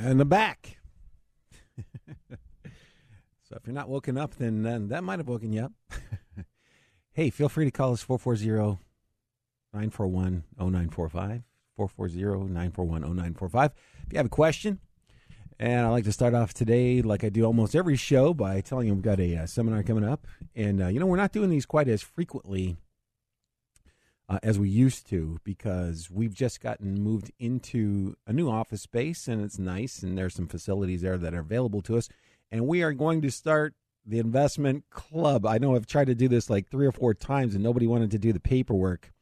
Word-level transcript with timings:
And 0.00 0.20
the 0.20 0.24
back. 0.24 0.78
so 1.76 3.56
if 3.56 3.66
you're 3.66 3.74
not 3.74 3.88
woken 3.88 4.16
up, 4.16 4.34
then, 4.36 4.62
then 4.62 4.88
that 4.88 5.02
might 5.02 5.18
have 5.18 5.26
woken 5.26 5.52
you 5.52 5.62
up. 5.62 5.72
hey, 7.12 7.30
feel 7.30 7.48
free 7.48 7.64
to 7.64 7.70
call 7.72 7.92
us 7.92 8.02
440 8.02 8.78
941 9.72 10.44
0945. 10.56 11.42
440 11.76 12.52
941 12.52 13.02
0945. 13.02 13.72
If 14.06 14.12
you 14.12 14.16
have 14.18 14.26
a 14.26 14.30
question, 14.30 14.78
and 15.58 15.84
I 15.84 15.88
like 15.88 16.04
to 16.04 16.12
start 16.12 16.32
off 16.32 16.54
today, 16.54 17.02
like 17.02 17.24
I 17.24 17.28
do 17.28 17.44
almost 17.44 17.74
every 17.74 17.96
show, 17.96 18.32
by 18.32 18.60
telling 18.60 18.86
you 18.86 18.94
we've 18.94 19.02
got 19.02 19.18
a, 19.18 19.36
uh 19.36 19.46
seminar 19.46 19.82
coming 19.82 20.04
up. 20.04 20.28
And, 20.54 20.80
uh, 20.80 20.86
you 20.86 21.00
know, 21.00 21.06
we're 21.06 21.16
not 21.16 21.32
doing 21.32 21.50
these 21.50 21.66
quite 21.66 21.88
as 21.88 22.02
frequently 22.02 22.76
uh, 24.28 24.38
as 24.42 24.58
we 24.58 24.68
used 24.68 25.08
to 25.08 25.38
because 25.42 26.10
we've 26.10 26.34
just 26.34 26.60
gotten 26.60 27.00
moved 27.00 27.32
into 27.38 28.14
a 28.26 28.32
new 28.32 28.50
office 28.50 28.82
space 28.82 29.26
and 29.26 29.42
it's 29.42 29.58
nice 29.58 30.02
and 30.02 30.18
there's 30.18 30.34
some 30.34 30.46
facilities 30.48 31.00
there 31.00 31.16
that 31.16 31.34
are 31.34 31.40
available 31.40 31.80
to 31.82 31.96
us. 31.96 32.08
And 32.50 32.66
we 32.66 32.82
are 32.82 32.92
going 32.92 33.22
to 33.22 33.30
start 33.30 33.74
the 34.04 34.18
investment 34.18 34.84
club. 34.90 35.46
I 35.46 35.58
know 35.58 35.74
i've 35.74 35.86
tried 35.86 36.06
to 36.06 36.14
do 36.14 36.28
this 36.28 36.48
like 36.48 36.68
three 36.68 36.86
or 36.86 36.92
four 36.92 37.14
times 37.14 37.54
and 37.54 37.64
nobody 37.64 37.86
wanted 37.86 38.10
to 38.12 38.18
do 38.18 38.32
the 38.32 38.40
paperwork. 38.40 39.12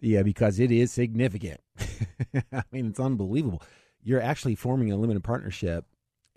Yeah 0.00 0.22
because 0.22 0.58
it 0.58 0.70
is 0.70 0.90
significant. 0.90 1.60
I 2.52 2.62
mean 2.72 2.86
it's 2.86 3.00
unbelievable. 3.00 3.62
You're 4.02 4.22
actually 4.22 4.54
forming 4.54 4.90
a 4.90 4.96
limited 4.96 5.22
partnership 5.22 5.84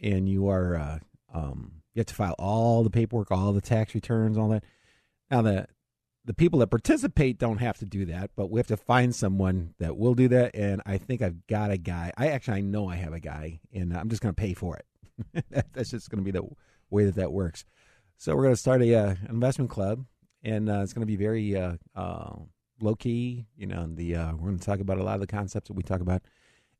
and 0.01 0.27
you 0.27 0.49
are 0.49 0.75
uh, 0.75 0.99
um, 1.33 1.71
you 1.93 2.01
have 2.01 2.07
to 2.07 2.15
file 2.15 2.35
all 2.37 2.83
the 2.83 2.89
paperwork 2.89 3.31
all 3.31 3.53
the 3.53 3.61
tax 3.61 3.95
returns 3.95 4.37
all 4.37 4.49
that. 4.49 4.65
Now 5.31 5.41
the 5.41 5.67
the 6.25 6.33
people 6.33 6.59
that 6.59 6.67
participate 6.67 7.37
don't 7.37 7.57
have 7.57 7.77
to 7.79 7.85
do 7.85 8.05
that, 8.05 8.31
but 8.35 8.49
we 8.49 8.59
have 8.59 8.67
to 8.67 8.77
find 8.77 9.13
someone 9.13 9.73
that 9.79 9.97
will 9.97 10.13
do 10.13 10.27
that. 10.29 10.55
And 10.55 10.81
I 10.85 10.97
think 10.97 11.21
I've 11.21 11.45
got 11.47 11.71
a 11.71 11.77
guy. 11.77 12.13
I 12.17 12.27
actually 12.29 12.59
I 12.59 12.61
know 12.61 12.87
I 12.87 12.95
have 12.95 13.13
a 13.13 13.19
guy, 13.19 13.59
and 13.73 13.95
I'm 13.95 14.09
just 14.09 14.21
going 14.21 14.33
to 14.33 14.41
pay 14.41 14.53
for 14.53 14.77
it. 14.77 15.45
That's 15.73 15.89
just 15.89 16.09
going 16.09 16.23
to 16.23 16.31
be 16.31 16.37
the 16.37 16.47
way 16.89 17.05
that 17.05 17.15
that 17.15 17.31
works. 17.31 17.65
So 18.17 18.35
we're 18.35 18.43
going 18.43 18.55
to 18.55 18.59
start 18.59 18.81
a 18.81 18.95
uh, 18.95 19.15
investment 19.29 19.69
club, 19.69 20.05
and 20.43 20.69
uh, 20.69 20.79
it's 20.81 20.93
going 20.93 21.01
to 21.01 21.07
be 21.07 21.17
very 21.17 21.57
uh, 21.57 21.73
uh, 21.93 22.35
low 22.79 22.95
key. 22.95 23.45
You 23.57 23.67
know, 23.67 23.87
the 23.89 24.15
uh, 24.15 24.31
we're 24.33 24.49
going 24.49 24.59
to 24.59 24.65
talk 24.65 24.79
about 24.79 24.99
a 24.99 25.03
lot 25.03 25.15
of 25.15 25.21
the 25.21 25.27
concepts 25.27 25.67
that 25.67 25.73
we 25.73 25.83
talk 25.83 25.99
about, 25.99 26.21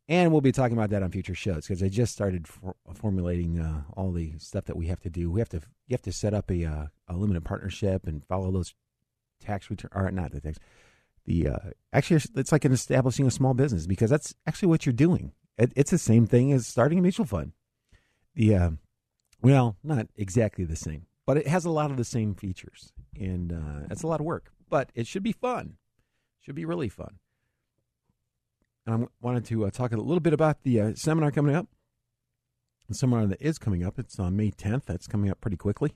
and 0.08 0.32
we'll 0.32 0.42
be 0.42 0.54
talking 0.54 0.78
about 0.78 0.90
that 0.92 1.04
on 1.04 1.12
future 1.12 1.36
shows 1.36 1.68
because 1.68 1.84
I 1.84 1.90
just 1.90 2.14
started 2.14 2.48
for, 2.48 2.76
formulating 2.94 3.60
uh, 3.60 3.82
all 3.98 4.14
the 4.14 4.38
stuff 4.38 4.66
that 4.66 4.78
we 4.78 4.88
have 4.88 5.02
to 5.02 5.10
do. 5.10 5.30
We 5.30 5.42
have 5.42 5.50
to 5.50 5.62
you 5.88 5.96
have 5.96 6.02
to 6.04 6.14
set 6.14 6.34
up 6.34 6.50
a 6.50 6.64
a 6.64 7.14
limited 7.14 7.44
partnership 7.44 8.08
and 8.08 8.24
follow 8.24 8.50
those 8.50 8.74
tax 9.44 9.70
return 9.70 9.92
or 9.94 10.10
not 10.12 10.32
the 10.32 10.42
tax 10.42 10.60
the 11.26 11.48
uh, 11.48 11.58
actually 11.92 12.22
it's 12.36 12.52
like 12.52 12.66
an 12.66 12.72
establishing 12.72 13.26
a 13.26 13.32
small 13.32 13.54
business 13.54 13.88
because 13.88 14.10
that's 14.10 14.36
actually 14.46 14.68
what 14.68 14.86
you're 14.86 14.94
doing. 14.94 15.32
It, 15.58 15.72
it's 15.76 15.92
the 15.92 15.98
same 15.98 16.26
thing 16.26 16.52
as 16.52 16.68
starting 16.68 17.00
a 17.00 17.02
mutual 17.02 17.26
fund. 17.26 17.54
The 18.36 18.56
uh, 18.56 18.70
well 19.42 19.78
not 19.84 20.08
exactly 20.16 20.66
the 20.66 20.76
same 20.76 21.06
but 21.26 21.38
it 21.38 21.48
has 21.48 21.66
a 21.66 21.70
lot 21.70 21.92
of 21.92 21.98
the 21.98 22.04
same 22.04 22.36
features 22.36 22.92
and 23.18 23.52
uh, 23.54 23.88
it's 23.90 24.04
a 24.04 24.08
lot 24.08 24.20
of 24.20 24.26
work 24.26 24.52
but 24.70 24.92
it 24.96 25.08
should 25.08 25.24
be 25.24 25.32
fun. 25.32 25.76
Should 26.42 26.56
be 26.56 26.66
really 26.66 26.90
fun. 26.90 27.20
And 28.86 29.06
i 29.06 29.08
wanted 29.22 29.46
to 29.46 29.66
uh, 29.66 29.72
talk 29.72 29.94
a 29.94 29.98
little 29.98 30.20
bit 30.20 30.34
about 30.34 30.64
the 30.64 30.82
uh, 30.82 30.94
seminar 30.96 31.32
coming 31.32 31.56
up. 31.56 31.68
The 32.90 32.96
seminar 32.96 33.28
that 33.28 33.42
is 33.42 33.58
coming 33.58 33.84
up 33.86 33.98
it's 33.98 34.20
on 34.20 34.36
may 34.36 34.52
10th 34.52 34.86
that's 34.86 35.08
coming 35.08 35.30
up 35.30 35.40
pretty 35.40 35.56
quickly 35.56 35.94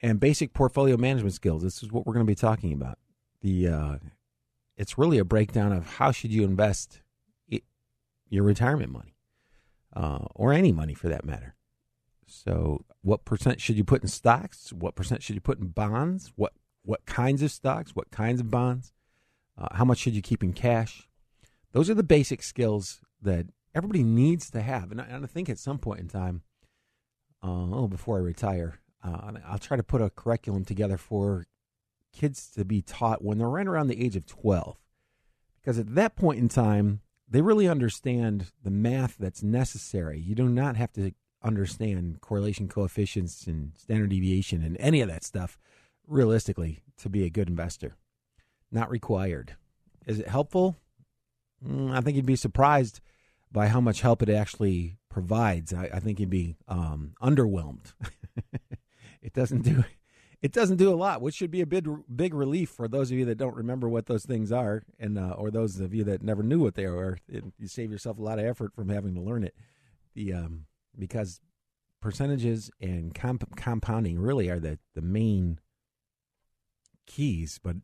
and 0.00 0.20
basic 0.20 0.52
portfolio 0.52 0.96
management 0.96 1.34
skills. 1.34 1.62
This 1.62 1.82
is 1.82 1.90
what 1.90 2.06
we're 2.06 2.14
going 2.14 2.26
to 2.26 2.30
be 2.30 2.34
talking 2.34 2.72
about. 2.72 2.98
The 3.42 3.68
uh, 3.68 3.96
it's 4.76 4.98
really 4.98 5.18
a 5.18 5.24
breakdown 5.24 5.72
of 5.72 5.94
how 5.94 6.12
should 6.12 6.32
you 6.32 6.44
invest 6.44 7.00
it, 7.48 7.64
your 8.28 8.44
retirement 8.44 8.92
money, 8.92 9.16
uh, 9.94 10.26
or 10.34 10.52
any 10.52 10.72
money 10.72 10.94
for 10.94 11.08
that 11.08 11.24
matter. 11.24 11.54
So, 12.26 12.84
what 13.02 13.24
percent 13.24 13.60
should 13.60 13.76
you 13.76 13.84
put 13.84 14.02
in 14.02 14.08
stocks? 14.08 14.72
What 14.72 14.94
percent 14.94 15.22
should 15.22 15.34
you 15.34 15.40
put 15.40 15.58
in 15.58 15.68
bonds? 15.68 16.32
What 16.36 16.52
what 16.82 17.06
kinds 17.06 17.42
of 17.42 17.50
stocks? 17.50 17.94
What 17.94 18.10
kinds 18.10 18.40
of 18.40 18.50
bonds? 18.50 18.92
Uh, 19.56 19.68
how 19.72 19.84
much 19.84 19.98
should 19.98 20.14
you 20.14 20.22
keep 20.22 20.42
in 20.42 20.52
cash? 20.52 21.08
Those 21.72 21.90
are 21.90 21.94
the 21.94 22.02
basic 22.02 22.42
skills 22.42 23.00
that 23.20 23.46
everybody 23.74 24.02
needs 24.02 24.50
to 24.50 24.62
have. 24.62 24.90
And 24.90 25.00
I, 25.00 25.04
and 25.04 25.24
I 25.24 25.26
think 25.26 25.48
at 25.48 25.58
some 25.58 25.78
point 25.78 26.00
in 26.00 26.08
time, 26.08 26.42
uh, 27.42 27.70
oh, 27.72 27.88
before 27.88 28.18
I 28.18 28.20
retire, 28.20 28.80
uh, 29.02 29.32
I'll 29.46 29.58
try 29.58 29.76
to 29.76 29.82
put 29.82 30.02
a 30.02 30.10
curriculum 30.10 30.64
together 30.64 30.96
for 30.96 31.46
kids 32.12 32.50
to 32.56 32.64
be 32.64 32.82
taught 32.82 33.22
when 33.22 33.38
they're 33.38 33.48
right 33.48 33.66
around 33.66 33.88
the 33.88 34.04
age 34.04 34.16
of 34.16 34.26
12. 34.26 34.76
Because 35.60 35.78
at 35.78 35.94
that 35.94 36.16
point 36.16 36.38
in 36.38 36.48
time, 36.48 37.00
they 37.28 37.42
really 37.42 37.68
understand 37.68 38.52
the 38.62 38.70
math 38.70 39.16
that's 39.18 39.42
necessary. 39.42 40.18
You 40.18 40.34
do 40.34 40.48
not 40.48 40.76
have 40.76 40.92
to 40.94 41.12
understand 41.42 42.20
correlation 42.20 42.68
coefficients 42.68 43.46
and 43.46 43.72
standard 43.76 44.10
deviation 44.10 44.62
and 44.62 44.76
any 44.78 45.00
of 45.00 45.08
that 45.08 45.22
stuff 45.22 45.58
realistically 46.06 46.80
to 46.96 47.08
be 47.08 47.24
a 47.24 47.30
good 47.30 47.48
investor. 47.48 47.96
Not 48.72 48.90
required. 48.90 49.56
Is 50.06 50.18
it 50.18 50.28
helpful? 50.28 50.76
Mm, 51.64 51.92
I 51.92 52.00
think 52.00 52.16
you'd 52.16 52.26
be 52.26 52.36
surprised 52.36 53.00
by 53.52 53.68
how 53.68 53.80
much 53.80 54.00
help 54.00 54.22
it 54.22 54.28
actually 54.28 54.96
provides. 55.08 55.72
I, 55.72 55.90
I 55.94 56.00
think 56.00 56.20
you'd 56.20 56.30
be 56.30 56.56
um, 56.66 57.12
underwhelmed. 57.22 57.92
it 59.22 59.32
doesn't 59.32 59.62
do 59.62 59.84
it 60.40 60.52
doesn't 60.52 60.76
do 60.76 60.92
a 60.92 60.94
lot, 60.94 61.20
which 61.20 61.34
should 61.34 61.50
be 61.50 61.60
a 61.60 61.66
big 61.66 61.88
big 62.14 62.32
relief 62.32 62.70
for 62.70 62.86
those 62.86 63.10
of 63.10 63.18
you 63.18 63.24
that 63.24 63.38
don't 63.38 63.56
remember 63.56 63.88
what 63.88 64.06
those 64.06 64.24
things 64.24 64.52
are, 64.52 64.84
and 64.98 65.18
uh, 65.18 65.34
or 65.36 65.50
those 65.50 65.80
of 65.80 65.92
you 65.92 66.04
that 66.04 66.22
never 66.22 66.42
knew 66.42 66.60
what 66.60 66.74
they 66.74 66.86
were. 66.86 67.18
It, 67.28 67.44
you 67.58 67.66
save 67.66 67.90
yourself 67.90 68.18
a 68.18 68.22
lot 68.22 68.38
of 68.38 68.44
effort 68.44 68.74
from 68.74 68.88
having 68.88 69.14
to 69.14 69.20
learn 69.20 69.42
it. 69.42 69.54
The 70.14 70.32
um, 70.34 70.66
because 70.96 71.40
percentages 72.00 72.70
and 72.80 73.14
comp- 73.14 73.56
compounding 73.56 74.20
really 74.20 74.48
are 74.48 74.60
the 74.60 74.78
the 74.94 75.02
main 75.02 75.58
keys, 77.06 77.58
but 77.62 77.76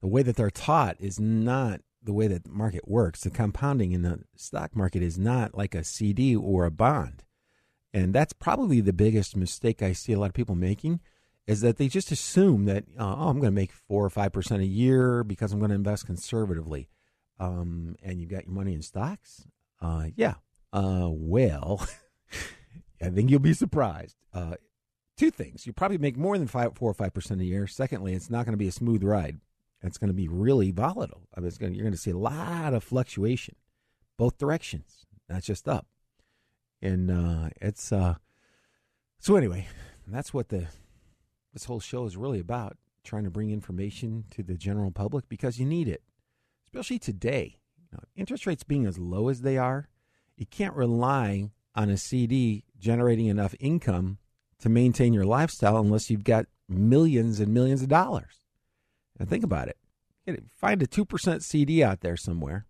the 0.00 0.08
way 0.08 0.22
that 0.22 0.36
they're 0.36 0.50
taught 0.50 0.96
is 0.98 1.20
not 1.20 1.80
the 2.02 2.14
way 2.14 2.26
that 2.28 2.44
the 2.44 2.50
market 2.50 2.88
works. 2.88 3.20
The 3.20 3.30
compounding 3.30 3.92
in 3.92 4.00
the 4.00 4.20
stock 4.34 4.74
market 4.74 5.02
is 5.02 5.18
not 5.18 5.54
like 5.54 5.74
a 5.74 5.84
CD 5.84 6.34
or 6.34 6.64
a 6.64 6.70
bond. 6.70 7.24
And 7.92 8.12
that's 8.12 8.32
probably 8.32 8.80
the 8.80 8.92
biggest 8.92 9.36
mistake 9.36 9.82
I 9.82 9.92
see 9.92 10.12
a 10.12 10.18
lot 10.18 10.26
of 10.26 10.34
people 10.34 10.54
making 10.54 11.00
is 11.46 11.60
that 11.62 11.78
they 11.78 11.88
just 11.88 12.12
assume 12.12 12.66
that, 12.66 12.84
uh, 12.98 13.14
oh, 13.18 13.28
I'm 13.28 13.40
going 13.40 13.50
to 13.52 13.60
make 13.60 13.72
four 13.72 14.04
or 14.04 14.10
5% 14.10 14.60
a 14.60 14.64
year 14.64 15.24
because 15.24 15.52
I'm 15.52 15.58
going 15.58 15.70
to 15.70 15.74
invest 15.74 16.06
conservatively. 16.06 16.88
Um, 17.40 17.96
and 18.02 18.20
you've 18.20 18.30
got 18.30 18.44
your 18.44 18.54
money 18.54 18.74
in 18.74 18.82
stocks? 18.82 19.46
Uh, 19.80 20.06
yeah. 20.14 20.34
Uh, 20.72 21.08
well, 21.10 21.84
I 23.02 23.08
think 23.08 23.30
you'll 23.30 23.40
be 23.40 23.54
surprised. 23.54 24.16
Uh, 24.32 24.56
two 25.16 25.30
things. 25.30 25.66
You 25.66 25.72
probably 25.72 25.98
make 25.98 26.16
more 26.16 26.38
than 26.38 26.46
five, 26.46 26.76
four 26.76 26.90
or 26.90 26.94
5% 26.94 27.40
a 27.40 27.44
year. 27.44 27.66
Secondly, 27.66 28.14
it's 28.14 28.30
not 28.30 28.44
going 28.44 28.52
to 28.52 28.58
be 28.58 28.68
a 28.68 28.72
smooth 28.72 29.02
ride. 29.02 29.40
It's 29.82 29.98
going 29.98 30.08
to 30.08 30.14
be 30.14 30.28
really 30.28 30.70
volatile. 30.70 31.26
I 31.34 31.40
mean, 31.40 31.50
to, 31.50 31.64
you're 31.72 31.82
going 31.84 31.92
to 31.92 31.98
see 31.98 32.10
a 32.10 32.18
lot 32.18 32.74
of 32.74 32.84
fluctuation, 32.84 33.56
both 34.18 34.38
directions, 34.38 35.06
not 35.28 35.42
just 35.42 35.66
up. 35.66 35.86
And 36.82 37.10
uh, 37.10 37.50
it's 37.60 37.92
uh, 37.92 38.14
so 39.18 39.36
anyway, 39.36 39.68
that's 40.06 40.32
what 40.32 40.48
the 40.48 40.68
this 41.52 41.64
whole 41.64 41.80
show 41.80 42.04
is 42.04 42.16
really 42.16 42.40
about 42.40 42.76
trying 43.04 43.24
to 43.24 43.30
bring 43.30 43.50
information 43.50 44.24
to 44.30 44.42
the 44.42 44.54
general 44.54 44.90
public 44.90 45.28
because 45.28 45.58
you 45.58 45.66
need 45.66 45.88
it, 45.88 46.02
especially 46.66 46.98
today. 46.98 47.56
You 47.78 47.88
know, 47.92 48.04
interest 48.14 48.46
rates 48.46 48.62
being 48.62 48.86
as 48.86 48.98
low 48.98 49.28
as 49.28 49.40
they 49.40 49.58
are, 49.58 49.88
you 50.36 50.46
can't 50.46 50.74
rely 50.74 51.50
on 51.74 51.90
a 51.90 51.96
CD 51.96 52.64
generating 52.78 53.26
enough 53.26 53.54
income 53.58 54.18
to 54.60 54.68
maintain 54.68 55.12
your 55.12 55.24
lifestyle 55.24 55.78
unless 55.78 56.10
you've 56.10 56.24
got 56.24 56.46
millions 56.68 57.40
and 57.40 57.52
millions 57.52 57.82
of 57.82 57.88
dollars. 57.88 58.40
And 59.18 59.28
think 59.28 59.44
about 59.44 59.68
it. 59.68 59.76
Find 60.56 60.82
a 60.82 60.86
2% 60.86 61.42
CD 61.42 61.82
out 61.82 62.00
there 62.00 62.16
somewhere. 62.16 62.66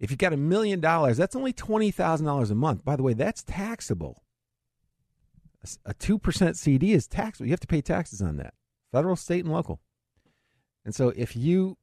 If 0.00 0.10
you've 0.10 0.18
got 0.18 0.32
a 0.32 0.38
million 0.38 0.80
dollars, 0.80 1.18
that's 1.18 1.36
only 1.36 1.52
$20,000 1.52 2.50
a 2.50 2.54
month. 2.54 2.84
By 2.84 2.96
the 2.96 3.02
way, 3.02 3.12
that's 3.12 3.42
taxable. 3.42 4.22
A 5.84 5.92
2% 5.92 6.56
CD 6.56 6.94
is 6.94 7.06
taxable. 7.06 7.46
You 7.46 7.52
have 7.52 7.60
to 7.60 7.66
pay 7.66 7.82
taxes 7.82 8.22
on 8.22 8.38
that 8.38 8.54
federal, 8.90 9.14
state, 9.14 9.44
and 9.44 9.52
local. 9.52 9.80
And 10.86 10.94
so 10.94 11.12
if 11.14 11.36
you 11.36 11.76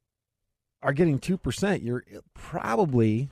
are 0.82 0.92
getting 0.92 1.20
2%, 1.20 1.82
you're 1.82 2.04
probably 2.34 3.30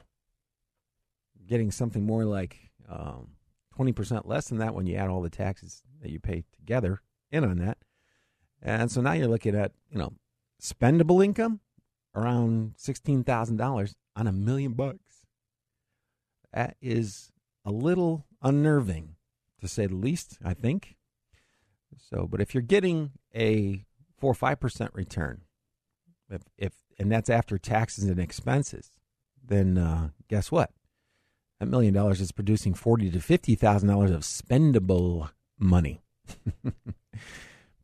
getting 1.46 1.72
something 1.72 2.06
more 2.06 2.24
like 2.24 2.70
um, 2.88 3.32
20% 3.76 4.22
less 4.24 4.48
than 4.48 4.58
that 4.58 4.74
when 4.74 4.86
you 4.86 4.94
add 4.96 5.10
all 5.10 5.20
the 5.20 5.28
taxes 5.28 5.82
that 6.00 6.10
you 6.10 6.20
pay 6.20 6.44
together 6.56 7.02
in 7.32 7.44
on 7.44 7.58
that. 7.58 7.78
And 8.62 8.90
so 8.90 9.00
now 9.00 9.12
you're 9.12 9.26
looking 9.26 9.56
at, 9.56 9.72
you 9.90 9.98
know, 9.98 10.12
spendable 10.62 11.24
income 11.24 11.60
around 12.16 12.74
$16,000 12.78 13.94
on 14.16 14.26
a 14.26 14.32
million 14.32 14.72
bucks. 14.72 15.26
That 16.52 16.76
is 16.80 17.30
a 17.64 17.70
little 17.70 18.26
unnerving 18.42 19.16
to 19.60 19.68
say 19.68 19.86
the 19.86 19.94
least, 19.94 20.38
I 20.44 20.54
think. 20.54 20.96
So, 21.98 22.26
but 22.26 22.40
if 22.40 22.54
you're 22.54 22.62
getting 22.62 23.12
a 23.34 23.84
four 24.18 24.30
or 24.30 24.34
five 24.34 24.60
percent 24.60 24.90
return, 24.94 25.42
if, 26.30 26.42
if 26.56 26.72
and 26.98 27.10
that's 27.10 27.30
after 27.30 27.58
taxes 27.58 28.04
and 28.04 28.18
expenses, 28.18 28.90
then 29.44 29.78
uh, 29.78 30.10
guess 30.28 30.50
what? 30.50 30.70
That 31.60 31.66
million 31.66 31.94
dollars 31.94 32.20
is 32.20 32.32
producing 32.32 32.74
forty 32.74 33.10
to 33.10 33.20
fifty 33.20 33.54
thousand 33.54 33.88
dollars 33.88 34.10
of 34.10 34.20
spendable 34.20 35.30
money. 35.58 36.00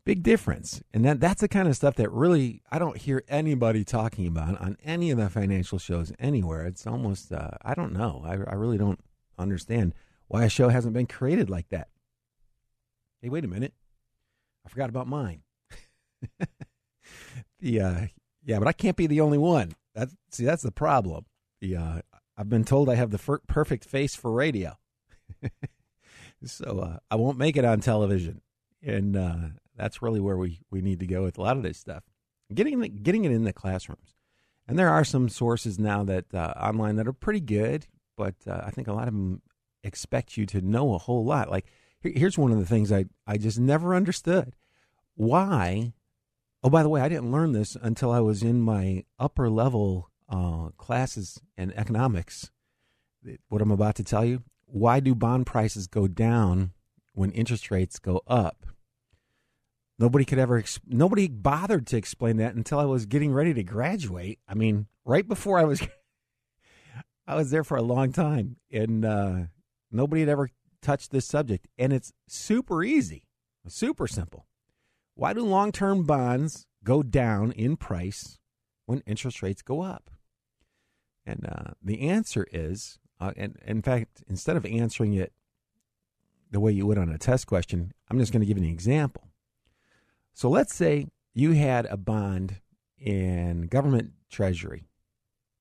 Big 0.04 0.24
difference, 0.24 0.82
and 0.92 1.04
that 1.04 1.20
that's 1.20 1.42
the 1.42 1.48
kind 1.48 1.68
of 1.68 1.76
stuff 1.76 1.94
that 1.94 2.10
really 2.10 2.60
I 2.72 2.80
don't 2.80 2.96
hear 2.96 3.22
anybody 3.28 3.84
talking 3.84 4.26
about 4.26 4.60
on 4.60 4.76
any 4.82 5.12
of 5.12 5.18
the 5.18 5.30
financial 5.30 5.78
shows 5.78 6.12
anywhere. 6.18 6.66
It's 6.66 6.88
almost 6.88 7.32
uh, 7.32 7.52
I 7.62 7.74
don't 7.74 7.92
know. 7.92 8.22
I, 8.24 8.32
I 8.32 8.54
really 8.54 8.78
don't 8.78 8.98
understand 9.38 9.94
why 10.26 10.44
a 10.44 10.48
show 10.48 10.70
hasn't 10.70 10.94
been 10.94 11.06
created 11.06 11.48
like 11.48 11.68
that. 11.68 11.88
Hey, 13.20 13.28
wait 13.28 13.44
a 13.44 13.48
minute. 13.48 13.74
I 14.66 14.68
forgot 14.68 14.88
about 14.88 15.06
mine. 15.06 15.42
the 17.60 17.80
uh, 17.80 18.06
yeah, 18.44 18.58
but 18.58 18.66
I 18.66 18.72
can't 18.72 18.96
be 18.96 19.06
the 19.06 19.20
only 19.20 19.38
one. 19.38 19.72
That's 19.94 20.16
see, 20.30 20.44
that's 20.44 20.62
the 20.62 20.72
problem. 20.72 21.26
The 21.60 21.76
uh, 21.76 22.00
I've 22.36 22.48
been 22.48 22.64
told 22.64 22.88
I 22.88 22.96
have 22.96 23.10
the 23.10 23.40
perfect 23.46 23.84
face 23.84 24.16
for 24.16 24.32
radio, 24.32 24.78
so 26.44 26.80
uh, 26.80 26.98
I 27.08 27.14
won't 27.14 27.38
make 27.38 27.56
it 27.56 27.64
on 27.64 27.80
television, 27.80 28.40
and 28.82 29.16
uh, 29.16 29.36
that's 29.82 30.00
really 30.00 30.20
where 30.20 30.36
we 30.36 30.60
we 30.70 30.80
need 30.80 31.00
to 31.00 31.06
go 31.06 31.24
with 31.24 31.38
a 31.38 31.42
lot 31.42 31.56
of 31.56 31.62
this 31.62 31.78
stuff. 31.78 32.04
Getting 32.54 32.80
the, 32.80 32.88
getting 32.88 33.24
it 33.24 33.32
in 33.32 33.44
the 33.44 33.52
classrooms, 33.52 34.14
and 34.68 34.78
there 34.78 34.90
are 34.90 35.04
some 35.04 35.28
sources 35.28 35.78
now 35.78 36.04
that 36.04 36.32
uh, 36.32 36.54
online 36.56 36.96
that 36.96 37.08
are 37.08 37.12
pretty 37.12 37.40
good, 37.40 37.86
but 38.16 38.36
uh, 38.46 38.62
I 38.64 38.70
think 38.70 38.86
a 38.86 38.92
lot 38.92 39.08
of 39.08 39.14
them 39.14 39.42
expect 39.82 40.36
you 40.36 40.46
to 40.46 40.60
know 40.60 40.94
a 40.94 40.98
whole 40.98 41.24
lot. 41.24 41.50
Like 41.50 41.66
here's 42.02 42.38
one 42.38 42.52
of 42.52 42.58
the 42.58 42.66
things 42.66 42.92
I, 42.92 43.06
I 43.26 43.38
just 43.38 43.58
never 43.58 43.94
understood. 43.94 44.54
Why? 45.14 45.92
Oh, 46.62 46.70
by 46.70 46.82
the 46.82 46.88
way, 46.88 47.00
I 47.00 47.08
didn't 47.08 47.32
learn 47.32 47.52
this 47.52 47.76
until 47.80 48.12
I 48.12 48.20
was 48.20 48.42
in 48.42 48.60
my 48.60 49.04
upper 49.18 49.50
level 49.50 50.10
uh, 50.28 50.68
classes 50.76 51.40
in 51.56 51.72
economics. 51.72 52.50
What 53.48 53.62
I'm 53.62 53.70
about 53.70 53.96
to 53.96 54.04
tell 54.04 54.24
you. 54.24 54.42
Why 54.66 55.00
do 55.00 55.14
bond 55.14 55.46
prices 55.46 55.86
go 55.86 56.06
down 56.06 56.72
when 57.14 57.30
interest 57.32 57.70
rates 57.70 57.98
go 57.98 58.22
up? 58.26 58.64
Nobody 60.02 60.24
could 60.24 60.40
ever, 60.40 60.64
nobody 60.84 61.28
bothered 61.28 61.86
to 61.86 61.96
explain 61.96 62.38
that 62.38 62.56
until 62.56 62.80
I 62.80 62.86
was 62.86 63.06
getting 63.06 63.32
ready 63.32 63.54
to 63.54 63.62
graduate. 63.62 64.40
I 64.48 64.54
mean, 64.54 64.88
right 65.04 65.26
before 65.28 65.60
I 65.60 65.62
was, 65.62 65.80
I 67.28 67.36
was 67.36 67.52
there 67.52 67.62
for 67.62 67.76
a 67.76 67.82
long 67.82 68.10
time, 68.10 68.56
and 68.72 69.04
uh, 69.04 69.36
nobody 69.92 70.22
had 70.22 70.28
ever 70.28 70.50
touched 70.80 71.12
this 71.12 71.26
subject, 71.26 71.68
and 71.78 71.92
it's 71.92 72.12
super 72.26 72.82
easy, 72.82 73.28
super 73.68 74.08
simple. 74.08 74.48
Why 75.14 75.34
do 75.34 75.42
long 75.42 75.70
term 75.70 76.02
bonds 76.02 76.66
go 76.82 77.04
down 77.04 77.52
in 77.52 77.76
price 77.76 78.40
when 78.86 79.04
interest 79.06 79.40
rates 79.40 79.62
go 79.62 79.82
up? 79.82 80.10
And 81.24 81.46
uh, 81.48 81.74
the 81.80 82.00
answer 82.08 82.44
is, 82.50 82.98
uh, 83.20 83.34
and, 83.36 83.56
in 83.64 83.82
fact, 83.82 84.24
instead 84.26 84.56
of 84.56 84.66
answering 84.66 85.12
it 85.12 85.32
the 86.50 86.58
way 86.58 86.72
you 86.72 86.86
would 86.86 86.98
on 86.98 87.08
a 87.08 87.18
test 87.18 87.46
question, 87.46 87.92
I'm 88.10 88.18
just 88.18 88.32
going 88.32 88.40
to 88.40 88.46
give 88.46 88.56
an 88.56 88.64
example. 88.64 89.28
So 90.32 90.48
let's 90.48 90.74
say 90.74 91.06
you 91.34 91.52
had 91.52 91.86
a 91.86 91.96
bond 91.96 92.60
in 92.98 93.62
government 93.62 94.12
treasury. 94.30 94.88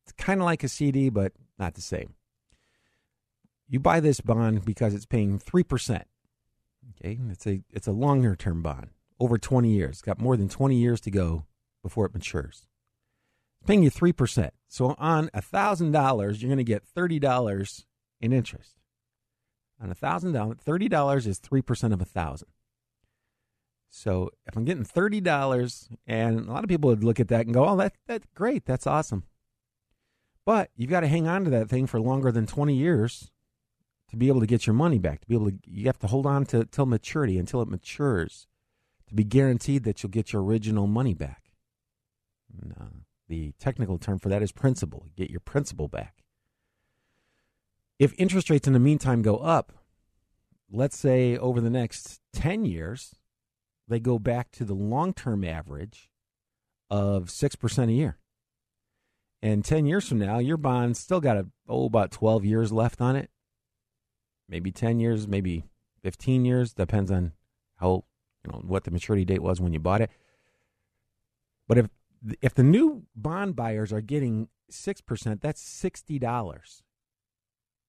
It's 0.03 0.13
kind 0.13 0.39
of 0.41 0.45
like 0.45 0.63
a 0.63 0.67
CD, 0.67 1.09
but 1.09 1.33
not 1.57 1.75
the 1.75 1.81
same. 1.81 2.15
You 3.67 3.79
buy 3.79 3.99
this 3.99 4.21
bond 4.21 4.65
because 4.65 4.93
it's 4.93 5.05
paying 5.05 5.39
3%. 5.39 6.03
Okay? 6.91 7.19
It's 7.29 7.47
a 7.47 7.61
it's 7.69 7.87
a 7.87 7.91
longer 7.91 8.35
term 8.35 8.61
bond, 8.61 8.89
over 9.19 9.37
20 9.37 9.69
years. 9.69 9.91
It's 9.91 10.01
got 10.01 10.19
more 10.19 10.35
than 10.35 10.49
20 10.49 10.75
years 10.75 10.99
to 11.01 11.11
go 11.11 11.45
before 11.81 12.05
it 12.05 12.13
matures. 12.13 12.67
It's 13.59 13.67
paying 13.67 13.83
you 13.83 13.91
3%. 13.91 14.49
So 14.67 14.95
on 14.97 15.29
$1,000, 15.29 16.41
you're 16.41 16.49
going 16.49 16.57
to 16.57 16.63
get 16.63 16.83
$30 16.95 17.85
in 18.19 18.33
interest. 18.33 18.75
On 19.81 19.89
$1,000, 19.89 20.63
$30 20.63 21.27
is 21.27 21.39
3% 21.39 21.83
of 21.93 21.99
1000 21.99 22.47
So 23.93 24.29
if 24.47 24.55
I'm 24.55 24.63
getting 24.63 24.85
$30, 24.85 25.89
and 26.07 26.47
a 26.47 26.51
lot 26.51 26.63
of 26.63 26.69
people 26.69 26.89
would 26.89 27.03
look 27.03 27.19
at 27.19 27.27
that 27.27 27.45
and 27.45 27.53
go, 27.53 27.67
oh, 27.67 27.75
that, 27.75 27.93
that's 28.07 28.25
great. 28.33 28.65
That's 28.65 28.87
awesome. 28.87 29.25
But 30.45 30.71
you've 30.75 30.89
got 30.89 31.01
to 31.01 31.07
hang 31.07 31.27
on 31.27 31.43
to 31.43 31.49
that 31.51 31.69
thing 31.69 31.85
for 31.87 31.99
longer 31.99 32.31
than 32.31 32.47
20 32.47 32.73
years 32.73 33.29
to 34.09 34.15
be 34.15 34.29
able 34.29 34.39
to 34.39 34.47
get 34.47 34.65
your 34.65 34.73
money 34.73 34.97
back, 34.97 35.21
to 35.21 35.27
be 35.27 35.35
able 35.35 35.51
to, 35.51 35.57
you 35.65 35.85
have 35.85 35.99
to 35.99 36.07
hold 36.07 36.25
on 36.25 36.45
to 36.45 36.65
till 36.65 36.85
maturity 36.85 37.37
until 37.37 37.61
it 37.61 37.67
matures 37.67 38.47
to 39.09 39.13
be 39.13 39.25
guaranteed 39.25 39.83
that 39.83 40.01
you'll 40.01 40.09
get 40.09 40.31
your 40.31 40.41
original 40.41 40.87
money 40.87 41.13
back. 41.13 41.51
And, 42.61 42.73
uh, 42.79 42.85
the 43.27 43.53
technical 43.59 43.97
term 43.97 44.19
for 44.19 44.29
that 44.29 44.41
is 44.41 44.51
principal. 44.53 45.05
Get 45.15 45.29
your 45.29 45.39
principal 45.41 45.89
back. 45.89 46.23
If 47.99 48.13
interest 48.17 48.49
rates 48.49 48.67
in 48.67 48.73
the 48.73 48.79
meantime 48.79 49.21
go 49.21 49.37
up, 49.37 49.73
let's 50.71 50.97
say 50.97 51.37
over 51.37 51.61
the 51.61 51.69
next 51.69 52.19
10 52.33 52.65
years, 52.65 53.15
they 53.91 53.99
go 53.99 54.17
back 54.19 54.51
to 54.53 54.65
the 54.65 54.73
long 54.73 55.13
term 55.13 55.43
average 55.43 56.09
of 56.89 57.25
6% 57.25 57.87
a 57.87 57.91
year. 57.91 58.17
And 59.43 59.65
10 59.65 59.85
years 59.85 60.07
from 60.07 60.19
now, 60.19 60.39
your 60.39 60.57
bond's 60.57 60.99
still 60.99 61.19
got 61.19 61.37
a, 61.37 61.47
oh, 61.67 61.85
about 61.85 62.11
12 62.11 62.45
years 62.45 62.71
left 62.71 63.01
on 63.01 63.15
it 63.15 63.29
maybe 64.51 64.71
10 64.71 64.99
years, 64.99 65.27
maybe 65.27 65.63
15 66.03 66.45
years, 66.45 66.73
depends 66.73 67.09
on 67.09 67.31
how, 67.77 68.03
you 68.43 68.51
know, 68.51 68.61
what 68.67 68.83
the 68.83 68.91
maturity 68.91 69.25
date 69.25 69.41
was 69.41 69.59
when 69.59 69.73
you 69.73 69.79
bought 69.79 70.01
it. 70.01 70.11
But 71.67 71.79
if 71.79 71.87
if 72.41 72.53
the 72.53 72.63
new 72.63 73.03
bond 73.15 73.55
buyers 73.55 73.91
are 73.91 74.01
getting 74.01 74.49
6%, 74.71 75.41
that's 75.41 75.83
$60. 75.83 76.19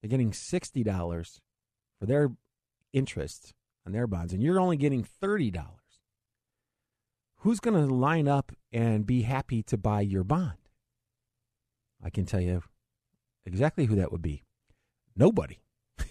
They're 0.00 0.08
getting 0.08 0.30
$60 0.30 1.40
for 1.98 2.06
their 2.06 2.30
interest 2.94 3.52
on 3.84 3.92
their 3.92 4.06
bonds 4.06 4.32
and 4.32 4.42
you're 4.42 4.58
only 4.58 4.78
getting 4.78 5.06
$30. 5.22 5.52
Who's 7.42 7.60
going 7.60 7.74
to 7.74 7.92
line 7.92 8.28
up 8.28 8.52
and 8.72 9.06
be 9.06 9.22
happy 9.22 9.62
to 9.64 9.76
buy 9.76 10.00
your 10.00 10.24
bond? 10.24 10.58
I 12.02 12.10
can 12.10 12.24
tell 12.24 12.40
you 12.40 12.62
exactly 13.44 13.86
who 13.86 13.96
that 13.96 14.10
would 14.10 14.22
be. 14.22 14.42
Nobody. 15.16 15.58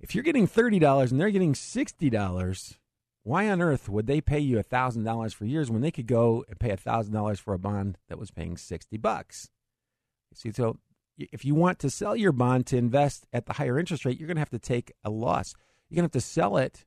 If 0.00 0.14
you're 0.14 0.24
getting 0.24 0.48
$30 0.48 1.10
and 1.10 1.20
they're 1.20 1.30
getting 1.30 1.52
$60, 1.52 2.78
why 3.22 3.50
on 3.50 3.60
earth 3.60 3.88
would 3.88 4.06
they 4.06 4.22
pay 4.22 4.38
you 4.38 4.56
$1,000 4.56 5.34
for 5.34 5.44
years 5.44 5.70
when 5.70 5.82
they 5.82 5.90
could 5.90 6.06
go 6.06 6.42
and 6.48 6.58
pay 6.58 6.70
$1,000 6.70 7.38
for 7.38 7.52
a 7.52 7.58
bond 7.58 7.98
that 8.08 8.18
was 8.18 8.30
paying 8.30 8.56
60 8.56 8.96
bucks? 8.96 9.50
See, 10.34 10.52
so 10.52 10.78
if 11.18 11.44
you 11.44 11.54
want 11.54 11.78
to 11.80 11.90
sell 11.90 12.16
your 12.16 12.32
bond 12.32 12.66
to 12.68 12.78
invest 12.78 13.26
at 13.30 13.44
the 13.44 13.52
higher 13.52 13.78
interest 13.78 14.06
rate, 14.06 14.18
you're 14.18 14.26
going 14.26 14.36
to 14.36 14.40
have 14.40 14.48
to 14.50 14.58
take 14.58 14.90
a 15.04 15.10
loss. 15.10 15.54
You're 15.88 15.96
going 15.96 16.08
to 16.08 16.14
have 16.14 16.22
to 16.22 16.26
sell 16.26 16.56
it 16.56 16.86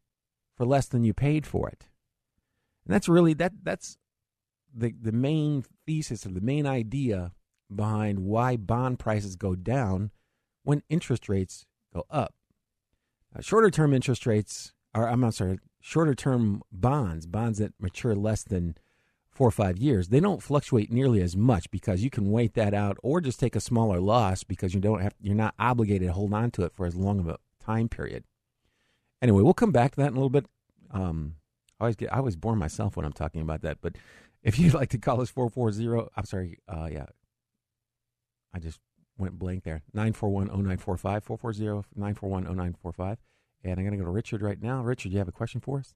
for 0.57 0.65
less 0.65 0.87
than 0.87 1.03
you 1.03 1.13
paid 1.13 1.45
for 1.45 1.69
it. 1.69 1.87
And 2.85 2.93
that's 2.93 3.09
really 3.09 3.33
that 3.35 3.53
that's 3.63 3.97
the 4.73 4.93
the 4.99 5.11
main 5.11 5.63
thesis 5.85 6.25
or 6.25 6.29
the 6.29 6.41
main 6.41 6.65
idea 6.65 7.31
behind 7.73 8.19
why 8.19 8.55
bond 8.55 8.99
prices 8.99 9.35
go 9.35 9.55
down 9.55 10.11
when 10.63 10.83
interest 10.89 11.29
rates 11.29 11.65
go 11.93 12.05
up. 12.09 12.33
Uh, 13.35 13.41
shorter 13.41 13.69
term 13.69 13.93
interest 13.93 14.25
rates 14.25 14.73
are, 14.93 15.07
I'm 15.07 15.19
not 15.19 15.33
sorry, 15.33 15.59
shorter 15.79 16.15
term 16.15 16.61
bonds, 16.71 17.25
bonds 17.25 17.59
that 17.59 17.73
mature 17.79 18.15
less 18.15 18.43
than 18.43 18.75
four 19.33 19.47
or 19.47 19.51
five 19.51 19.77
years, 19.77 20.09
they 20.09 20.19
don't 20.19 20.43
fluctuate 20.43 20.91
nearly 20.91 21.21
as 21.21 21.35
much 21.35 21.69
because 21.71 22.03
you 22.03 22.09
can 22.09 22.31
wait 22.31 22.53
that 22.53 22.73
out 22.73 22.97
or 23.01 23.19
just 23.19 23.39
take 23.39 23.55
a 23.55 23.59
smaller 23.59 23.99
loss 23.99 24.43
because 24.43 24.73
you 24.73 24.79
don't 24.79 25.01
have 25.01 25.15
you're 25.19 25.35
not 25.35 25.55
obligated 25.57 26.07
to 26.07 26.13
hold 26.13 26.33
on 26.33 26.51
to 26.51 26.63
it 26.63 26.73
for 26.73 26.85
as 26.85 26.95
long 26.95 27.19
of 27.19 27.27
a 27.27 27.37
time 27.59 27.89
period. 27.89 28.23
Anyway, 29.21 29.41
we'll 29.41 29.53
come 29.53 29.71
back 29.71 29.91
to 29.91 30.01
that 30.01 30.07
in 30.07 30.13
a 30.13 30.17
little 30.17 30.29
bit. 30.29 30.45
Um, 30.91 31.35
I 31.79 31.85
always 31.85 31.95
get 31.95 32.13
I 32.13 32.17
always 32.17 32.35
bore 32.35 32.55
myself 32.55 32.95
when 32.95 33.05
I'm 33.05 33.13
talking 33.13 33.41
about 33.41 33.61
that, 33.61 33.79
but 33.81 33.95
if 34.43 34.59
you'd 34.59 34.73
like 34.73 34.89
to 34.89 34.97
call 34.97 35.21
us 35.21 35.29
440, 35.29 36.09
I'm 36.15 36.25
sorry, 36.25 36.59
uh, 36.67 36.89
yeah, 36.91 37.05
I 38.53 38.59
just 38.59 38.79
went 39.17 39.39
blank 39.39 39.63
there. 39.63 39.81
941-0945, 39.95 41.85
440-941-0945. 41.97 43.17
And 43.65 43.79
I'm 43.79 43.85
going 43.85 43.91
to 43.91 43.97
go 43.97 44.03
to 44.03 44.11
Richard 44.11 44.41
right 44.41 44.61
now. 44.61 44.81
Richard, 44.83 45.13
you 45.13 45.19
have 45.19 45.29
a 45.29 45.31
question 45.31 45.61
for 45.61 45.79
us? 45.79 45.93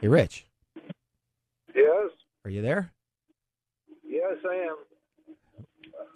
Hey, 0.00 0.08
Rich. 0.08 0.46
Yes. 1.74 2.10
Are 2.44 2.50
you 2.50 2.62
there? 2.62 2.92
Yes, 4.04 4.36
I 4.48 4.54
am. 4.54 4.76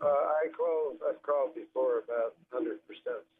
Uh, 0.02 0.06
I 0.06 0.48
call. 0.56 0.94
I've 1.08 1.22
called 1.22 1.54
before 1.54 1.98
about 1.98 2.34
100% 2.52 2.78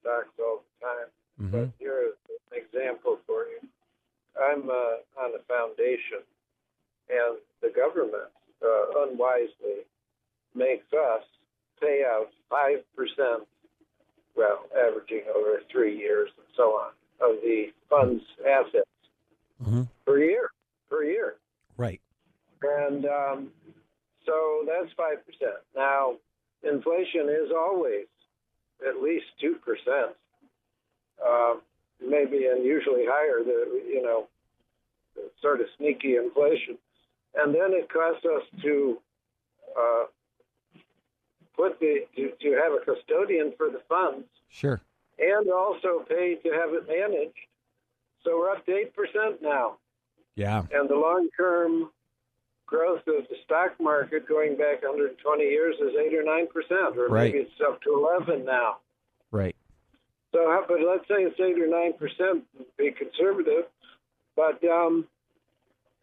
stocks 0.00 0.29
all 0.38 0.62
the 0.62 0.87
time. 0.87 1.09
Mm-hmm. 1.41 1.50
But 1.50 1.71
here's 1.79 2.15
an 2.25 2.25
example 2.56 3.18
for 3.26 3.44
you. 3.46 3.60
I'm 4.36 4.68
uh, 4.68 5.22
on 5.22 5.32
a 5.34 5.42
foundation, 5.48 6.25
and 7.08 7.38
the 7.62 7.70
government 7.75 8.30
uh, 8.62 9.06
unwisely 9.08 9.84
makes 10.54 10.86
us 10.92 11.22
pay 11.80 12.04
out 12.06 12.28
5%, 12.50 12.80
well, 14.36 14.64
averaging 14.76 15.22
over 15.34 15.60
three 15.70 15.96
years 15.96 16.30
and 16.36 16.46
so 16.56 16.72
on, 16.72 16.90
of 17.20 17.40
the 17.42 17.72
fund's 17.88 18.25
assets 18.46 18.86
Mm-hmm. 19.62 19.82
per 20.04 20.18
year, 20.18 20.50
per 20.90 21.02
year. 21.04 21.36
Right. 21.76 22.00
And 22.62 23.06
um, 23.06 23.48
so 24.25 24.66
that's 24.66 24.92
5%. 24.98 25.16
Now, 25.75 26.16
inflation 26.62 27.28
is 27.28 27.50
always 27.56 28.06
at 28.86 29.02
least 29.02 29.25
2%, 29.42 29.54
uh, 31.26 31.54
maybe 32.00 32.47
unusually 32.47 33.05
higher, 33.07 33.43
the, 33.45 33.83
you 33.88 34.03
know, 34.03 34.26
sort 35.41 35.61
of 35.61 35.67
sneaky 35.79 36.17
inflation. 36.17 36.79
And 37.35 37.55
then 37.55 37.73
it 37.73 37.88
costs 37.93 38.25
us 38.25 38.43
to 38.62 38.99
uh, 39.79 40.05
put 41.57 41.79
the 41.81 42.00
to, 42.17 42.31
to 42.41 42.53
have 42.53 42.73
a 42.73 42.85
custodian 42.85 43.53
for 43.57 43.69
the 43.71 43.81
funds 43.88 44.26
Sure. 44.49 44.81
and 45.19 45.50
also 45.50 46.05
pay 46.09 46.37
to 46.37 46.50
have 46.50 46.71
it 46.75 46.87
managed. 46.88 47.35
So 48.25 48.38
we're 48.38 48.50
up 48.50 48.65
to 48.67 48.73
8% 48.73 49.43
now 49.43 49.76
Yeah. 50.35 50.62
and 50.73 50.88
the 50.88 50.95
long-term 50.97 51.91
growth 52.67 53.07
of 53.07 53.26
the 53.29 53.37
stock 53.45 53.75
market 53.81 54.29
going 54.29 54.57
back 54.57 54.83
120 54.83 55.45
years 55.45 55.76
is 55.81 55.95
eight 55.99 56.15
or 56.15 56.25
nine 56.25 56.49
percent, 56.49 56.97
or 56.99 57.09
Right. 57.09 57.33
maybe 57.33 57.38
it's 57.45 57.61
up 57.67 57.81
to 57.83 57.95
11 57.95 58.45
now. 58.45 58.79
Right. 59.31 59.55
So, 60.37 60.64
but 60.69 60.78
let's 60.87 61.09
say 61.09 61.25
it's 61.25 61.40
eight 61.40 61.57
or 61.57 61.66
nine 61.66 61.95
percent, 61.95 62.45
be 62.76 62.90
conservative. 62.93 63.64
But 64.37 64.62
um, 64.69 65.07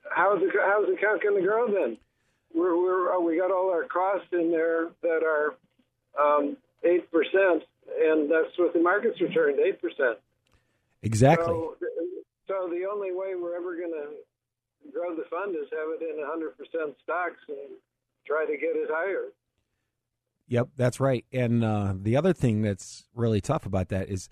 how's 0.09 0.39
the 0.39 0.49
how's 0.59 0.87
the 0.87 0.93
account 0.93 1.21
going 1.21 1.39
to 1.39 1.47
grow 1.47 1.67
then? 1.67 1.97
We're 2.53 2.75
we're 2.75 3.13
oh, 3.13 3.21
we 3.21 3.37
got 3.37 3.51
all 3.51 3.69
our 3.69 3.83
costs 3.83 4.29
in 4.31 4.49
there 4.49 4.89
that 5.03 5.21
are 5.21 5.53
um, 6.17 6.57
eight 6.83 7.11
percent, 7.11 7.61
and 8.01 8.25
that's 8.25 8.57
what 8.57 8.73
the 8.73 8.81
market's 8.81 9.21
returned 9.21 9.59
eight 9.59 9.79
percent. 9.79 10.17
Exactly. 11.03 11.45
So, 11.45 11.75
so 12.47 12.69
the 12.73 12.89
only 12.91 13.11
way 13.11 13.35
we're 13.35 13.55
ever 13.55 13.77
going 13.77 13.93
to 13.93 14.89
grow 14.91 15.15
the 15.15 15.29
fund 15.29 15.53
is 15.55 15.69
have 15.71 15.93
it 15.93 16.01
in 16.01 16.17
100% 16.23 16.95
stocks 17.03 17.43
and 17.49 17.77
try 18.25 18.45
to 18.45 18.57
get 18.57 18.75
it 18.75 18.89
higher. 18.89 19.27
Yep, 20.47 20.69
that's 20.75 20.99
right. 20.99 21.25
And 21.31 21.63
uh, 21.63 21.93
the 21.95 22.15
other 22.17 22.33
thing 22.33 22.61
that's 22.61 23.05
really 23.15 23.41
tough 23.41 23.65
about 23.65 23.89
that 23.89 24.09
is 24.09 24.29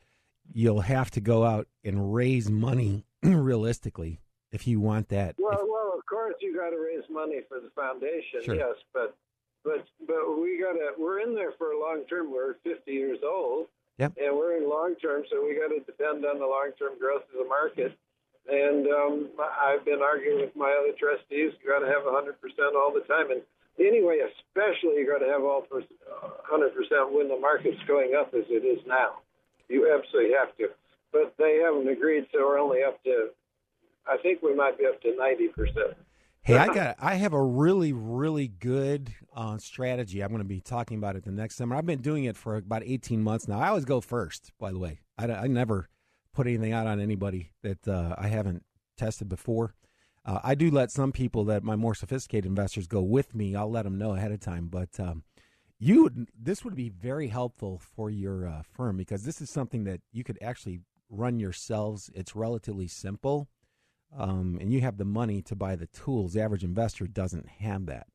you'll 0.53 0.81
have 0.81 1.09
to 1.11 1.21
go 1.21 1.45
out 1.45 1.67
and 1.83 2.13
raise 2.13 2.49
money 2.49 3.05
realistically 3.23 4.19
if 4.51 4.67
you 4.67 4.79
want 4.79 5.09
that. 5.09 5.35
Well, 5.39 5.53
If- 5.53 5.67
well, 5.69 5.93
of 5.97 6.05
course 6.05 6.35
you 6.41 6.55
got 6.55 6.71
to 6.71 6.77
raise 6.77 7.03
money 7.09 7.39
for 7.47 7.59
the 7.59 7.69
foundation, 7.75 8.43
Sure. 8.43 8.55
yes, 8.55 8.75
but 8.93 9.15
but 9.63 9.85
but 10.07 10.39
we 10.41 10.59
got 10.59 10.73
to 10.73 10.91
we're 10.97 11.19
in 11.19 11.33
there 11.35 11.53
for 11.57 11.71
a 11.71 11.79
long 11.79 12.03
term. 12.09 12.31
We're 12.31 12.55
50 12.63 12.91
years 12.91 13.19
old, 13.23 13.67
Yep. 13.99 14.13
and 14.21 14.35
we're 14.35 14.57
in 14.57 14.67
long 14.69 14.95
term, 14.95 15.23
so 15.31 15.45
we 15.45 15.55
got 15.55 15.69
to 15.69 15.79
depend 15.85 16.25
on 16.25 16.39
the 16.39 16.45
long 16.47 16.71
term 16.77 16.97
growth 16.99 17.23
of 17.31 17.37
the 17.39 17.47
market. 17.47 17.97
And 18.51 18.87
um, 18.87 19.29
I've 19.39 19.85
been 19.85 20.01
arguing 20.01 20.41
with 20.41 20.55
my 20.55 20.73
other 20.81 20.97
trustees. 20.97 21.53
You 21.63 21.69
got 21.69 21.79
to 21.79 21.87
have 21.87 22.03
100% 22.03 22.33
all 22.75 22.91
the 22.91 23.05
time, 23.07 23.29
and 23.29 23.41
anyway, 23.79 24.19
especially 24.19 25.01
you 25.01 25.07
got 25.07 25.25
to 25.25 25.31
have 25.31 25.43
all 25.43 25.61
per- 25.61 25.81
100% 25.81 27.11
when 27.11 27.27
the 27.27 27.39
market's 27.39 27.81
going 27.87 28.13
up 28.15 28.33
as 28.33 28.45
it 28.49 28.65
is 28.65 28.79
now. 28.87 29.19
You 29.69 29.93
absolutely 29.93 30.33
have 30.37 30.55
to. 30.57 30.69
But 31.11 31.33
they 31.37 31.61
haven't 31.63 31.87
agreed, 31.87 32.27
so 32.31 32.39
we're 32.39 32.59
only 32.59 32.83
up 32.83 33.03
to. 33.03 33.29
I 34.07 34.17
think 34.17 34.41
we 34.41 34.55
might 34.55 34.77
be 34.77 34.85
up 34.85 35.01
to 35.01 35.09
90%. 35.09 35.95
Hey, 36.43 36.57
I 36.57 36.73
got 36.73 36.95
I 36.99 37.15
have 37.15 37.33
a 37.33 37.41
really 37.41 37.93
really 37.93 38.47
good 38.47 39.13
uh, 39.35 39.59
strategy. 39.59 40.21
I'm 40.21 40.29
going 40.29 40.41
to 40.41 40.47
be 40.47 40.59
talking 40.59 40.97
about 40.97 41.15
it 41.15 41.23
the 41.23 41.31
next 41.31 41.55
summer. 41.55 41.75
I've 41.75 41.85
been 41.85 42.01
doing 42.01 42.23
it 42.23 42.35
for 42.35 42.55
about 42.55 42.81
18 42.83 43.21
months 43.21 43.47
now. 43.47 43.59
I 43.59 43.67
always 43.67 43.85
go 43.85 44.01
first, 44.01 44.51
by 44.59 44.71
the 44.71 44.79
way. 44.79 45.01
I, 45.19 45.31
I 45.31 45.47
never 45.47 45.87
put 46.33 46.47
anything 46.47 46.73
out 46.73 46.87
on 46.87 46.99
anybody 46.99 47.51
that 47.61 47.87
uh, 47.87 48.15
I 48.17 48.27
haven't 48.27 48.63
tested 48.97 49.29
before. 49.29 49.75
Uh, 50.23 50.39
I 50.43 50.55
do 50.55 50.69
let 50.69 50.91
some 50.91 51.11
people 51.11 51.45
that 51.45 51.63
my 51.63 51.75
more 51.75 51.95
sophisticated 51.95 52.45
investors 52.45 52.87
go 52.87 53.01
with 53.01 53.33
me. 53.33 53.55
I'll 53.55 53.71
let 53.71 53.83
them 53.83 53.97
know 53.97 54.13
ahead 54.13 54.31
of 54.31 54.39
time, 54.39 54.67
but 54.67 54.99
um, 54.99 55.23
you 55.79 56.03
would 56.03 56.29
this 56.39 56.63
would 56.63 56.75
be 56.75 56.89
very 56.89 57.27
helpful 57.27 57.79
for 57.79 58.09
your 58.09 58.47
uh, 58.47 58.61
firm 58.61 58.97
because 58.97 59.23
this 59.23 59.41
is 59.41 59.49
something 59.49 59.83
that 59.85 60.01
you 60.11 60.23
could 60.23 60.37
actually 60.41 60.81
run 61.09 61.39
yourselves. 61.39 62.11
It's 62.13 62.35
relatively 62.35 62.87
simple 62.87 63.49
um, 64.17 64.57
and 64.59 64.73
you 64.73 64.81
have 64.81 64.97
the 64.97 65.05
money 65.05 65.41
to 65.43 65.55
buy 65.55 65.75
the 65.75 65.87
tools. 65.87 66.33
The 66.33 66.41
average 66.41 66.63
investor 66.63 67.07
doesn't 67.07 67.47
have 67.47 67.85
that. 67.87 68.07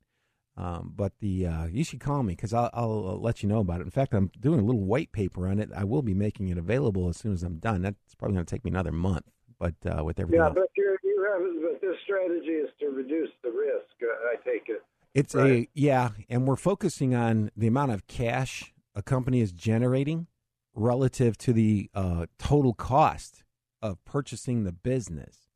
Um, 0.58 0.92
but 0.96 1.12
the 1.20 1.46
uh, 1.46 1.66
you 1.66 1.84
should 1.84 2.00
call 2.00 2.22
me 2.22 2.34
because 2.34 2.54
I'll, 2.54 2.70
I'll 2.72 3.20
let 3.20 3.42
you 3.42 3.48
know 3.48 3.58
about 3.58 3.80
it. 3.80 3.84
In 3.84 3.90
fact, 3.90 4.14
I'm 4.14 4.30
doing 4.40 4.60
a 4.60 4.64
little 4.64 4.84
white 4.84 5.12
paper 5.12 5.46
on 5.46 5.58
it. 5.58 5.70
I 5.76 5.84
will 5.84 6.02
be 6.02 6.14
making 6.14 6.48
it 6.48 6.56
available 6.56 7.08
as 7.08 7.18
soon 7.18 7.34
as 7.34 7.42
I'm 7.42 7.58
done. 7.58 7.82
That's 7.82 8.14
probably 8.16 8.36
going 8.36 8.46
to 8.46 8.54
take 8.54 8.64
me 8.64 8.70
another 8.70 8.92
month. 8.92 9.26
But 9.58 9.74
uh, 9.86 10.04
with 10.04 10.20
everything 10.20 10.40
Yeah, 10.40 10.46
else, 10.46 10.54
but 10.54 10.68
you're, 10.76 10.96
you 11.02 11.28
have, 11.32 11.62
but 11.72 11.80
this 11.80 11.96
strategy 12.04 12.50
is 12.50 12.68
to 12.80 12.88
reduce 12.88 13.30
the 13.42 13.50
risk. 13.50 13.86
Uh, 14.02 14.28
I 14.30 14.36
take 14.44 14.68
it. 14.68 14.82
it's 15.14 15.34
a 15.34 15.66
yeah, 15.72 16.10
and 16.28 16.46
we're 16.46 16.56
focusing 16.56 17.14
on 17.14 17.50
the 17.56 17.66
amount 17.66 17.92
of 17.92 18.06
cash 18.06 18.74
a 18.94 19.02
company 19.02 19.40
is 19.40 19.52
generating 19.52 20.26
relative 20.74 21.38
to 21.38 21.52
the 21.52 21.90
uh, 21.94 22.26
total 22.38 22.74
cost 22.74 23.44
of 23.80 24.02
purchasing 24.04 24.64
the 24.64 24.72
business. 24.72 25.48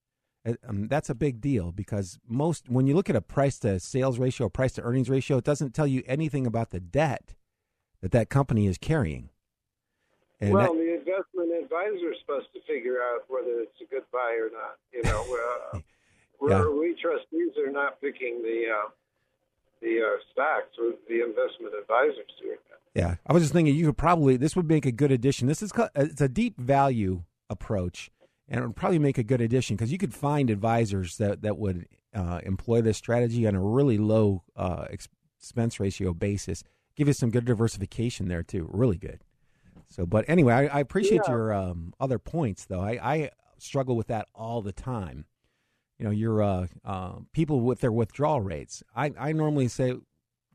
Um, 0.66 0.88
that's 0.88 1.10
a 1.10 1.14
big 1.14 1.42
deal 1.42 1.70
because 1.70 2.18
most 2.26 2.70
when 2.70 2.86
you 2.86 2.94
look 2.94 3.10
at 3.10 3.16
a 3.16 3.20
price 3.20 3.58
to 3.58 3.78
sales 3.78 4.18
ratio, 4.18 4.48
price 4.48 4.72
to 4.72 4.82
earnings 4.82 5.10
ratio, 5.10 5.36
it 5.36 5.44
doesn't 5.44 5.74
tell 5.74 5.86
you 5.86 6.02
anything 6.06 6.46
about 6.46 6.70
the 6.70 6.80
debt 6.80 7.34
that 8.00 8.12
that 8.12 8.30
company 8.30 8.66
is 8.66 8.78
carrying. 8.78 9.28
And 10.40 10.54
well, 10.54 10.72
that- 10.74 10.89
investment 11.20 11.64
advisor 11.64 12.12
is 12.12 12.18
supposed 12.20 12.46
to 12.54 12.60
figure 12.66 12.98
out 13.02 13.24
whether 13.28 13.60
it's 13.60 13.80
a 13.80 13.84
good 13.90 14.04
buy 14.12 14.36
or 14.40 14.50
not. 14.52 14.76
You 14.92 15.02
know, 15.04 15.24
uh, 15.74 15.78
Yeah. 16.48 16.66
we 16.68 16.96
trustees 17.00 17.52
are 17.58 17.70
not 17.70 18.00
picking 18.00 18.40
the 18.42 18.64
uh, 18.72 18.88
the 19.82 20.00
uh, 20.00 20.16
stocks. 20.32 20.68
The 21.08 21.22
investment 21.22 21.74
advisors 21.78 22.24
doing 22.40 22.56
that. 22.70 22.78
Yeah, 22.98 23.16
I 23.26 23.32
was 23.34 23.42
just 23.42 23.52
thinking 23.52 23.74
you 23.74 23.86
could 23.86 23.98
probably 23.98 24.36
this 24.38 24.56
would 24.56 24.66
make 24.68 24.86
a 24.86 24.92
good 24.92 25.12
addition. 25.12 25.48
This 25.48 25.60
is 25.62 25.70
it's 25.94 26.20
a 26.22 26.28
deep 26.28 26.58
value 26.58 27.24
approach, 27.50 28.10
and 28.48 28.62
it 28.62 28.66
would 28.66 28.76
probably 28.76 28.98
make 28.98 29.18
a 29.18 29.22
good 29.22 29.42
addition 29.42 29.76
because 29.76 29.92
you 29.92 29.98
could 29.98 30.14
find 30.14 30.48
advisors 30.48 31.18
that 31.18 31.42
that 31.42 31.58
would 31.58 31.86
uh, 32.14 32.40
employ 32.44 32.80
this 32.80 32.96
strategy 32.96 33.46
on 33.46 33.54
a 33.54 33.60
really 33.60 33.98
low 33.98 34.42
uh, 34.56 34.86
ex- 34.90 35.08
expense 35.38 35.78
ratio 35.78 36.14
basis. 36.14 36.64
Give 36.96 37.06
you 37.06 37.12
some 37.14 37.30
good 37.30 37.44
diversification 37.44 38.28
there 38.28 38.42
too. 38.42 38.66
Really 38.72 38.96
good. 38.98 39.20
So, 39.90 40.06
but 40.06 40.24
anyway, 40.28 40.54
I, 40.54 40.78
I 40.78 40.80
appreciate 40.80 41.22
Yeah. 41.26 41.32
your 41.32 41.52
um, 41.52 41.92
other 41.98 42.18
points 42.18 42.64
though. 42.66 42.80
I, 42.80 42.98
I 43.14 43.30
struggle 43.58 43.96
with 43.96 44.06
that 44.06 44.28
all 44.34 44.62
the 44.62 44.72
time. 44.72 45.26
You 45.98 46.04
know, 46.06 46.10
your 46.12 46.42
uh, 46.42 46.66
uh, 46.84 47.16
people 47.32 47.60
with 47.60 47.80
their 47.80 47.92
withdrawal 47.92 48.40
rates. 48.40 48.82
I, 48.96 49.12
I 49.18 49.32
normally 49.32 49.68
say 49.68 49.88
you 49.88 50.02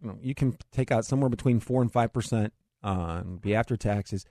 know, 0.01 0.17
you 0.21 0.33
can 0.33 0.57
take 0.71 0.91
out 0.91 1.05
somewhere 1.05 1.29
between 1.29 1.59
four 1.59 1.81
and 1.81 1.91
five 1.91 2.11
percent 2.13 2.53
uh, 2.83 3.21
be 3.23 3.53
after 3.53 3.75
taxes, 3.77 4.25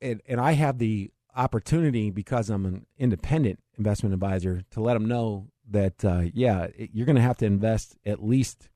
and 0.00 0.20
and 0.28 0.40
I 0.40 0.52
have 0.52 0.78
the 0.78 1.10
opportunity 1.34 2.10
because 2.10 2.50
I'm 2.50 2.66
an 2.66 2.86
independent 2.98 3.60
investment 3.78 4.12
advisor 4.12 4.62
to 4.72 4.80
let 4.80 4.94
them 4.94 5.06
know 5.06 5.48
that 5.68 6.04
uh, 6.04 6.22
yeah, 6.34 6.64
it- 6.76 6.90
you're 6.92 7.06
going 7.06 7.16
to 7.16 7.22
have 7.22 7.38
to 7.38 7.46
invest 7.46 7.96
at 8.06 8.22
least 8.22 8.68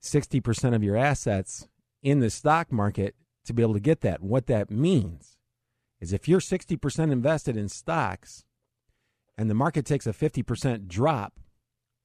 sixty 0.00 0.40
percent 0.40 0.74
of 0.74 0.82
your 0.82 0.96
assets 0.96 1.68
in 2.02 2.20
the 2.20 2.30
stock 2.30 2.72
market 2.72 3.14
to 3.44 3.52
be 3.52 3.62
able 3.62 3.74
to 3.74 3.80
get 3.80 4.00
that. 4.02 4.22
What 4.22 4.46
that 4.46 4.70
means 4.70 5.36
is 6.00 6.12
if 6.12 6.28
you're 6.28 6.40
60% 6.40 7.12
invested 7.12 7.56
in 7.56 7.68
stocks 7.68 8.44
and 9.36 9.50
the 9.50 9.54
market 9.54 9.84
takes 9.84 10.06
a 10.06 10.12
50% 10.12 10.88
drop, 10.88 11.34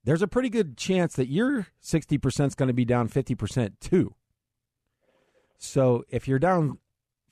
there's 0.04 0.22
a 0.22 0.28
pretty 0.28 0.50
good 0.50 0.78
chance 0.78 1.16
that 1.16 1.30
your 1.30 1.68
60% 1.84 2.48
is 2.48 2.56
going 2.56 2.68
to 2.68 2.74
be 2.74 2.86
down 2.86 3.10
50% 3.10 3.74
too. 3.80 4.16
So 5.58 6.04
if 6.10 6.28
you're 6.28 6.40
down 6.40 6.78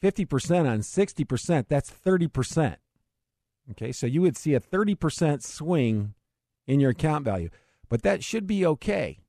50% 0.01 0.69
on 0.69 0.79
60%, 0.79 1.67
that's 1.67 1.91
30%. 1.91 2.75
Okay, 3.71 3.91
so 3.91 4.05
you 4.07 4.21
would 4.21 4.35
see 4.35 4.53
a 4.55 4.59
30% 4.59 5.43
swing 5.43 6.13
in 6.67 6.79
your 6.79 6.91
account 6.91 7.25
value. 7.25 7.49
But 7.89 8.01
that 8.01 8.23
should 8.23 8.47
be 8.47 8.65
okay 8.65 9.22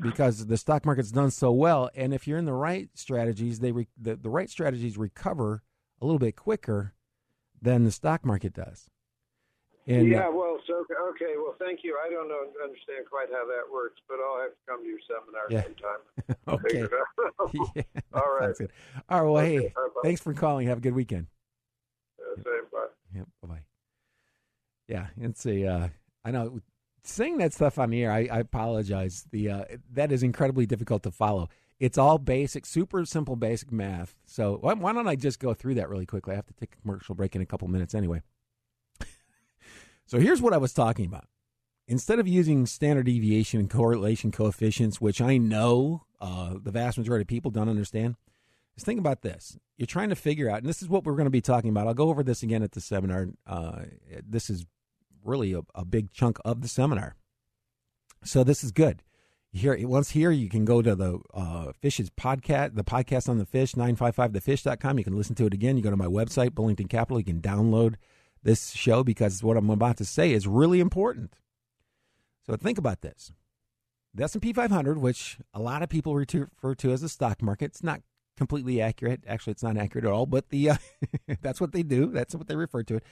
because 0.00 0.46
the 0.46 0.56
stock 0.56 0.84
market's 0.84 1.10
done 1.10 1.30
so 1.30 1.52
well. 1.52 1.90
And 1.94 2.14
if 2.14 2.26
you're 2.26 2.38
in 2.38 2.44
the 2.44 2.52
right 2.52 2.88
strategies, 2.94 3.60
they 3.60 3.72
re- 3.72 3.88
the, 4.00 4.16
the 4.16 4.30
right 4.30 4.50
strategies 4.50 4.96
recover 4.96 5.62
a 6.00 6.06
little 6.06 6.18
bit 6.18 6.36
quicker 6.36 6.94
than 7.60 7.84
the 7.84 7.90
stock 7.90 8.24
market 8.24 8.54
does. 8.54 8.88
And, 9.86 10.08
yeah, 10.08 10.28
uh, 10.28 10.30
well, 10.30 10.58
so 10.66 10.84
okay, 11.10 11.34
well, 11.36 11.56
thank 11.58 11.80
you. 11.82 11.98
I 12.04 12.10
don't 12.10 12.28
know, 12.28 12.42
understand 12.62 13.06
quite 13.10 13.28
how 13.32 13.46
that 13.46 13.62
works, 13.72 13.96
but 14.08 14.18
I'll 14.20 14.40
have 14.40 14.50
to 14.50 14.56
come 14.68 14.82
to 14.82 14.88
your 14.88 14.98
seminar 15.08 15.46
yeah. 15.50 15.62
sometime. 15.64 16.00
okay. 16.48 17.68
yeah, 17.74 18.02
All 18.14 18.36
right. 18.38 18.54
All 19.08 19.24
right. 19.24 19.30
Well, 19.30 19.36
okay. 19.38 19.56
hey, 19.56 19.58
right, 19.58 19.90
thanks 20.04 20.20
for 20.20 20.34
calling. 20.34 20.68
Have 20.68 20.78
a 20.78 20.80
good 20.80 20.94
weekend. 20.94 21.26
Uh, 22.20 22.36
same. 22.36 22.44
Bye. 22.70 22.86
Yep. 23.16 23.26
Bye. 23.42 23.48
Bye. 23.48 23.60
Yeah, 24.86 25.06
it's 25.20 25.46
a. 25.46 25.66
Uh, 25.66 25.88
I 26.24 26.30
know 26.30 26.60
saying 27.02 27.38
that 27.38 27.52
stuff 27.52 27.78
on 27.78 27.90
the 27.90 28.02
air. 28.02 28.12
I, 28.12 28.28
I 28.30 28.38
apologize. 28.40 29.26
The 29.30 29.50
uh, 29.50 29.64
that 29.92 30.12
is 30.12 30.22
incredibly 30.22 30.66
difficult 30.66 31.02
to 31.04 31.10
follow. 31.10 31.48
It's 31.78 31.96
all 31.96 32.18
basic, 32.18 32.66
super 32.66 33.06
simple, 33.06 33.36
basic 33.36 33.72
math. 33.72 34.14
So 34.26 34.58
why, 34.60 34.74
why 34.74 34.92
don't 34.92 35.08
I 35.08 35.16
just 35.16 35.40
go 35.40 35.54
through 35.54 35.76
that 35.76 35.88
really 35.88 36.04
quickly? 36.04 36.32
I 36.32 36.36
have 36.36 36.46
to 36.46 36.54
take 36.54 36.74
a 36.74 36.82
commercial 36.82 37.14
break 37.14 37.34
in 37.34 37.40
a 37.40 37.46
couple 37.46 37.68
minutes 37.68 37.94
anyway. 37.94 38.22
So 40.06 40.18
here's 40.18 40.42
what 40.42 40.52
I 40.52 40.56
was 40.56 40.72
talking 40.74 41.06
about. 41.06 41.26
Instead 41.86 42.18
of 42.18 42.26
using 42.26 42.66
standard 42.66 43.06
deviation 43.06 43.60
and 43.60 43.70
correlation 43.70 44.32
coefficients, 44.32 45.00
which 45.00 45.20
I 45.20 45.36
know 45.36 46.02
uh, 46.20 46.54
the 46.60 46.72
vast 46.72 46.98
majority 46.98 47.22
of 47.22 47.28
people 47.28 47.52
don't 47.52 47.68
understand, 47.68 48.16
just 48.74 48.86
think 48.86 48.98
about 48.98 49.22
this. 49.22 49.56
You're 49.76 49.86
trying 49.86 50.08
to 50.08 50.16
figure 50.16 50.50
out, 50.50 50.58
and 50.58 50.66
this 50.66 50.82
is 50.82 50.88
what 50.88 51.04
we're 51.04 51.14
going 51.14 51.26
to 51.26 51.30
be 51.30 51.40
talking 51.40 51.70
about. 51.70 51.86
I'll 51.86 51.94
go 51.94 52.08
over 52.08 52.24
this 52.24 52.42
again 52.42 52.64
at 52.64 52.72
the 52.72 52.80
seminar. 52.80 53.28
Uh, 53.46 53.82
this 54.28 54.50
is 54.50 54.66
really 55.24 55.52
a, 55.52 55.62
a, 55.74 55.84
big 55.84 56.12
chunk 56.12 56.38
of 56.44 56.62
the 56.62 56.68
seminar. 56.68 57.16
So 58.24 58.44
this 58.44 58.62
is 58.62 58.72
good. 58.72 59.02
Here, 59.52 59.76
once 59.88 60.10
here, 60.10 60.30
you 60.30 60.48
can 60.48 60.64
go 60.64 60.80
to 60.80 60.94
the 60.94 61.18
uh, 61.34 61.72
Fish's 61.80 62.10
podcast, 62.10 62.76
the 62.76 62.84
podcast 62.84 63.28
on 63.28 63.38
the 63.38 63.46
fish, 63.46 63.72
955thefish.com. 63.72 64.98
You 64.98 65.04
can 65.04 65.16
listen 65.16 65.34
to 65.36 65.46
it 65.46 65.54
again. 65.54 65.76
You 65.76 65.82
go 65.82 65.90
to 65.90 65.96
my 65.96 66.06
website, 66.06 66.50
Bullington 66.50 66.88
Capital. 66.88 67.18
You 67.18 67.24
can 67.24 67.40
download 67.40 67.96
this 68.42 68.70
show 68.70 69.02
because 69.02 69.42
what 69.42 69.56
I'm 69.56 69.70
about 69.70 69.96
to 69.98 70.04
say 70.04 70.32
is 70.32 70.46
really 70.46 70.78
important. 70.78 71.34
So 72.46 72.56
think 72.56 72.78
about 72.78 73.00
this. 73.00 73.32
The 74.14 74.24
S&P 74.24 74.52
500, 74.52 74.98
which 74.98 75.38
a 75.52 75.60
lot 75.60 75.82
of 75.82 75.88
people 75.88 76.14
refer 76.14 76.74
to 76.76 76.92
as 76.92 77.00
the 77.00 77.08
stock 77.08 77.42
market, 77.42 77.66
it's 77.66 77.82
not 77.82 78.02
completely 78.36 78.80
accurate. 78.80 79.22
Actually, 79.26 79.52
it's 79.52 79.62
not 79.62 79.76
accurate 79.76 80.04
at 80.04 80.10
all, 80.10 80.26
but 80.26 80.48
the 80.48 80.70
uh, 80.70 80.76
that's 81.42 81.60
what 81.60 81.72
they 81.72 81.82
do. 81.82 82.06
That's 82.06 82.34
what 82.34 82.48
they 82.48 82.56
refer 82.56 82.82
to 82.84 82.96
it. 82.96 83.04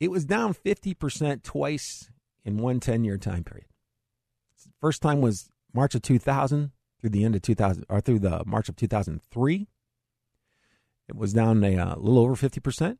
It 0.00 0.10
was 0.10 0.24
down 0.24 0.54
50% 0.54 1.42
twice 1.42 2.10
in 2.44 2.58
one 2.58 2.80
10-year 2.80 3.18
time 3.18 3.44
period. 3.44 3.66
First 4.80 5.02
time 5.02 5.20
was 5.20 5.50
March 5.72 5.94
of 5.94 6.02
2000 6.02 6.72
through 7.00 7.10
the 7.10 7.24
end 7.24 7.34
of 7.34 7.42
2000 7.42 7.84
or 7.88 8.00
through 8.00 8.20
the 8.20 8.42
March 8.46 8.68
of 8.68 8.76
2003. 8.76 9.68
It 11.08 11.16
was 11.16 11.32
down 11.32 11.62
a 11.64 11.76
uh, 11.76 11.96
little 11.96 12.20
over 12.20 12.34
50% 12.34 12.98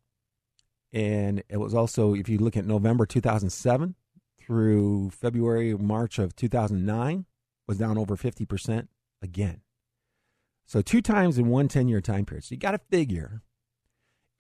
and 0.93 1.43
it 1.49 1.57
was 1.57 1.75
also 1.75 2.15
if 2.15 2.29
you 2.29 2.39
look 2.39 2.57
at 2.57 2.67
November 2.67 3.07
2007 3.07 3.95
through 4.39 5.11
February 5.11 5.75
March 5.75 6.19
of 6.19 6.37
2009 6.37 7.27
was 7.67 7.79
down 7.79 7.97
over 7.97 8.17
50% 8.17 8.89
again. 9.23 9.61
So 10.67 10.83
two 10.83 11.01
times 11.03 11.39
in 11.39 11.47
one 11.47 11.69
10-year 11.69 12.01
time 12.01 12.25
period. 12.25 12.45
So 12.45 12.55
you 12.55 12.59
got 12.59 12.73
to 12.73 12.79
figure 12.79 13.43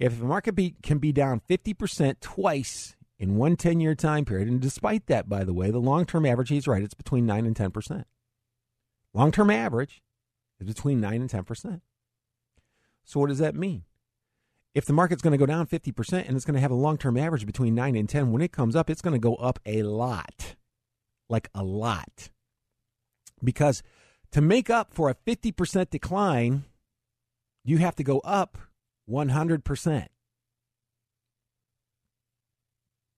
if 0.02 0.18
the 0.18 0.24
market 0.24 0.54
be, 0.54 0.74
can 0.82 0.98
be 0.98 1.12
down 1.12 1.40
50% 1.48 2.20
twice 2.20 2.96
in 3.18 3.36
one 3.36 3.56
10-year 3.56 3.94
time 3.94 4.24
period 4.24 4.48
and 4.48 4.60
despite 4.60 5.06
that 5.06 5.28
by 5.28 5.44
the 5.44 5.54
way, 5.54 5.70
the 5.70 5.78
long-term 5.78 6.26
average 6.26 6.48
he's 6.48 6.66
right, 6.66 6.82
it's 6.82 6.94
between 6.94 7.24
9 7.24 7.46
and 7.46 7.56
10%. 7.56 8.04
Long-term 9.14 9.50
average 9.50 10.02
is 10.60 10.66
between 10.66 11.00
9 11.00 11.20
and 11.20 11.30
10%. 11.30 11.80
So 13.04 13.20
what 13.20 13.28
does 13.28 13.38
that 13.38 13.54
mean? 13.54 13.84
if 14.74 14.86
the 14.86 14.92
market's 14.92 15.22
going 15.22 15.32
to 15.32 15.38
go 15.38 15.46
down 15.46 15.66
50% 15.66 16.26
and 16.26 16.36
it's 16.36 16.44
going 16.44 16.54
to 16.54 16.60
have 16.60 16.70
a 16.70 16.74
long 16.74 16.96
term 16.96 17.16
average 17.16 17.46
between 17.46 17.74
9 17.74 17.94
and 17.96 18.08
10, 18.08 18.32
when 18.32 18.42
it 18.42 18.52
comes 18.52 18.74
up, 18.74 18.88
it's 18.88 19.02
going 19.02 19.12
to 19.12 19.18
go 19.18 19.34
up 19.36 19.58
a 19.66 19.82
lot. 19.82 20.56
Like 21.28 21.48
a 21.54 21.62
lot. 21.62 22.30
Because 23.42 23.82
to 24.32 24.40
make 24.40 24.70
up 24.70 24.94
for 24.94 25.10
a 25.10 25.14
50% 25.14 25.90
decline, 25.90 26.64
you 27.64 27.78
have 27.78 27.94
to 27.96 28.04
go 28.04 28.20
up 28.20 28.58
100%. 29.12 30.06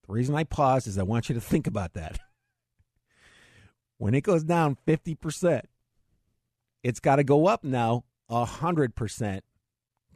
The 0.06 0.12
reason 0.12 0.34
I 0.34 0.44
pause 0.44 0.86
is 0.86 0.98
I 0.98 1.02
want 1.02 1.28
you 1.28 1.34
to 1.34 1.40
think 1.40 1.66
about 1.66 1.94
that. 1.94 2.18
when 3.98 4.14
it 4.14 4.22
goes 4.22 4.44
down 4.44 4.76
50%, 4.86 5.62
it's 6.82 7.00
got 7.00 7.16
to 7.16 7.24
go 7.24 7.46
up 7.46 7.64
now 7.64 8.04
100%, 8.30 9.40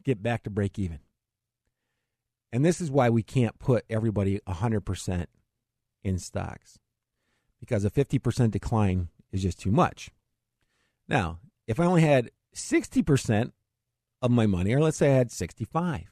get 0.03 0.21
back 0.21 0.43
to 0.43 0.49
break 0.49 0.77
even. 0.77 0.99
And 2.51 2.65
this 2.65 2.81
is 2.81 2.91
why 2.91 3.09
we 3.09 3.23
can't 3.23 3.57
put 3.59 3.85
everybody 3.89 4.39
100% 4.47 5.25
in 6.03 6.19
stocks 6.19 6.79
because 7.59 7.85
a 7.85 7.91
50% 7.91 8.51
decline 8.51 9.09
is 9.31 9.43
just 9.43 9.59
too 9.59 9.71
much. 9.71 10.11
Now, 11.07 11.39
if 11.67 11.79
I 11.79 11.85
only 11.85 12.01
had 12.01 12.31
60% 12.55 13.51
of 14.21 14.31
my 14.31 14.45
money, 14.45 14.73
or 14.73 14.81
let's 14.81 14.97
say 14.97 15.11
I 15.11 15.17
had 15.17 15.31
65, 15.31 16.11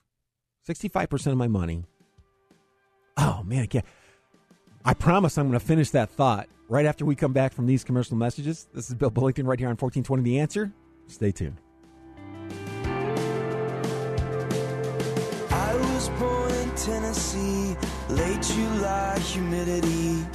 65% 0.67 1.27
of 1.27 1.37
my 1.37 1.47
money, 1.47 1.85
oh 3.17 3.41
man, 3.45 3.63
I 3.63 3.65
can't. 3.65 3.85
I 4.85 4.93
promise 4.93 5.37
I'm 5.37 5.47
going 5.47 5.59
to 5.59 5.65
finish 5.65 5.89
that 5.91 6.09
thought 6.09 6.47
right 6.69 6.85
after 6.85 7.05
we 7.05 7.15
come 7.15 7.33
back 7.33 7.53
from 7.53 7.65
these 7.65 7.83
commercial 7.83 8.15
messages. 8.15 8.67
This 8.73 8.89
is 8.89 8.95
Bill 8.95 9.11
Bullington 9.11 9.45
right 9.45 9.59
here 9.59 9.67
on 9.67 9.75
1420 9.75 10.23
The 10.23 10.39
Answer. 10.39 10.71
Stay 11.07 11.31
tuned. 11.31 11.57
Tennessee, 16.87 17.75
late 18.07 18.41
July 18.41 19.19
humidity. 19.19 20.25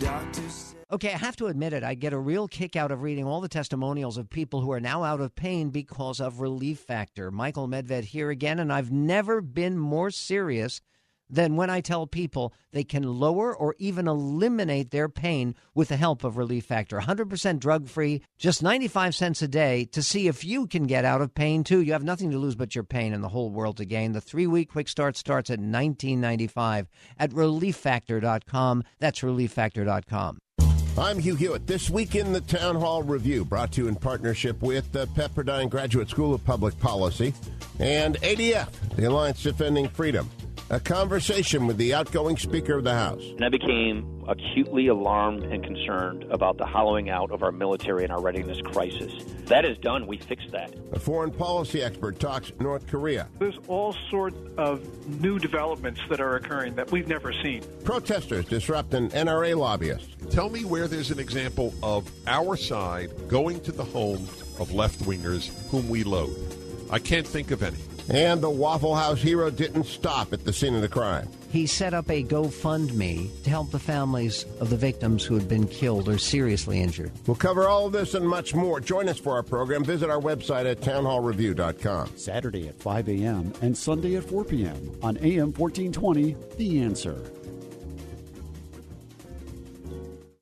Doctors. 0.00 0.47
Okay, 0.90 1.12
I 1.12 1.18
have 1.18 1.36
to 1.36 1.48
admit 1.48 1.74
it. 1.74 1.84
I 1.84 1.92
get 1.92 2.14
a 2.14 2.18
real 2.18 2.48
kick 2.48 2.74
out 2.74 2.90
of 2.90 3.02
reading 3.02 3.26
all 3.26 3.42
the 3.42 3.48
testimonials 3.48 4.16
of 4.16 4.30
people 4.30 4.62
who 4.62 4.72
are 4.72 4.80
now 4.80 5.04
out 5.04 5.20
of 5.20 5.34
pain 5.34 5.68
because 5.68 6.18
of 6.18 6.40
Relief 6.40 6.78
Factor. 6.78 7.30
Michael 7.30 7.68
Medved 7.68 8.04
here 8.04 8.30
again, 8.30 8.58
and 8.58 8.72
I've 8.72 8.90
never 8.90 9.42
been 9.42 9.76
more 9.76 10.10
serious 10.10 10.80
than 11.28 11.56
when 11.56 11.68
I 11.68 11.82
tell 11.82 12.06
people 12.06 12.54
they 12.72 12.84
can 12.84 13.02
lower 13.02 13.54
or 13.54 13.74
even 13.78 14.08
eliminate 14.08 14.90
their 14.90 15.10
pain 15.10 15.54
with 15.74 15.88
the 15.88 15.98
help 15.98 16.24
of 16.24 16.38
Relief 16.38 16.64
Factor. 16.64 16.98
100% 16.98 17.60
drug 17.60 17.86
free, 17.86 18.22
just 18.38 18.62
95 18.62 19.14
cents 19.14 19.42
a 19.42 19.48
day 19.48 19.84
to 19.92 20.02
see 20.02 20.26
if 20.26 20.42
you 20.42 20.66
can 20.66 20.84
get 20.84 21.04
out 21.04 21.20
of 21.20 21.34
pain 21.34 21.64
too. 21.64 21.82
You 21.82 21.92
have 21.92 22.02
nothing 22.02 22.30
to 22.30 22.38
lose 22.38 22.56
but 22.56 22.74
your 22.74 22.84
pain 22.84 23.12
and 23.12 23.22
the 23.22 23.28
whole 23.28 23.50
world 23.50 23.76
to 23.76 23.84
gain. 23.84 24.12
The 24.12 24.22
three 24.22 24.46
week 24.46 24.70
quick 24.70 24.88
start 24.88 25.18
starts 25.18 25.50
at 25.50 25.60
19.95 25.60 26.86
at 27.18 27.30
relieffactor.com. 27.32 28.84
That's 28.98 29.20
relieffactor.com. 29.20 30.38
I'm 30.98 31.20
Hugh 31.20 31.36
Hewitt. 31.36 31.68
This 31.68 31.88
week 31.88 32.16
in 32.16 32.32
the 32.32 32.40
Town 32.40 32.74
Hall 32.74 33.04
Review, 33.04 33.44
brought 33.44 33.70
to 33.72 33.82
you 33.82 33.88
in 33.88 33.94
partnership 33.94 34.60
with 34.60 34.90
the 34.90 35.06
Pepperdine 35.08 35.70
Graduate 35.70 36.08
School 36.08 36.34
of 36.34 36.44
Public 36.44 36.76
Policy 36.80 37.34
and 37.78 38.16
ADF, 38.20 38.68
the 38.96 39.04
Alliance 39.04 39.40
Defending 39.40 39.88
Freedom 39.88 40.28
a 40.70 40.78
conversation 40.78 41.66
with 41.66 41.78
the 41.78 41.94
outgoing 41.94 42.36
Speaker 42.36 42.74
of 42.74 42.84
the 42.84 42.92
House. 42.92 43.22
And 43.22 43.44
I 43.44 43.48
became 43.48 44.24
acutely 44.28 44.88
alarmed 44.88 45.44
and 45.44 45.64
concerned 45.64 46.24
about 46.30 46.58
the 46.58 46.66
hollowing 46.66 47.08
out 47.08 47.30
of 47.30 47.42
our 47.42 47.52
military 47.52 48.04
and 48.04 48.12
our 48.12 48.20
readiness 48.20 48.60
crisis. 48.60 49.24
That 49.46 49.64
is 49.64 49.78
done. 49.78 50.06
We 50.06 50.18
fixed 50.18 50.50
that. 50.52 50.74
A 50.92 50.98
foreign 50.98 51.30
policy 51.30 51.82
expert 51.82 52.20
talks 52.20 52.52
North 52.60 52.86
Korea. 52.86 53.28
There's 53.38 53.58
all 53.66 53.96
sorts 54.10 54.36
of 54.58 54.82
new 55.22 55.38
developments 55.38 56.00
that 56.10 56.20
are 56.20 56.36
occurring 56.36 56.74
that 56.74 56.92
we've 56.92 57.08
never 57.08 57.32
seen. 57.32 57.62
Protesters 57.84 58.44
disrupt 58.44 58.92
an 58.92 59.08
NRA 59.10 59.56
lobbyist. 59.56 60.30
Tell 60.30 60.50
me 60.50 60.66
where 60.66 60.86
there's 60.86 61.10
an 61.10 61.18
example 61.18 61.72
of 61.82 62.10
our 62.26 62.56
side 62.56 63.10
going 63.28 63.60
to 63.60 63.72
the 63.72 63.84
home 63.84 64.28
of 64.58 64.72
left 64.74 65.00
wingers 65.00 65.48
whom 65.70 65.88
we 65.88 66.04
loathe. 66.04 66.36
I 66.90 66.98
can't 66.98 67.26
think 67.26 67.50
of 67.50 67.62
any. 67.62 67.78
And 68.10 68.40
the 68.40 68.48
Waffle 68.50 68.94
House 68.94 69.20
hero 69.20 69.50
didn't 69.50 69.84
stop 69.84 70.32
at 70.32 70.44
the 70.44 70.52
scene 70.52 70.74
of 70.74 70.80
the 70.80 70.88
crime. 70.88 71.28
he 71.50 71.66
set 71.66 71.92
up 71.94 72.10
a 72.10 72.22
GoFundMe 72.22 73.30
to 73.42 73.50
help 73.50 73.70
the 73.70 73.78
families 73.78 74.44
of 74.60 74.70
the 74.70 74.76
victims 74.76 75.24
who 75.24 75.34
had 75.34 75.48
been 75.48 75.66
killed 75.66 76.08
or 76.08 76.18
seriously 76.18 76.80
injured. 76.80 77.10
We'll 77.26 77.36
cover 77.36 77.68
all 77.68 77.86
of 77.86 77.92
this 77.92 78.14
and 78.14 78.26
much 78.26 78.54
more. 78.54 78.80
Join 78.80 79.08
us 79.08 79.18
for 79.18 79.34
our 79.34 79.42
program. 79.42 79.84
Visit 79.84 80.10
our 80.10 80.20
website 80.20 80.70
at 80.70 80.80
townhallreview.com. 80.80 82.16
Saturday 82.16 82.68
at 82.68 82.78
5 82.80 83.08
a.m. 83.08 83.52
and 83.62 83.76
Sunday 83.76 84.16
at 84.16 84.24
4 84.24 84.44
p.m. 84.44 84.90
on 85.02 85.16
AM 85.18 85.52
1420, 85.52 86.36
The 86.56 86.80
Answer. 86.80 87.22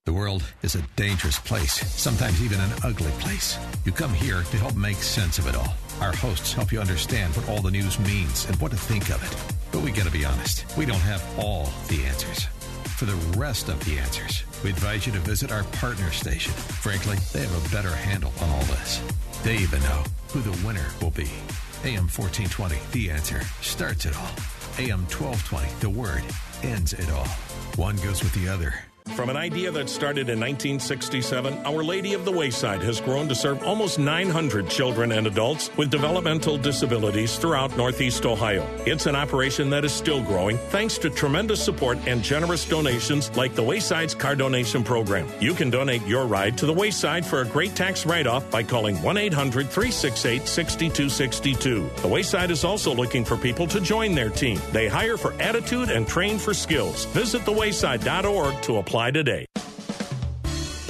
The 0.07 0.13
world 0.13 0.45
is 0.63 0.77
a 0.77 0.83
dangerous 0.95 1.41
place, 1.41 1.73
sometimes 2.01 2.41
even 2.41 2.61
an 2.61 2.71
ugly 2.85 3.11
place. 3.19 3.59
You 3.85 3.91
come 3.91 4.15
here 4.15 4.41
to 4.41 4.57
help 4.57 4.77
make 4.77 4.99
sense 4.99 5.41
of 5.41 5.49
it 5.49 5.57
all. 5.57 5.75
Our 6.01 6.15
hosts 6.15 6.53
help 6.53 6.71
you 6.71 6.79
understand 6.79 7.35
what 7.35 7.49
all 7.49 7.61
the 7.61 7.73
news 7.73 7.99
means 7.99 8.47
and 8.47 8.55
what 8.61 8.71
to 8.71 8.77
think 8.77 9.11
of 9.11 9.21
it. 9.25 9.53
But 9.73 9.83
we 9.83 9.91
gotta 9.91 10.13
be 10.13 10.25
honest, 10.25 10.65
we 10.77 10.87
don't 10.87 11.01
have 11.01 11.25
all 11.37 11.73
the 11.89 12.05
answers. 12.05 12.45
For 12.97 13.05
the 13.05 13.17
rest 13.37 13.69
of 13.69 13.85
the 13.85 13.99
answers, 13.99 14.45
we 14.63 14.71
advise 14.71 15.09
you 15.09 15.13
to 15.13 15.19
visit 15.19 15.51
our 15.51 15.65
partner 15.83 16.13
station. 16.13 16.53
Frankly, 16.53 17.17
they 17.33 17.41
have 17.45 17.67
a 17.67 17.75
better 17.75 17.91
handle 17.91 18.33
on 18.41 18.49
all 18.51 18.65
this. 18.67 19.03
They 19.43 19.57
even 19.57 19.81
know 19.81 20.05
who 20.29 20.39
the 20.39 20.65
winner 20.65 20.87
will 21.03 21.11
be. 21.11 21.29
AM 21.83 22.07
1420, 22.07 22.77
The 22.93 23.11
Answer, 23.11 23.43
starts 23.61 24.07
it 24.07 24.17
all. 24.17 24.31
AM 24.79 25.03
1220, 25.11 25.67
The 25.81 25.91
Word, 25.91 26.23
ends 26.63 26.93
it 26.93 27.11
all. 27.11 27.27
One 27.75 27.97
goes 27.97 28.23
with 28.23 28.33
the 28.35 28.49
other. 28.49 28.86
From 29.15 29.31
an 29.31 29.37
idea 29.37 29.71
that 29.71 29.89
started 29.89 30.29
in 30.29 30.39
1967, 30.41 31.65
Our 31.65 31.83
Lady 31.83 32.13
of 32.13 32.25
the 32.25 32.33
Wayside 32.33 32.83
has 32.83 33.01
grown 33.01 33.29
to 33.29 33.35
serve 33.35 33.63
almost 33.63 33.99
900 33.99 34.69
children 34.69 35.13
and 35.13 35.27
adults 35.27 35.71
with 35.77 35.91
developmental 35.91 36.59
disabilities 36.59 37.37
throughout 37.39 37.75
Northeast 37.77 38.27
Ohio. 38.27 38.69
It's 38.85 39.07
an 39.07 39.17
operation 39.17 39.71
that 39.71 39.85
is 39.87 39.93
still 39.93 40.23
growing 40.23 40.59
thanks 40.71 40.99
to 40.99 41.09
tremendous 41.09 41.65
support 41.65 41.99
and 42.07 42.23
generous 42.23 42.69
donations 42.69 43.35
like 43.37 43.55
the 43.55 43.63
Wayside's 43.63 44.15
car 44.15 44.35
donation 44.35 44.83
program. 44.85 45.27
You 45.41 45.55
can 45.55 45.71
donate 45.71 46.07
your 46.07 46.27
ride 46.27 46.59
to 46.59 46.67
the 46.67 46.75
Wayside 46.75 47.25
for 47.25 47.41
a 47.41 47.47
great 47.47 47.75
tax 47.75 48.05
write 48.05 48.27
off 48.27 48.51
by 48.51 48.65
calling 48.65 49.01
1 49.03 49.17
800 49.17 49.71
368 49.71 50.47
6262. 50.47 51.91
The 52.03 52.09
Wayside 52.09 52.51
is 52.51 52.65
also 52.65 52.95
looking 52.95 53.25
for 53.25 53.37
people 53.37 53.67
to 53.69 53.81
join 53.81 54.15
their 54.15 54.31
team. 54.31 54.61
They 54.73 54.89
hire 54.89 55.17
for 55.17 55.33
attitude 55.41 55.91
and 55.91 56.07
train 56.07 56.39
for 56.39 56.53
skills. 56.53 57.07
Visit 57.07 57.43
thewayside.org 57.43 58.61
to 58.63 58.77
apply 58.77 58.96
today. 59.11 59.47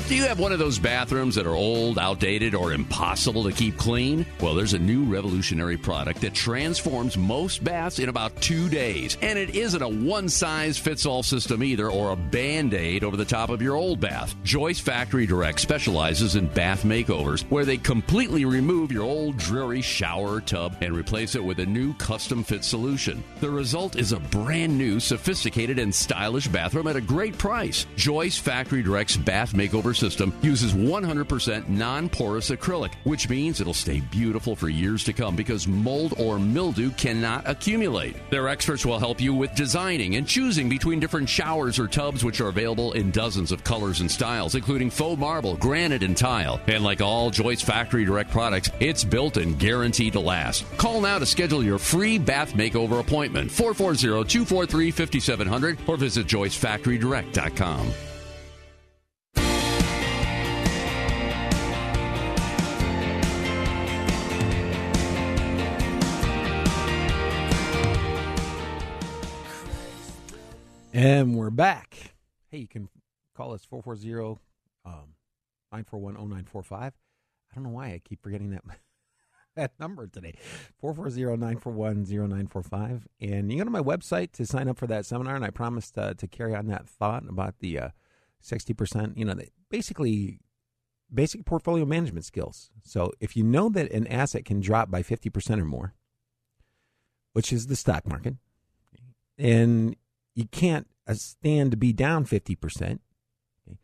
Do 0.09 0.14
you 0.14 0.23
have 0.23 0.38
one 0.38 0.53
of 0.53 0.61
those 0.61 0.79
bathrooms 0.79 1.35
that 1.35 1.49
are 1.49 1.57
old, 1.57 1.99
outdated, 1.99 2.55
or 2.55 2.73
impossible 2.73 3.42
to 3.42 3.51
keep 3.51 3.77
clean? 3.77 4.25
Well, 4.40 4.55
there's 4.55 4.73
a 4.73 4.79
new 4.79 5.03
revolutionary 5.03 5.77
product 5.77 6.21
that 6.21 6.33
transforms 6.33 7.16
most 7.16 7.64
baths 7.64 7.99
in 7.99 8.09
about 8.09 8.40
two 8.40 8.69
days. 8.69 9.19
And 9.21 9.37
it 9.37 9.57
isn't 9.57 9.83
a 9.83 9.88
one 9.88 10.29
size 10.29 10.79
fits 10.79 11.07
all 11.07 11.25
system 11.25 11.61
either 11.64 11.90
or 11.90 12.12
a 12.12 12.16
band 12.16 12.73
aid 12.73 13.03
over 13.03 13.16
the 13.16 13.25
top 13.25 13.51
of 13.51 13.61
your 13.61 13.75
old 13.75 13.99
bath. 13.99 14.37
Joyce 14.45 14.79
Factory 14.79 15.27
Direct 15.27 15.59
specializes 15.59 16.37
in 16.37 16.47
bath 16.47 16.85
makeovers 16.85 17.42
where 17.51 17.64
they 17.64 17.77
completely 17.77 18.45
remove 18.45 18.92
your 18.92 19.03
old 19.03 19.37
dreary 19.37 19.83
shower 19.83 20.40
tub 20.40 20.77
and 20.83 20.95
replace 20.95 21.35
it 21.35 21.42
with 21.42 21.59
a 21.59 21.66
new 21.66 21.92
custom 21.95 22.45
fit 22.45 22.62
solution. 22.62 23.25
The 23.40 23.51
result 23.51 23.97
is 23.97 24.12
a 24.12 24.21
brand 24.21 24.79
new, 24.79 25.01
sophisticated, 25.01 25.81
and 25.81 25.92
stylish 25.92 26.47
bathroom 26.47 26.87
at 26.87 26.95
a 26.95 27.01
great 27.01 27.37
price. 27.37 27.87
Joyce 27.97 28.38
Factory 28.38 28.85
Direct's 28.85 29.16
bath 29.16 29.53
makeover 29.53 29.96
system 29.97 30.33
uses 30.43 30.75
100% 30.75 31.69
non 31.69 32.09
porous 32.09 32.51
acrylic, 32.51 32.95
which 33.05 33.29
means 33.29 33.61
it'll 33.61 33.75
stay 33.75 34.01
beautiful 34.01 34.55
for 34.55 34.69
years 34.69 35.05
to 35.05 35.13
come 35.13 35.37
because 35.37 35.67
mold 35.67 36.15
or 36.19 36.39
mildew 36.39 36.91
cannot 36.93 37.49
accumulate. 37.49 38.17
Their 38.31 38.49
experts 38.49 38.85
will 38.87 38.99
help 38.99 39.21
you 39.21 39.35
with 39.35 39.55
designing 39.55 40.17
and 40.17 40.27
choosing 40.27 40.69
between 40.69 41.01
different 41.01 41.29
showers 41.29 41.79
or 41.79 41.89
tubs, 41.89 42.25
which 42.25 42.41
are 42.41 42.49
available 42.49 42.93
in 42.93 43.11
dozens 43.11 43.53
of 43.53 43.65
colors 43.65 44.01
and 44.01 44.11
styles, 44.11 44.55
including 44.55 44.91
faux 44.91 45.19
marble, 45.19 45.57
granite, 45.57 46.03
and 46.03 46.17
tile. 46.17 46.61
And 46.67 46.85
like 46.85 47.01
all 47.01 47.31
Joyce 47.31 47.63
Factory 47.63 48.05
Direct 48.05 48.31
products, 48.31 48.71
it's 48.81 49.05
built 49.05 49.37
and 49.37 49.59
guaranteed 49.59 50.13
to 50.15 50.21
last. 50.21 50.65
Call 50.77 51.01
now 51.01 51.19
to 51.19 51.27
schedule 51.27 51.63
your 51.63 51.79
free 51.79 52.19
bath 52.19 52.53
makeover 52.53 53.01
appointment 53.01 53.51
440 53.51 54.29
243 54.29 54.91
5700 54.91 55.79
or 55.87 55.97
visit 55.97 56.27
joycefactorydirect.com. 56.27 58.15
And 70.97 71.37
we're 71.37 71.51
back. 71.51 72.15
Hey, 72.51 72.57
you 72.57 72.67
can 72.67 72.89
call 73.37 73.53
us 73.53 73.67
440 73.67 74.41
um, 74.87 75.13
941 75.71 76.15
0945. 76.15 76.95
I 76.95 77.55
don't 77.55 77.65
know 77.65 77.69
why 77.69 77.89
I 77.89 78.01
keep 78.03 78.23
forgetting 78.23 78.49
that 78.53 78.63
that 79.57 79.73
number 79.79 80.07
today 80.07 80.39
440 80.81 81.37
941 81.39 82.05
0945. 82.31 83.09
And 83.21 83.53
you 83.53 83.59
go 83.59 83.65
to 83.65 83.71
my 83.71 83.83
website 83.83 84.33
to 84.33 84.47
sign 84.47 84.69
up 84.69 84.79
for 84.79 84.87
that 84.87 85.05
seminar. 85.05 85.37
And 85.37 85.45
I 85.45 85.51
promised 85.51 85.99
uh, 85.99 86.15
to 86.15 86.27
carry 86.27 86.55
on 86.55 86.69
that 86.69 86.89
thought 86.89 87.25
about 87.29 87.59
the 87.59 87.79
uh, 87.79 87.89
60%, 88.43 89.19
you 89.19 89.27
know, 89.27 89.35
basically 89.69 90.41
basic 91.13 91.45
portfolio 91.45 91.85
management 91.85 92.25
skills. 92.25 92.71
So 92.83 93.13
if 93.21 93.37
you 93.37 93.45
know 93.45 93.69
that 93.69 93.93
an 93.93 94.07
asset 94.07 94.47
can 94.47 94.61
drop 94.61 94.91
by 94.91 95.03
50% 95.03 95.61
or 95.61 95.67
more, 95.67 95.93
which 97.35 97.53
is 97.53 97.67
the 97.67 97.77
stock 97.77 98.07
market, 98.07 98.37
and 99.37 99.95
you 100.37 100.46
can't 100.46 100.87
uh, 101.09 101.14
stand 101.14 101.72
to 101.72 101.77
be 101.77 101.92
down 101.92 102.25
50%, 102.25 103.01
okay, 103.66 103.79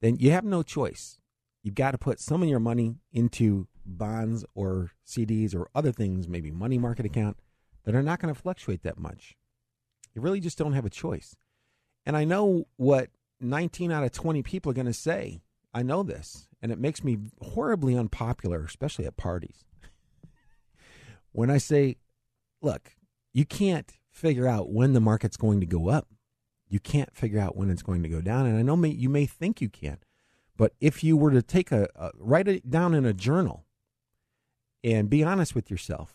then 0.00 0.16
you 0.16 0.30
have 0.30 0.44
no 0.44 0.62
choice. 0.62 1.18
You've 1.62 1.74
got 1.74 1.92
to 1.92 1.98
put 1.98 2.20
some 2.20 2.42
of 2.42 2.48
your 2.48 2.60
money 2.60 2.96
into 3.10 3.66
bonds 3.86 4.44
or 4.54 4.92
CDs 5.06 5.54
or 5.54 5.68
other 5.74 5.90
things, 5.90 6.28
maybe 6.28 6.50
money 6.50 6.78
market 6.78 7.06
account, 7.06 7.38
that 7.84 7.94
are 7.94 8.02
not 8.02 8.20
going 8.20 8.32
to 8.32 8.40
fluctuate 8.40 8.82
that 8.82 8.98
much. 8.98 9.34
You 10.14 10.20
really 10.20 10.40
just 10.40 10.58
don't 10.58 10.74
have 10.74 10.84
a 10.84 10.90
choice. 10.90 11.34
And 12.06 12.16
I 12.16 12.24
know 12.24 12.66
what 12.76 13.08
19 13.40 13.90
out 13.90 14.04
of 14.04 14.12
20 14.12 14.42
people 14.42 14.70
are 14.70 14.74
going 14.74 14.86
to 14.86 14.92
say. 14.92 15.40
I 15.72 15.82
know 15.82 16.02
this, 16.02 16.48
and 16.62 16.70
it 16.70 16.78
makes 16.78 17.02
me 17.02 17.18
horribly 17.40 17.96
unpopular, 17.96 18.62
especially 18.64 19.06
at 19.06 19.16
parties. 19.16 19.64
when 21.32 21.50
I 21.50 21.58
say, 21.58 21.96
look, 22.62 22.94
you 23.32 23.44
can't 23.44 23.90
figure 24.14 24.46
out 24.46 24.70
when 24.70 24.92
the 24.92 25.00
market's 25.00 25.36
going 25.36 25.60
to 25.60 25.66
go 25.66 25.88
up. 25.88 26.08
You 26.68 26.78
can't 26.78 27.14
figure 27.14 27.40
out 27.40 27.56
when 27.56 27.68
it's 27.68 27.82
going 27.82 28.02
to 28.04 28.08
go 28.08 28.20
down. 28.20 28.46
And 28.46 28.56
I 28.56 28.62
know 28.62 28.76
may, 28.76 28.88
you 28.88 29.08
may 29.08 29.26
think 29.26 29.60
you 29.60 29.68
can, 29.68 29.98
but 30.56 30.72
if 30.80 31.02
you 31.02 31.16
were 31.16 31.32
to 31.32 31.42
take 31.42 31.72
a, 31.72 31.88
a 31.96 32.10
write 32.16 32.48
it 32.48 32.70
down 32.70 32.94
in 32.94 33.04
a 33.04 33.12
journal 33.12 33.66
and 34.82 35.10
be 35.10 35.24
honest 35.24 35.54
with 35.54 35.70
yourself 35.70 36.14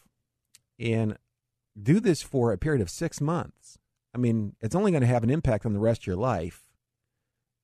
and 0.79 1.17
do 1.81 1.99
this 1.99 2.21
for 2.21 2.51
a 2.51 2.57
period 2.57 2.81
of 2.81 2.89
six 2.89 3.19
months, 3.19 3.77
I 4.15 4.17
mean, 4.17 4.55
it's 4.61 4.75
only 4.75 4.91
going 4.91 5.01
to 5.01 5.07
have 5.07 5.23
an 5.23 5.29
impact 5.29 5.65
on 5.65 5.73
the 5.73 5.79
rest 5.79 6.01
of 6.01 6.07
your 6.07 6.15
life. 6.15 6.63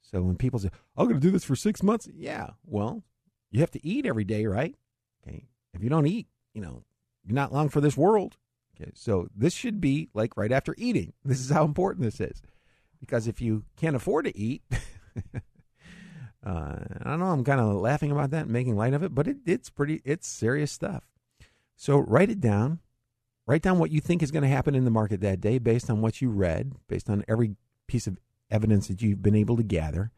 So 0.01 0.21
when 0.21 0.35
people 0.35 0.59
say, 0.59 0.69
I'm 0.95 1.07
going 1.07 1.19
to 1.19 1.25
do 1.25 1.31
this 1.31 1.45
for 1.45 1.55
six 1.55 1.81
months, 1.81 2.07
yeah, 2.13 2.51
well, 2.65 3.03
you 3.51 3.61
have 3.61 3.71
to 3.71 3.85
eat 3.85 4.05
every 4.05 4.25
day, 4.25 4.45
right? 4.45 4.75
Okay. 5.25 5.47
If 5.73 5.81
you 5.81 5.89
don't 5.89 6.07
eat, 6.07 6.27
you 6.53 6.61
know, 6.61 6.83
you're 7.25 7.35
not 7.35 7.53
long 7.53 7.69
for 7.69 7.81
this 7.81 7.97
world. 7.97 8.37
Okay. 8.79 8.91
So 8.93 9.29
this 9.35 9.53
should 9.53 9.79
be 9.79 10.09
like 10.13 10.37
right 10.37 10.51
after 10.51 10.75
eating. 10.77 11.13
This 11.25 11.39
is 11.39 11.49
how 11.49 11.65
important 11.65 12.05
this 12.05 12.19
is. 12.19 12.41
Because 12.99 13.27
if 13.27 13.41
you 13.41 13.63
can't 13.77 13.95
afford 13.95 14.25
to 14.25 14.37
eat, 14.37 14.63
uh, 15.35 15.39
I 16.45 17.03
don't 17.03 17.19
know, 17.19 17.27
I'm 17.27 17.43
kind 17.43 17.59
of 17.59 17.75
laughing 17.75 18.11
about 18.11 18.31
that 18.31 18.43
and 18.43 18.51
making 18.51 18.75
light 18.75 18.93
of 18.93 19.03
it, 19.03 19.13
but 19.13 19.27
it, 19.27 19.37
it's 19.45 19.69
pretty, 19.69 20.01
it's 20.05 20.27
serious 20.27 20.71
stuff. 20.71 21.03
So 21.75 21.99
write 21.99 22.29
it 22.29 22.39
down. 22.39 22.79
Write 23.47 23.61
down 23.61 23.77
what 23.77 23.91
you 23.91 24.01
think 24.01 24.23
is 24.23 24.31
going 24.31 24.43
to 24.43 24.49
happen 24.49 24.73
in 24.73 24.85
the 24.85 24.91
market 24.91 25.21
that 25.21 25.41
day 25.41 25.59
based 25.59 25.89
on 25.89 26.01
what 26.01 26.21
you 26.21 26.29
read, 26.29 26.73
based 26.87 27.09
on 27.09 27.23
every 27.27 27.55
piece 27.87 28.07
of 28.07 28.17
evidence 28.49 28.87
that 28.87 29.01
you've 29.01 29.21
been 29.21 29.35
able 29.35 29.57
to 29.57 29.63
gather, 29.63 30.11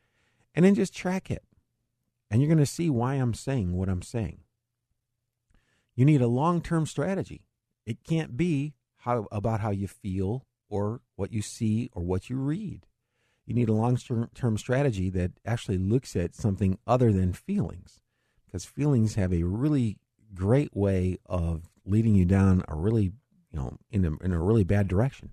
and 0.56 0.64
then 0.64 0.76
just 0.76 0.96
track 0.96 1.30
it. 1.30 1.44
And 2.32 2.42
you're 2.42 2.48
going 2.48 2.58
to 2.60 2.66
see 2.66 2.90
why 2.90 3.16
I'm 3.16 3.34
saying 3.34 3.74
what 3.74 3.90
I'm 3.90 4.02
saying. 4.02 4.40
You 5.96 6.06
need 6.06 6.22
a 6.22 6.28
long 6.28 6.62
term 6.62 6.86
strategy. 6.86 7.47
It 7.88 8.04
can't 8.04 8.36
be 8.36 8.74
how, 8.98 9.28
about 9.32 9.62
how 9.62 9.72
you 9.72 9.88
feel 9.88 10.46
or 10.70 11.00
what 11.16 11.32
you 11.32 11.42
see 11.42 11.90
or 11.94 12.04
what 12.04 12.30
you 12.30 12.36
read. 12.36 12.86
You 13.46 13.56
need 13.56 13.70
a 13.70 13.74
long 13.74 13.98
term 14.36 14.58
strategy 14.58 15.10
that 15.12 15.32
actually 15.46 15.78
looks 15.78 16.14
at 16.18 16.36
something 16.36 16.78
other 16.86 17.14
than 17.14 17.32
feelings, 17.32 18.02
because 18.46 18.66
feelings 18.66 19.16
have 19.16 19.32
a 19.32 19.44
really 19.44 20.00
great 20.34 20.76
way 20.76 21.18
of 21.28 21.70
leading 21.86 22.14
you 22.14 22.26
down 22.26 22.62
a 22.68 22.76
really, 22.76 23.06
you 23.06 23.54
know, 23.54 23.78
in 23.90 24.04
a, 24.04 24.18
in 24.18 24.34
a 24.34 24.44
really 24.44 24.66
bad 24.66 24.90
direction. 24.90 25.32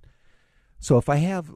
So 0.78 0.96
if 0.96 1.08
I 1.08 1.16
have 1.16 1.50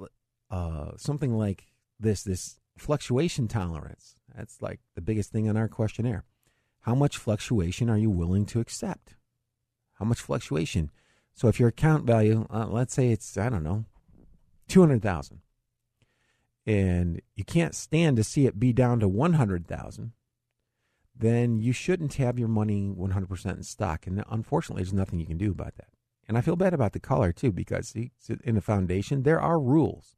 uh, 0.50 0.96
something 0.96 1.38
like 1.38 1.66
this, 2.00 2.24
this 2.24 2.58
fluctuation 2.76 3.46
tolerance, 3.46 4.16
that's 4.34 4.60
like 4.60 4.80
the 4.96 5.00
biggest 5.00 5.30
thing 5.30 5.48
on 5.48 5.56
our 5.56 5.68
questionnaire. 5.68 6.24
How 6.80 6.96
much 6.96 7.18
fluctuation 7.18 7.88
are 7.88 7.98
you 7.98 8.10
willing 8.10 8.46
to 8.46 8.58
accept? 8.58 9.14
How 9.98 10.04
much 10.04 10.20
fluctuation? 10.20 10.90
So 11.34 11.48
if 11.48 11.58
your 11.58 11.68
account 11.68 12.04
value, 12.04 12.46
uh, 12.50 12.66
let's 12.66 12.94
say 12.94 13.10
it's, 13.10 13.36
I 13.36 13.48
don't 13.48 13.62
know, 13.62 13.84
200,000 14.68 15.40
and 16.66 17.22
you 17.34 17.44
can't 17.44 17.74
stand 17.74 18.16
to 18.18 18.24
see 18.24 18.44
it 18.44 18.60
be 18.60 18.72
down 18.72 19.00
to 19.00 19.08
100,000, 19.08 20.12
then 21.16 21.58
you 21.58 21.72
shouldn't 21.72 22.14
have 22.14 22.38
your 22.38 22.48
money 22.48 22.92
100% 22.94 23.56
in 23.56 23.62
stock. 23.62 24.06
And 24.06 24.22
unfortunately, 24.28 24.82
there's 24.82 24.92
nothing 24.92 25.18
you 25.18 25.26
can 25.26 25.38
do 25.38 25.50
about 25.50 25.76
that. 25.76 25.88
And 26.28 26.36
I 26.36 26.42
feel 26.42 26.56
bad 26.56 26.74
about 26.74 26.92
the 26.92 27.00
caller 27.00 27.32
too, 27.32 27.50
because 27.52 27.94
in 27.94 28.54
the 28.54 28.60
foundation, 28.60 29.22
there 29.22 29.40
are 29.40 29.58
rules, 29.58 30.16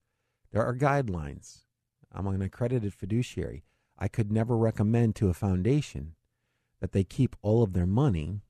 there 0.50 0.64
are 0.64 0.74
guidelines. 0.74 1.60
I'm 2.12 2.26
an 2.26 2.42
accredited 2.42 2.92
fiduciary. 2.92 3.62
I 3.96 4.08
could 4.08 4.32
never 4.32 4.56
recommend 4.56 5.14
to 5.16 5.28
a 5.28 5.34
foundation 5.34 6.16
that 6.80 6.90
they 6.90 7.04
keep 7.04 7.36
all 7.42 7.62
of 7.62 7.74
their 7.74 7.86
money 7.86 8.40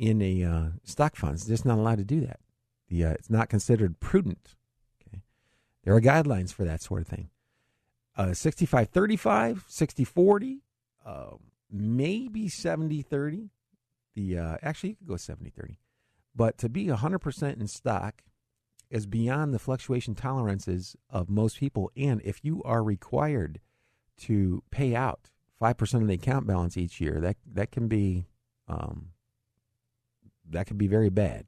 in 0.00 0.22
a 0.22 0.42
uh, 0.42 0.68
stock 0.82 1.14
fund. 1.14 1.34
It's 1.34 1.46
just 1.46 1.66
not 1.66 1.76
allowed 1.76 1.98
to 1.98 2.04
do 2.04 2.22
that. 2.22 2.40
The, 2.88 3.04
uh, 3.04 3.10
it's 3.10 3.28
not 3.28 3.50
considered 3.50 4.00
prudent. 4.00 4.56
Okay, 5.06 5.22
there 5.84 5.94
are 5.94 6.00
guidelines 6.00 6.52
for 6.52 6.64
that 6.64 6.80
sort 6.80 7.02
of 7.02 7.06
thing. 7.06 7.28
Uh, 8.16 8.32
65 8.32 8.88
35, 8.88 9.64
60 9.68 10.04
40, 10.04 10.62
uh, 11.04 11.26
maybe 11.70 12.48
70 12.48 13.02
30. 13.02 13.50
The 14.14 14.38
uh, 14.38 14.56
actually 14.62 14.90
you 14.90 14.96
could 14.96 15.06
go 15.06 15.16
70 15.16 15.50
30, 15.50 15.78
but 16.34 16.56
to 16.58 16.70
be 16.70 16.88
100 16.88 17.18
percent 17.18 17.60
in 17.60 17.68
stock 17.68 18.22
is 18.88 19.06
beyond 19.06 19.52
the 19.52 19.58
fluctuation 19.58 20.14
tolerances 20.14 20.96
of 21.10 21.28
most 21.28 21.58
people. 21.58 21.92
And 21.94 22.22
if 22.24 22.42
you 22.42 22.62
are 22.64 22.82
required 22.82 23.60
to 24.22 24.62
pay 24.70 24.96
out 24.96 25.28
five 25.58 25.76
percent 25.76 26.02
of 26.02 26.08
the 26.08 26.14
account 26.14 26.46
balance 26.46 26.78
each 26.78 27.02
year, 27.02 27.20
that 27.20 27.36
that 27.52 27.70
can 27.70 27.86
be 27.86 28.26
um, 28.66 29.10
that 30.50 30.66
could 30.66 30.78
be 30.78 30.86
very 30.86 31.10
bad. 31.10 31.46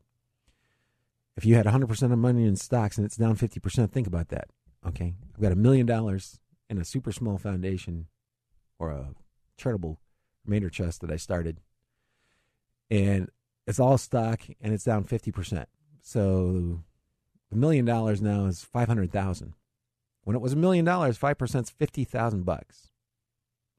If 1.37 1.45
you 1.45 1.55
had 1.55 1.67
100% 1.67 2.12
of 2.12 2.19
money 2.19 2.45
in 2.45 2.57
stocks 2.57 2.99
and 2.99 3.07
it's 3.07 3.17
down 3.17 3.37
50%, 3.37 3.91
think 3.91 4.07
about 4.07 4.29
that. 4.29 4.49
Okay. 4.87 5.15
I've 5.35 5.41
got 5.41 5.53
a 5.53 5.57
million 5.57 5.87
dollars 5.87 6.41
in 6.69 6.79
a 6.79 6.85
super 6.85 7.12
small 7.12 7.38
foundation 7.38 8.07
or 8.79 8.91
a 8.91 9.11
charitable 9.57 9.99
remainder 10.45 10.69
trust 10.69 11.01
that 11.01 11.11
I 11.11 11.17
started. 11.17 11.61
And 12.91 13.31
it's 13.67 13.81
all 13.81 13.97
stock 13.97 14.41
and 14.61 14.75
it's 14.75 14.85
down 14.85 15.05
50%. 15.05 15.67
So 16.03 16.81
the 17.51 17.57
million 17.57 17.85
dollars 17.85 18.21
now 18.21 18.47
is 18.47 18.62
500,000. 18.65 19.55
When 20.25 20.37
it 20.37 20.43
was 20.43 20.53
a 20.53 20.57
million 20.57 20.85
dollars, 20.85 21.19
5% 21.19 21.62
is 21.62 21.71
50,000 21.71 22.45
bucks. 22.45 22.91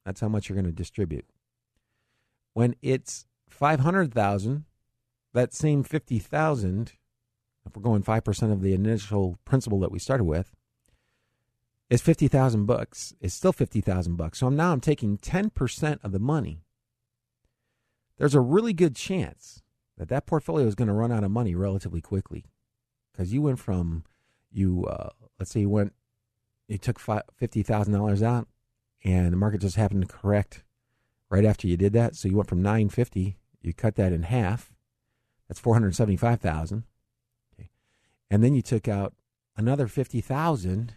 That's 0.04 0.20
how 0.20 0.28
much 0.28 0.48
you're 0.48 0.56
going 0.56 0.66
to 0.66 0.72
distribute. 0.72 1.26
When 2.52 2.76
it's 2.82 3.26
500,000, 3.48 4.64
that 5.34 5.52
same 5.52 5.82
50,000 5.82 6.92
if 7.66 7.76
we're 7.76 7.82
going 7.82 8.02
5% 8.02 8.52
of 8.52 8.62
the 8.62 8.74
initial 8.74 9.38
principal 9.44 9.80
that 9.80 9.92
we 9.92 9.98
started 9.98 10.24
with, 10.24 10.54
is 11.90 12.02
50,000 12.02 12.66
bucks. 12.66 13.14
It's 13.20 13.34
still 13.34 13.52
50,000 13.52 14.16
bucks. 14.16 14.38
So 14.38 14.48
now 14.48 14.72
I'm 14.72 14.80
taking 14.80 15.18
10% 15.18 15.98
of 16.02 16.12
the 16.12 16.18
money. 16.18 16.62
There's 18.18 18.34
a 18.34 18.40
really 18.40 18.72
good 18.72 18.96
chance 18.96 19.62
that 19.96 20.08
that 20.08 20.26
portfolio 20.26 20.66
is 20.66 20.74
going 20.74 20.88
to 20.88 20.94
run 20.94 21.12
out 21.12 21.24
of 21.24 21.30
money 21.30 21.54
relatively 21.54 22.00
quickly 22.00 22.46
because 23.12 23.32
you 23.32 23.42
went 23.42 23.58
from 23.58 24.04
you 24.50 24.84
uh, 24.86 25.10
let's 25.38 25.50
say 25.50 25.60
you 25.60 25.68
went 25.68 25.92
you 26.68 26.78
took 26.78 26.98
$50,000 26.98 28.22
out 28.22 28.48
and 29.04 29.32
the 29.32 29.36
market 29.36 29.60
just 29.60 29.76
happened 29.76 30.02
to 30.02 30.16
correct 30.16 30.64
right 31.28 31.44
after 31.44 31.66
you 31.66 31.76
did 31.76 31.92
that. 31.92 32.16
So 32.16 32.28
you 32.28 32.36
went 32.36 32.48
from 32.48 32.62
950, 32.62 33.36
you 33.60 33.72
cut 33.72 33.96
that 33.96 34.12
in 34.12 34.22
half. 34.22 34.73
That's 35.48 35.60
475,000 35.60 36.84
and 38.34 38.42
then 38.42 38.52
you 38.52 38.62
took 38.62 38.88
out 38.88 39.14
another 39.56 39.86
50,000 39.86 40.94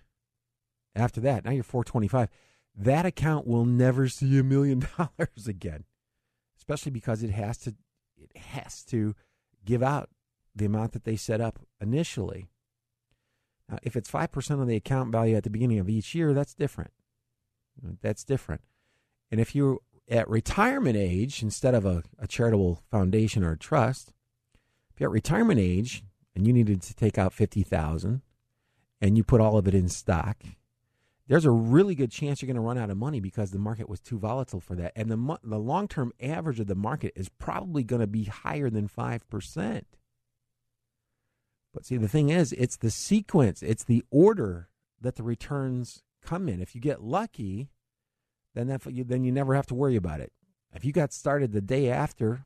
after 0.95 1.21
that. 1.21 1.45
Now 1.45 1.51
you're 1.51 1.63
425. 1.63 2.29
That 2.75 3.05
account 3.05 3.45
will 3.45 3.63
never 3.63 4.07
see 4.07 4.39
a 4.39 4.43
million 4.43 4.79
dollars 4.97 5.47
again. 5.47 5.83
Especially 6.57 6.91
because 6.91 7.21
it 7.21 7.29
has 7.29 7.59
to 7.59 7.75
it 8.17 8.35
has 8.35 8.83
to 8.85 9.13
give 9.63 9.83
out 9.83 10.09
the 10.55 10.65
amount 10.65 10.93
that 10.93 11.03
they 11.03 11.15
set 11.15 11.39
up 11.39 11.59
initially. 11.79 12.47
Now, 13.69 13.77
if 13.83 13.95
it's 13.95 14.09
5% 14.09 14.59
of 14.59 14.67
the 14.67 14.75
account 14.75 15.11
value 15.11 15.35
at 15.35 15.43
the 15.43 15.51
beginning 15.51 15.77
of 15.77 15.87
each 15.87 16.15
year, 16.15 16.33
that's 16.33 16.55
different. 16.55 16.91
That's 18.01 18.23
different. 18.23 18.61
And 19.29 19.39
if 19.39 19.53
you're 19.53 19.77
at 20.09 20.27
retirement 20.27 20.97
age 20.97 21.43
instead 21.43 21.75
of 21.75 21.85
a, 21.85 22.01
a 22.17 22.25
charitable 22.25 22.81
foundation 22.89 23.43
or 23.43 23.51
a 23.51 23.57
trust, 23.57 24.13
you're 24.99 25.09
at 25.09 25.13
retirement 25.13 25.59
age 25.59 26.03
and 26.35 26.45
you 26.45 26.53
needed 26.53 26.81
to 26.83 26.95
take 26.95 27.17
out 27.17 27.33
50,000 27.33 28.21
and 29.01 29.17
you 29.17 29.23
put 29.23 29.41
all 29.41 29.57
of 29.57 29.67
it 29.67 29.75
in 29.75 29.89
stock, 29.89 30.37
there's 31.27 31.45
a 31.45 31.51
really 31.51 31.93
good 31.93 32.11
chance 32.11 32.41
you're 32.41 32.47
going 32.47 32.55
to 32.55 32.61
run 32.61 32.77
out 32.77 32.89
of 32.89 32.97
money 32.97 33.19
because 33.19 33.51
the 33.51 33.59
market 33.59 33.89
was 33.89 33.99
too 33.99 34.17
volatile 34.17 34.61
for 34.61 34.75
that. 34.75 34.93
And 34.95 35.09
the 35.09 35.37
the 35.43 35.59
long-term 35.59 36.13
average 36.21 36.59
of 36.59 36.67
the 36.67 36.75
market 36.75 37.13
is 37.15 37.29
probably 37.29 37.83
going 37.83 37.99
to 37.99 38.07
be 38.07 38.25
higher 38.25 38.69
than 38.69 38.87
5%. 38.87 39.81
But 41.73 41.85
see 41.85 41.97
the 41.97 42.07
thing 42.07 42.29
is, 42.29 42.53
it's 42.53 42.77
the 42.77 42.89
sequence, 42.89 43.61
it's 43.61 43.83
the 43.83 44.03
order 44.09 44.69
that 45.01 45.15
the 45.15 45.23
returns 45.23 46.01
come 46.23 46.47
in. 46.47 46.61
If 46.61 46.73
you 46.73 46.81
get 46.81 47.03
lucky, 47.03 47.69
then 48.55 48.67
that 48.67 48.81
then 48.85 49.23
you 49.23 49.31
never 49.31 49.53
have 49.53 49.67
to 49.67 49.75
worry 49.75 49.95
about 49.95 50.21
it. 50.21 50.31
If 50.73 50.85
you 50.85 50.91
got 50.91 51.13
started 51.13 51.51
the 51.51 51.61
day 51.61 51.89
after 51.89 52.45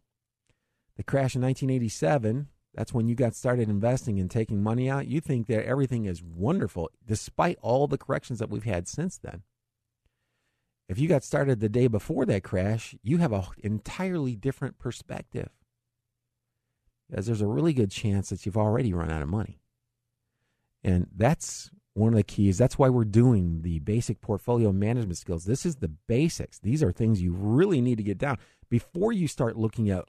the 1.02 1.12
crash 1.12 1.36
in 1.36 1.42
1987, 1.42 2.48
that's 2.76 2.94
when 2.94 3.08
you 3.08 3.16
got 3.16 3.34
started 3.34 3.70
investing 3.70 4.20
and 4.20 4.30
taking 4.30 4.62
money 4.62 4.88
out. 4.88 5.08
You 5.08 5.20
think 5.20 5.48
that 5.48 5.66
everything 5.66 6.06
is 6.06 6.22
wonderful, 6.22 6.92
despite 7.04 7.58
all 7.64 7.88
the 7.88 7.98
corrections 7.98 8.38
that 8.38 8.52
we've 8.52 8.66
had 8.66 8.88
since 8.88 9.18
then. 9.18 9.42
If 10.88 11.00
you 11.00 11.08
got 11.10 11.24
started 11.24 11.60
the 11.60 11.70
day 11.70 11.88
before 11.88 12.28
that 12.28 12.44
crash, 12.44 12.94
you 13.02 13.18
have 13.18 13.34
an 13.34 13.46
entirely 13.64 14.36
different 14.36 14.78
perspective. 14.78 15.50
Because 17.10 17.26
there's 17.26 17.42
a 17.42 17.48
really 17.48 17.74
good 17.74 17.90
chance 17.90 18.30
that 18.30 18.46
you've 18.46 18.56
already 18.56 18.94
run 18.94 19.10
out 19.10 19.24
of 19.24 19.28
money. 19.28 19.60
And 20.84 21.08
that's 21.16 21.72
one 21.96 22.10
of 22.10 22.18
the 22.18 22.24
keys. 22.24 22.60
That's 22.60 22.78
why 22.78 22.90
we're 22.90 23.06
doing 23.06 23.64
the 23.64 23.80
basic 23.80 24.22
portfolio 24.22 24.72
management 24.72 25.18
skills. 25.18 25.46
This 25.46 25.66
is 25.66 25.78
the 25.78 25.92
basics. 26.08 26.60
These 26.60 26.84
are 26.84 26.92
things 26.92 27.24
you 27.24 27.34
really 27.34 27.82
need 27.82 27.98
to 27.98 28.04
get 28.04 28.20
down 28.20 28.38
before 28.70 29.12
you 29.12 29.28
start 29.28 29.58
looking 29.58 29.90
at 29.90 30.06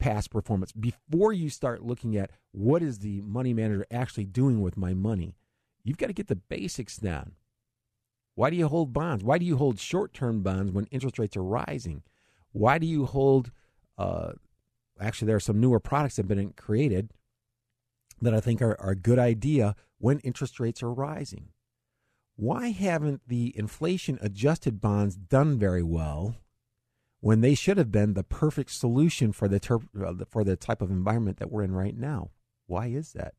past 0.00 0.30
performance 0.30 0.72
before 0.72 1.32
you 1.32 1.48
start 1.48 1.82
looking 1.82 2.16
at 2.16 2.30
what 2.50 2.82
is 2.82 2.98
the 2.98 3.20
money 3.20 3.54
manager 3.54 3.86
actually 3.90 4.26
doing 4.26 4.60
with 4.60 4.76
my 4.76 4.94
money. 4.94 5.36
You've 5.84 5.98
got 5.98 6.08
to 6.08 6.12
get 6.12 6.26
the 6.26 6.36
basics 6.36 6.96
down. 6.96 7.32
Why 8.34 8.50
do 8.50 8.56
you 8.56 8.68
hold 8.68 8.92
bonds? 8.92 9.22
Why 9.22 9.38
do 9.38 9.44
you 9.44 9.56
hold 9.56 9.78
short 9.78 10.12
term 10.12 10.42
bonds 10.42 10.72
when 10.72 10.86
interest 10.86 11.18
rates 11.18 11.36
are 11.36 11.44
rising? 11.44 12.02
Why 12.52 12.78
do 12.78 12.86
you 12.86 13.06
hold, 13.06 13.52
uh, 13.96 14.32
actually, 15.00 15.26
there 15.26 15.36
are 15.36 15.40
some 15.40 15.60
newer 15.60 15.78
products 15.78 16.16
that 16.16 16.22
have 16.22 16.28
been 16.28 16.52
created 16.54 17.12
that 18.20 18.34
I 18.34 18.40
think 18.40 18.60
are, 18.60 18.80
are 18.80 18.90
a 18.90 18.96
good 18.96 19.18
idea 19.18 19.74
when 19.98 20.18
interest 20.20 20.58
rates 20.60 20.82
are 20.82 20.92
rising. 20.92 21.48
Why 22.36 22.70
haven't 22.70 23.22
the 23.26 23.52
inflation 23.56 24.18
adjusted 24.22 24.80
bonds 24.80 25.16
done 25.16 25.58
very 25.58 25.82
well 25.82 26.36
when 27.20 27.42
they 27.42 27.54
should 27.54 27.76
have 27.76 27.92
been 27.92 28.14
the 28.14 28.24
perfect 28.24 28.70
solution 28.70 29.32
for 29.32 29.46
the 29.46 29.60
ter- 29.60 29.78
uh, 30.04 30.14
for 30.28 30.42
the 30.42 30.56
type 30.56 30.82
of 30.82 30.90
environment 30.90 31.38
that 31.38 31.50
we're 31.50 31.62
in 31.62 31.72
right 31.72 31.96
now. 31.96 32.30
Why 32.66 32.86
is 32.86 33.12
that? 33.12 33.34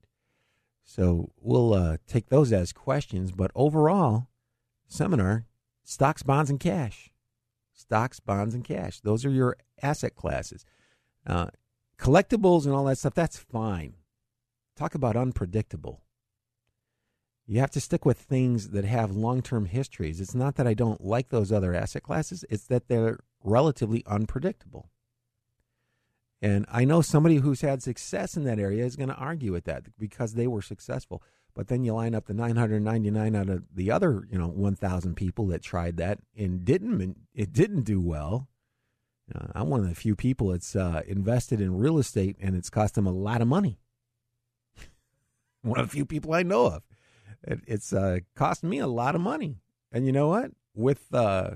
So 0.84 1.32
we'll 1.40 1.74
uh, 1.74 1.98
take 2.08 2.30
those 2.30 2.54
as 2.54 2.74
questions. 2.74 3.32
But 3.32 3.52
overall, 3.56 4.28
seminar: 4.88 5.48
stocks, 5.84 6.24
bonds, 6.24 6.50
and 6.50 6.60
cash. 6.60 7.12
Stocks, 7.74 8.20
bonds, 8.20 8.54
and 8.54 8.64
cash. 8.64 9.00
Those 9.00 9.26
are 9.26 9.32
your 9.32 9.58
asset 9.82 10.16
classes. 10.16 10.66
Uh, 11.26 11.48
collectibles 11.98 12.66
and 12.66 12.74
all 12.74 12.86
that 12.86 13.00
stuff. 13.00 13.16
That's 13.16 13.38
fine. 13.38 13.96
Talk 14.76 14.94
about 14.96 15.16
unpredictable. 15.16 16.04
You 17.48 17.60
have 17.60 17.72
to 17.72 17.82
stick 17.82 18.06
with 18.06 18.18
things 18.20 18.70
that 18.70 18.86
have 18.86 19.12
long 19.12 19.42
term 19.42 19.66
histories. 19.66 20.22
It's 20.22 20.36
not 20.36 20.56
that 20.56 20.68
I 20.68 20.74
don't 20.76 21.04
like 21.04 21.30
those 21.30 21.52
other 21.52 21.74
asset 21.74 22.04
classes, 22.04 22.46
it's 22.50 22.66
that 22.66 22.88
they're 22.88 23.20
relatively 23.44 24.04
unpredictable. 24.06 24.90
And 26.42 26.66
I 26.72 26.86
know 26.86 27.02
somebody 27.02 27.36
who's 27.36 27.62
had 27.62 27.84
success 27.84 28.36
in 28.36 28.44
that 28.46 28.60
area 28.60 28.84
is 28.84 28.96
going 28.96 29.10
to 29.10 29.16
argue 29.16 29.52
with 29.52 29.66
that 29.66 29.84
because 30.00 30.34
they 30.34 30.48
were 30.48 30.62
successful. 30.62 31.22
But 31.54 31.68
then 31.68 31.84
you 31.84 31.94
line 31.94 32.16
up 32.16 32.26
the 32.26 32.34
999 32.34 33.36
out 33.36 33.50
of 33.50 33.64
the 33.74 33.92
other, 33.92 34.28
you 34.32 34.40
know, 34.40 34.48
1,000 34.48 35.16
people 35.16 35.48
that 35.48 35.62
tried 35.62 35.98
that 35.98 36.20
and 36.36 36.66
didn't 36.66 37.18
it 37.36 37.54
didn't 37.54 37.84
do 37.84 38.00
well. 38.00 38.48
Uh, 39.34 39.48
I'm 39.54 39.70
one 39.70 39.82
of 39.82 39.90
the 39.90 39.96
few 39.96 40.16
people 40.16 40.48
that's 40.48 40.76
uh, 40.76 41.04
invested 41.08 41.62
in 41.62 41.78
real 41.78 41.98
estate 41.98 42.38
and 42.40 42.56
it's 42.56 42.70
cost 42.70 42.96
them 42.96 43.06
a 43.06 43.12
lot 43.12 43.42
of 43.42 43.48
money. 43.48 43.80
one 45.62 45.80
of 45.80 45.88
the 45.88 45.92
few 45.92 46.06
people 46.06 46.34
I 46.34 46.44
know 46.44 46.68
of. 46.68 46.84
It, 47.44 47.60
it's 47.68 47.94
uh, 47.94 48.20
cost 48.36 48.64
me 48.64 48.80
a 48.80 48.88
lot 48.88 49.14
of 49.14 49.22
money. 49.22 49.58
And 49.92 50.06
you 50.06 50.12
know 50.12 50.30
what? 50.30 50.52
With 50.74 51.14
uh, 51.14 51.52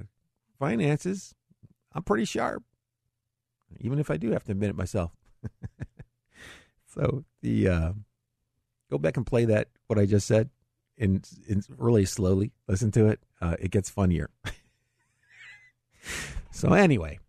finances, 0.59 1.33
I'm 1.95 2.03
pretty 2.03 2.25
sharp, 2.25 2.63
even 3.79 3.99
if 3.99 4.11
I 4.11 4.17
do 4.17 4.31
have 4.31 4.43
to 4.43 4.51
admit 4.51 4.69
it 4.69 4.75
myself. 4.75 5.11
so 6.85 7.23
the 7.41 7.69
uh, 7.69 7.93
go 8.91 8.97
back 8.97 9.17
and 9.17 9.25
play 9.25 9.45
that 9.45 9.69
what 9.87 9.97
I 9.97 10.05
just 10.05 10.27
said 10.27 10.49
and, 10.97 11.27
really 11.69 12.05
slowly 12.05 12.51
listen 12.67 12.91
to 12.91 13.07
it, 13.07 13.19
uh, 13.41 13.55
it 13.59 13.71
gets 13.71 13.89
funnier. 13.89 14.29
so 16.51 16.73
anyway, 16.73 17.19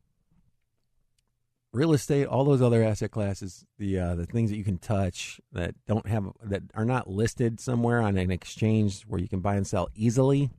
real 1.72 1.92
estate, 1.92 2.26
all 2.26 2.44
those 2.44 2.62
other 2.62 2.82
asset 2.82 3.10
classes, 3.10 3.64
the 3.78 3.98
uh, 3.98 4.14
the 4.14 4.26
things 4.26 4.50
that 4.50 4.56
you 4.56 4.64
can 4.64 4.78
touch 4.78 5.40
that 5.52 5.74
don't 5.86 6.08
have 6.08 6.28
that 6.42 6.62
are 6.74 6.84
not 6.84 7.08
listed 7.08 7.60
somewhere 7.60 8.00
on 8.00 8.16
an 8.16 8.30
exchange 8.30 9.02
where 9.02 9.20
you 9.20 9.28
can 9.28 9.40
buy 9.40 9.56
and 9.56 9.66
sell 9.66 9.88
easily. 9.94 10.50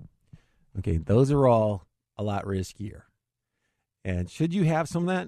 Okay, 0.80 0.98
those 0.98 1.32
are 1.32 1.48
all 1.48 1.88
a 2.18 2.24
lot 2.24 2.46
riskier. 2.46 3.04
And 4.08 4.30
should 4.30 4.54
you 4.54 4.64
have 4.64 4.88
some 4.88 5.10
of 5.10 5.14
that? 5.14 5.28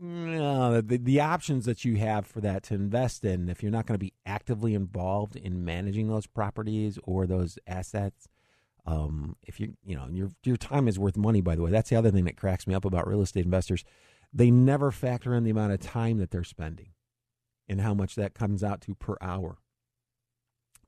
No, 0.00 0.80
the, 0.80 0.98
the 0.98 1.20
options 1.20 1.64
that 1.66 1.84
you 1.84 1.96
have 1.98 2.26
for 2.26 2.40
that 2.40 2.64
to 2.64 2.74
invest 2.74 3.24
in, 3.24 3.48
if 3.48 3.62
you're 3.62 3.70
not 3.70 3.86
going 3.86 3.94
to 3.94 4.04
be 4.04 4.14
actively 4.26 4.74
involved 4.74 5.36
in 5.36 5.64
managing 5.64 6.08
those 6.08 6.26
properties 6.26 6.98
or 7.04 7.24
those 7.24 7.56
assets, 7.68 8.26
um, 8.84 9.36
if 9.46 9.60
you 9.60 9.74
you 9.84 9.94
know 9.94 10.08
your 10.10 10.30
your 10.42 10.56
time 10.56 10.88
is 10.88 10.98
worth 10.98 11.16
money. 11.16 11.40
By 11.40 11.54
the 11.54 11.62
way, 11.62 11.70
that's 11.70 11.90
the 11.90 11.94
other 11.96 12.10
thing 12.10 12.24
that 12.24 12.36
cracks 12.36 12.66
me 12.66 12.74
up 12.74 12.84
about 12.84 13.06
real 13.06 13.22
estate 13.22 13.44
investors. 13.44 13.84
They 14.32 14.50
never 14.50 14.90
factor 14.90 15.32
in 15.32 15.44
the 15.44 15.50
amount 15.50 15.74
of 15.74 15.80
time 15.80 16.18
that 16.18 16.32
they're 16.32 16.42
spending 16.42 16.88
and 17.68 17.80
how 17.80 17.94
much 17.94 18.16
that 18.16 18.34
comes 18.34 18.64
out 18.64 18.80
to 18.82 18.96
per 18.96 19.16
hour. 19.20 19.58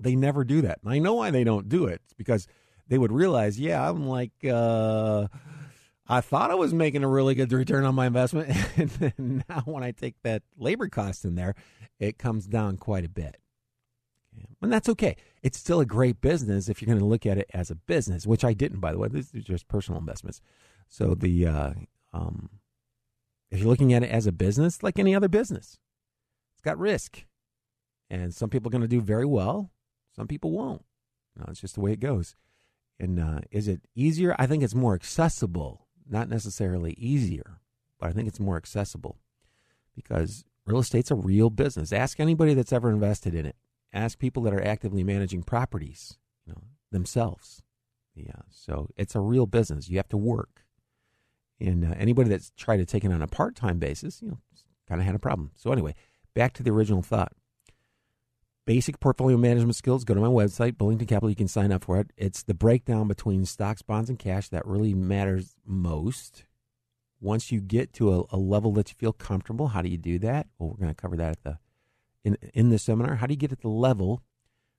They 0.00 0.16
never 0.16 0.42
do 0.42 0.60
that. 0.62 0.80
And 0.82 0.92
I 0.92 0.98
know 0.98 1.14
why 1.14 1.30
they 1.30 1.44
don't 1.44 1.68
do 1.68 1.86
it. 1.86 2.00
It's 2.02 2.14
because 2.14 2.48
they 2.88 2.98
would 2.98 3.12
realize, 3.12 3.60
yeah, 3.60 3.88
I'm 3.88 4.08
like. 4.08 4.32
Uh, 4.42 5.28
I 6.08 6.20
thought 6.20 6.50
I 6.50 6.54
was 6.54 6.74
making 6.74 7.04
a 7.04 7.08
really 7.08 7.34
good 7.34 7.52
return 7.52 7.84
on 7.84 7.94
my 7.94 8.06
investment. 8.06 8.56
and 9.18 9.44
now 9.48 9.62
when 9.64 9.84
I 9.84 9.92
take 9.92 10.16
that 10.22 10.42
labor 10.56 10.88
cost 10.88 11.24
in 11.24 11.36
there, 11.36 11.54
it 11.98 12.18
comes 12.18 12.46
down 12.46 12.76
quite 12.76 13.04
a 13.04 13.08
bit. 13.08 13.36
And 14.60 14.72
that's 14.72 14.88
okay. 14.88 15.16
It's 15.42 15.58
still 15.58 15.80
a 15.80 15.86
great 15.86 16.20
business 16.20 16.68
if 16.68 16.80
you're 16.80 16.86
going 16.86 16.98
to 16.98 17.04
look 17.04 17.26
at 17.26 17.38
it 17.38 17.50
as 17.52 17.70
a 17.70 17.74
business, 17.74 18.26
which 18.26 18.44
I 18.44 18.52
didn't, 18.52 18.80
by 18.80 18.92
the 18.92 18.98
way. 18.98 19.08
This 19.08 19.34
is 19.34 19.44
just 19.44 19.68
personal 19.68 20.00
investments. 20.00 20.40
So 20.88 21.14
the 21.14 21.46
uh, 21.46 21.72
um, 22.12 22.48
if 23.50 23.58
you're 23.58 23.68
looking 23.68 23.92
at 23.92 24.02
it 24.02 24.10
as 24.10 24.26
a 24.26 24.32
business, 24.32 24.82
like 24.82 24.98
any 24.98 25.14
other 25.14 25.28
business, 25.28 25.78
it's 26.52 26.62
got 26.62 26.78
risk, 26.78 27.24
and 28.08 28.34
some 28.34 28.50
people 28.50 28.68
are 28.68 28.72
going 28.72 28.82
to 28.82 28.88
do 28.88 29.00
very 29.00 29.26
well. 29.26 29.70
Some 30.14 30.26
people 30.26 30.52
won't. 30.52 30.84
Know, 31.36 31.46
it's 31.48 31.60
just 31.60 31.74
the 31.74 31.80
way 31.80 31.92
it 31.92 32.00
goes. 32.00 32.34
And 33.00 33.18
uh, 33.18 33.40
is 33.50 33.68
it 33.68 33.82
easier? 33.94 34.36
I 34.38 34.46
think 34.46 34.62
it's 34.62 34.74
more 34.74 34.94
accessible 34.94 35.81
not 36.08 36.28
necessarily 36.28 36.92
easier, 36.92 37.60
but 37.98 38.08
I 38.08 38.12
think 38.12 38.28
it's 38.28 38.40
more 38.40 38.56
accessible 38.56 39.18
because 39.94 40.44
real 40.66 40.80
estate's 40.80 41.10
a 41.10 41.14
real 41.16 41.50
business. 41.50 41.92
Ask 41.92 42.20
anybody 42.20 42.54
that's 42.54 42.72
ever 42.72 42.90
invested 42.90 43.34
in 43.34 43.46
it. 43.46 43.56
Ask 43.92 44.18
people 44.18 44.42
that 44.44 44.54
are 44.54 44.64
actively 44.64 45.04
managing 45.04 45.42
properties, 45.42 46.16
you 46.46 46.52
know, 46.52 46.62
themselves. 46.90 47.62
Yeah, 48.14 48.42
so 48.50 48.88
it's 48.96 49.14
a 49.14 49.20
real 49.20 49.46
business. 49.46 49.88
You 49.88 49.96
have 49.96 50.08
to 50.10 50.16
work. 50.16 50.64
And 51.60 51.84
uh, 51.84 51.94
anybody 51.96 52.28
that's 52.28 52.50
tried 52.56 52.78
to 52.78 52.84
take 52.84 53.04
it 53.04 53.12
on 53.12 53.22
a 53.22 53.26
part-time 53.26 53.78
basis, 53.78 54.20
you 54.20 54.28
know, 54.28 54.38
kind 54.88 55.00
of 55.00 55.06
had 55.06 55.14
a 55.14 55.20
problem. 55.20 55.52
So 55.54 55.72
anyway, 55.72 55.94
back 56.34 56.52
to 56.54 56.62
the 56.62 56.70
original 56.70 57.02
thought 57.02 57.32
basic 58.64 59.00
portfolio 59.00 59.36
management 59.36 59.76
skills, 59.76 60.04
go 60.04 60.14
to 60.14 60.20
my 60.20 60.28
website, 60.28 60.76
Bullington 60.76 61.08
Capital. 61.08 61.30
You 61.30 61.36
can 61.36 61.48
sign 61.48 61.72
up 61.72 61.84
for 61.84 61.98
it. 61.98 62.12
It's 62.16 62.42
the 62.42 62.54
breakdown 62.54 63.08
between 63.08 63.44
stocks, 63.44 63.82
bonds, 63.82 64.08
and 64.08 64.18
cash 64.18 64.48
that 64.50 64.66
really 64.66 64.94
matters 64.94 65.56
most. 65.66 66.44
Once 67.20 67.52
you 67.52 67.60
get 67.60 67.92
to 67.94 68.12
a, 68.12 68.24
a 68.30 68.36
level 68.36 68.72
that 68.72 68.90
you 68.90 68.96
feel 68.98 69.12
comfortable, 69.12 69.68
how 69.68 69.82
do 69.82 69.88
you 69.88 69.98
do 69.98 70.18
that? 70.18 70.48
Well, 70.58 70.70
we're 70.70 70.76
going 70.76 70.94
to 70.94 71.00
cover 71.00 71.16
that 71.16 71.30
at 71.30 71.42
the 71.44 71.58
in 72.24 72.36
in 72.54 72.70
the 72.70 72.78
seminar. 72.78 73.16
How 73.16 73.26
do 73.26 73.32
you 73.32 73.38
get 73.38 73.52
at 73.52 73.60
the 73.60 73.68
level 73.68 74.22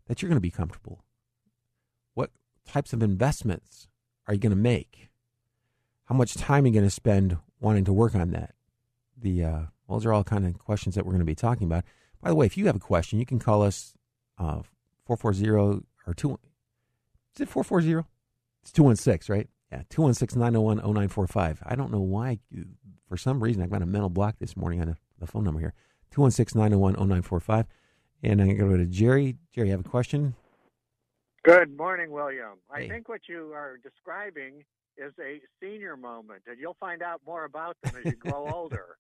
that 0.08 0.22
you're 0.22 0.30
going 0.30 0.38
to 0.38 0.42
be 0.42 0.52
comfortable? 0.52 1.04
What 2.14 2.32
types 2.66 2.94
of 2.94 3.02
investments 3.02 3.88
are 4.28 4.34
you 4.34 4.40
going 4.40 4.52
to 4.52 4.58
make? 4.58 5.10
How 6.06 6.16
much 6.16 6.36
time 6.36 6.66
are 6.66 6.68
you 6.68 6.74
going 6.74 6.86
to 6.86 6.90
spend 6.90 7.38
wanting 7.60 7.86
to 7.86 7.94
work 7.94 8.14
on 8.14 8.32
that? 8.32 8.56
The 9.18 9.44
uh, 9.44 9.62
those 9.90 10.06
are 10.06 10.14
all 10.14 10.24
kind 10.24 10.46
of 10.46 10.58
questions 10.60 10.96
that 10.96 11.06
we're 11.06 11.14
going 11.14 11.20
to 11.20 11.26
be 11.26 11.36
talking 11.36 11.68
about. 11.68 11.86
By 12.24 12.30
the 12.30 12.36
way, 12.36 12.46
if 12.46 12.58
you 12.58 12.68
have 12.68 12.78
a 12.78 12.80
question, 12.80 13.20
you 13.20 13.26
can 13.26 13.38
call 13.38 13.62
us 13.62 13.94
uh, 14.40 14.62
440 15.06 15.84
or 16.08 16.14
2. 16.16 16.40
Is 17.36 17.42
it 17.42 17.50
440? 17.50 18.08
It's 18.62 18.72
216, 18.72 19.36
right? 19.36 19.50
Yeah, 19.70 19.82
216 19.90 20.40
901 20.40 20.78
0945. 20.78 21.64
I 21.66 21.76
don't 21.76 21.92
know 21.92 22.00
why, 22.00 22.40
for 23.10 23.18
some 23.18 23.44
reason, 23.44 23.62
I've 23.62 23.70
got 23.70 23.82
a 23.82 23.86
mental 23.86 24.10
block 24.10 24.36
this 24.40 24.56
morning 24.56 24.80
on 24.80 24.88
the, 24.88 24.98
the 25.20 25.28
phone 25.28 25.44
number 25.44 25.60
here 25.60 25.74
216 26.12 26.58
901 26.58 26.94
0945. 26.94 27.66
And 28.24 28.40
I'm 28.40 28.48
going 28.48 28.58
to 28.58 28.64
go 28.64 28.78
to 28.78 28.86
Jerry. 28.86 29.36
Jerry, 29.54 29.68
you 29.68 29.72
have 29.72 29.86
a 29.86 29.90
question? 29.90 30.36
Good 31.44 31.76
morning, 31.76 32.12
William. 32.12 32.60
Hey. 32.74 32.86
I 32.86 32.90
think 32.90 33.10
what 33.10 33.22
you 33.28 33.52
are 33.54 33.78
describing 33.84 34.64
is 34.96 35.12
a 35.20 35.42
senior 35.62 35.98
moment, 35.98 36.44
and 36.48 36.58
you'll 36.58 36.78
find 36.80 37.02
out 37.02 37.20
more 37.26 37.44
about 37.44 37.76
them 37.84 37.96
as 37.98 38.06
you 38.06 38.16
grow 38.16 38.50
older. 38.54 38.98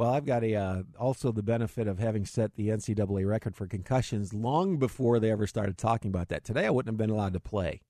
Well, 0.00 0.14
I've 0.14 0.24
got 0.24 0.42
a 0.42 0.54
uh, 0.54 0.82
also 0.98 1.30
the 1.30 1.42
benefit 1.42 1.86
of 1.86 1.98
having 1.98 2.24
set 2.24 2.54
the 2.54 2.68
NCAA 2.68 3.28
record 3.28 3.54
for 3.54 3.66
concussions 3.66 4.32
long 4.32 4.78
before 4.78 5.20
they 5.20 5.30
ever 5.30 5.46
started 5.46 5.76
talking 5.76 6.08
about 6.08 6.30
that. 6.30 6.42
Today, 6.42 6.64
I 6.64 6.70
wouldn't 6.70 6.88
have 6.88 6.96
been 6.96 7.14
allowed 7.14 7.34
to 7.34 7.40
play. 7.40 7.82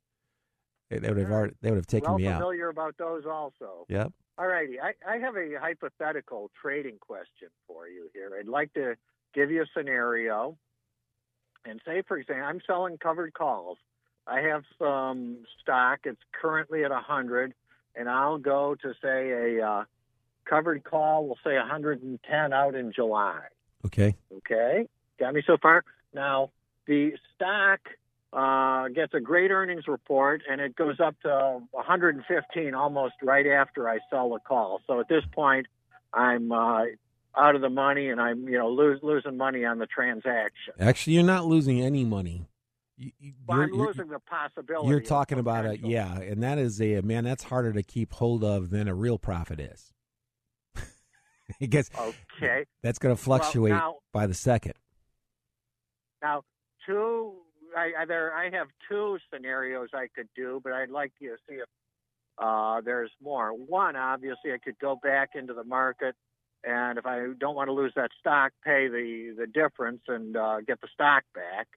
They, 0.89 0.99
they 0.99 1.09
would 1.09 1.19
have 1.19 1.31
already, 1.31 1.55
they 1.63 1.71
would 1.71 1.77
have 1.77 1.87
taken 1.87 2.09
well 2.09 2.19
me 2.19 2.27
out. 2.27 2.41
familiar 2.41 2.69
about 2.69 2.97
those 2.99 3.27
also. 3.27 3.87
Yep. 3.89 4.13
All 4.39 4.47
righty. 4.49 4.81
I, 4.81 4.95
I 5.09 5.19
have 5.19 5.37
a 5.37 5.55
hypothetical 5.61 6.51
trading 6.61 6.99
question 6.99 7.49
for 7.69 7.87
you 7.87 8.09
here. 8.13 8.33
I'd 8.37 8.49
like 8.49 8.75
to 8.75 8.97
give 9.33 9.53
you 9.53 9.63
a 9.63 9.67
scenario 9.73 10.59
and 11.65 11.81
say, 11.87 12.03
for 12.09 12.19
example, 12.19 12.45
I'm 12.45 12.61
selling 12.67 12.99
covered 12.99 13.35
calls. 13.35 13.79
I 14.27 14.41
have 14.41 14.65
some 14.81 15.45
stock. 15.63 16.01
It's 16.03 16.23
currently 16.33 16.83
at 16.83 16.91
100, 16.91 17.55
and 17.95 18.09
I'll 18.11 18.39
go 18.39 18.75
to, 18.83 18.95
say, 19.01 19.59
a 19.61 19.65
uh, 19.65 19.85
covered 20.51 20.83
call, 20.85 21.25
we'll 21.27 21.39
say 21.45 21.57
110 21.57 22.53
out 22.53 22.75
in 22.75 22.93
July. 22.93 23.39
Okay. 23.87 24.15
Okay, 24.39 24.89
got 25.19 25.33
me 25.33 25.43
so 25.47 25.57
far. 25.63 25.85
Now 26.13 26.51
the 26.87 27.13
stock 27.35 27.81
uh, 28.33 28.89
gets 28.89 29.15
a 29.15 29.21
great 29.21 29.51
earnings 29.51 29.85
report, 29.89 30.43
and 30.51 30.61
it 30.61 30.77
goes 30.77 31.01
up 31.01 31.15
to 31.23 31.61
115 31.71 32.75
almost 32.75 33.15
right 33.23 33.47
after 33.47 33.89
I 33.89 33.99
sell 34.11 34.31
the 34.31 34.41
call. 34.41 34.81
So 34.87 35.01
at 35.01 35.09
this 35.09 35.23
point, 35.33 35.67
I'm 36.13 36.53
uh, 36.53 36.83
out 37.37 37.55
of 37.55 37.61
the 37.63 37.71
money, 37.71 38.09
and 38.11 38.21
I'm 38.21 38.49
you 38.49 38.59
know 38.59 38.69
lose, 38.71 39.01
losing 39.03 39.37
money 39.37 39.65
on 39.65 39.79
the 39.79 39.87
transaction. 39.87 40.75
Actually, 40.79 41.15
you're 41.15 41.23
not 41.23 41.47
losing 41.47 41.81
any 41.81 42.05
money. 42.05 42.47
You, 42.99 43.13
you- 43.19 43.33
Well, 43.47 43.61
I'm 43.61 43.69
you're- 43.69 43.87
losing 43.87 44.09
the 44.09 44.19
possibility. 44.19 44.89
You're 44.89 45.01
talking 45.01 45.39
about 45.39 45.65
it, 45.65 45.81
yeah, 45.81 46.19
and 46.21 46.43
that 46.43 46.59
is 46.59 46.83
a 46.83 47.01
man. 47.01 47.25
That's 47.25 47.45
harder 47.45 47.73
to 47.73 47.83
keep 47.83 48.13
hold 48.13 48.45
of 48.45 48.71
than 48.71 48.89
a 48.89 48.95
real 48.95 49.17
profit 49.19 49.59
is. 49.59 49.93
it 51.61 51.69
gets 51.69 51.91
Okay. 52.37 52.65
that's 52.83 52.99
going 52.99 53.15
to 53.15 53.21
fluctuate 53.21 53.73
now- 53.73 53.97
by 54.13 54.27
the 54.27 54.35
second. 54.35 54.75
Now, 56.23 56.43
two, 56.87 57.33
I, 57.77 57.93
I, 58.01 58.05
there, 58.05 58.35
I 58.35 58.51
have 58.51 58.67
two 58.89 59.19
scenarios 59.33 59.89
I 59.95 60.09
could 60.15 60.29
do, 60.37 60.61
but 60.63 60.73
I'd 60.73 60.91
like 60.91 61.13
you 61.19 61.31
to 61.31 61.37
see 61.49 61.55
if 61.57 61.69
uh, 62.39 62.81
there's 62.83 63.11
more. 63.23 63.51
One, 63.53 63.97
obviously, 63.97 64.53
I 64.53 64.59
could 64.59 64.79
go 64.79 64.99
back 65.03 65.31
into 65.35 65.55
the 65.55 65.65
market, 65.65 66.15
and 66.65 66.99
if 66.99 67.07
I 67.07 67.29
don't 67.39 67.55
want 67.55 67.69
to 67.69 67.73
lose 67.73 67.93
that 67.97 68.11
stock, 68.19 68.53
pay 68.65 68.89
the, 68.89 69.35
the 69.39 69.47
difference 69.47 70.03
and 70.09 70.37
uh, 70.37 70.61
get 70.67 70.81
the 70.81 70.89
stock 70.93 71.25
back. 71.35 71.69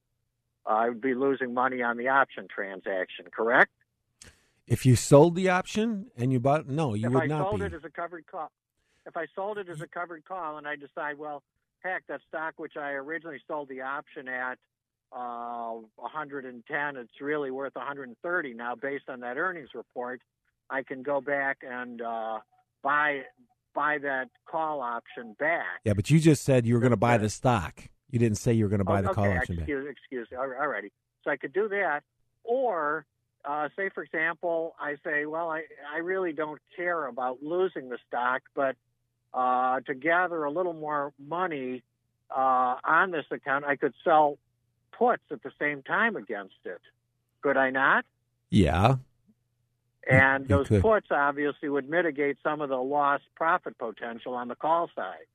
I 0.66 0.88
would 0.90 1.02
be 1.02 1.14
losing 1.14 1.54
money 1.54 1.82
on 1.82 1.98
the 1.98 2.08
option 2.08 2.48
transaction, 2.54 3.26
correct? 3.36 3.72
If 4.66 4.86
you 4.86 4.96
sold 4.96 5.36
the 5.36 5.50
option 5.50 6.08
and 6.18 6.32
you 6.32 6.40
bought, 6.40 6.68
no, 6.68 6.94
you 6.94 7.08
if 7.08 7.14
would 7.14 7.24
I 7.24 7.28
not 7.28 7.50
sold 7.50 7.60
be. 7.60 7.66
it 7.66 7.74
as 7.74 7.84
a 7.84 7.90
covered 7.90 8.26
call, 8.28 8.50
if 9.06 9.18
I 9.18 9.26
sold 9.36 9.58
it 9.58 9.70
as 9.70 9.82
a 9.82 9.88
covered 9.88 10.26
call, 10.26 10.58
and 10.58 10.68
I 10.68 10.76
decide, 10.76 11.18
well, 11.18 11.44
heck, 11.84 12.06
that 12.08 12.22
stock 12.28 12.54
which 12.58 12.78
I 12.78 12.92
originally 12.92 13.40
sold 13.48 13.70
the 13.70 13.82
option 13.82 14.28
at 14.28 14.58
uh, 15.12 15.74
110, 15.98 16.96
it's 16.98 17.22
really 17.22 17.52
worth 17.52 17.76
130 17.76 18.54
now, 18.54 18.76
based 18.76 19.10
on 19.10 19.20
that 19.22 19.38
earnings 19.38 19.70
report. 19.76 20.22
I 20.70 20.82
can 20.84 21.04
go 21.04 21.22
back 21.22 21.58
and 21.62 22.02
uh, 22.02 22.40
buy 22.82 23.22
buy 23.76 23.98
that 24.00 24.30
call 24.48 24.82
option 24.82 25.36
back. 25.40 25.82
yeah, 25.84 25.94
but 25.94 26.10
you 26.10 26.20
just 26.20 26.44
said 26.44 26.66
you 26.66 26.76
were 26.76 26.80
going 26.80 26.92
to 26.92 26.98
buy 26.98 27.18
the 27.18 27.30
stock. 27.30 27.82
You 28.10 28.20
didn't 28.20 28.38
say 28.38 28.54
you 28.54 28.66
were 28.66 28.70
going 28.70 28.80
to 28.80 28.86
buy 28.86 29.02
the 29.02 29.10
Oh, 29.10 29.14
call 29.14 29.26
okay, 29.26 29.38
option 29.38 29.56
back. 29.56 29.64
excuse, 29.68 29.88
excuse 29.90 30.28
me. 30.32 30.38
All 30.38 30.48
righty. 30.48 30.92
So 31.24 31.32
I 31.32 31.38
could 31.38 31.54
do 31.54 31.68
that, 31.70 32.02
or 32.44 33.06
uh, 33.46 33.70
say, 33.76 33.90
for 33.94 34.04
example, 34.04 34.76
I 34.80 34.96
say, 35.04 35.26
well, 35.26 35.50
I 35.50 35.64
I 35.94 35.98
really 36.00 36.34
don't 36.34 36.62
care 36.76 37.08
about 37.08 37.42
losing 37.44 37.90
the 37.90 37.98
stock, 38.08 38.42
but 38.56 38.76
uh, 39.34 39.80
to 39.82 39.94
gather 39.94 40.44
a 40.44 40.52
little 40.52 40.74
more 40.74 41.14
money 41.20 41.84
uh, 42.36 42.76
on 42.84 43.12
this 43.12 43.26
account, 43.32 43.66
I 43.66 43.76
could 43.76 43.94
sell 44.04 44.38
puts 44.98 45.24
at 45.32 45.42
the 45.44 45.52
same 45.60 45.82
time 45.84 46.16
against 46.16 46.56
it. 46.66 46.82
Could 47.42 47.58
I 47.58 47.70
not? 47.72 48.06
Yeah, 48.50 48.98
And 50.10 50.44
You 50.44 50.58
those 50.58 50.68
could. 50.68 50.82
puts 50.82 51.08
obviously 51.12 51.70
would 51.70 51.90
mitigate 51.90 52.38
some 52.44 52.62
of 52.62 52.70
the 52.70 52.78
lost 52.78 53.24
profit 53.36 53.78
potential 53.78 54.34
on 54.36 54.48
the 54.48 54.56
call 54.56 54.90
side. 54.96 55.26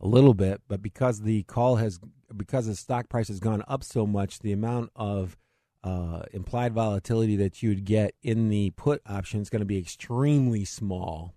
a 0.00 0.06
little 0.06 0.34
bit, 0.34 0.60
but 0.68 0.82
because 0.82 1.22
the 1.22 1.42
call 1.44 1.76
has 1.76 1.98
because 2.36 2.66
the 2.66 2.74
stock 2.74 3.08
price 3.08 3.28
has 3.28 3.38
gone 3.40 3.62
up 3.68 3.82
so 3.84 4.06
much, 4.06 4.40
the 4.40 4.52
amount 4.52 4.90
of 4.96 5.36
uh, 5.84 6.22
implied 6.32 6.72
volatility 6.72 7.36
that 7.36 7.62
you 7.62 7.68
would 7.70 7.84
get 7.84 8.14
in 8.22 8.48
the 8.48 8.70
put 8.70 9.00
option 9.06 9.40
is 9.40 9.50
going 9.50 9.60
to 9.60 9.66
be 9.66 9.78
extremely 9.78 10.64
small. 10.64 11.34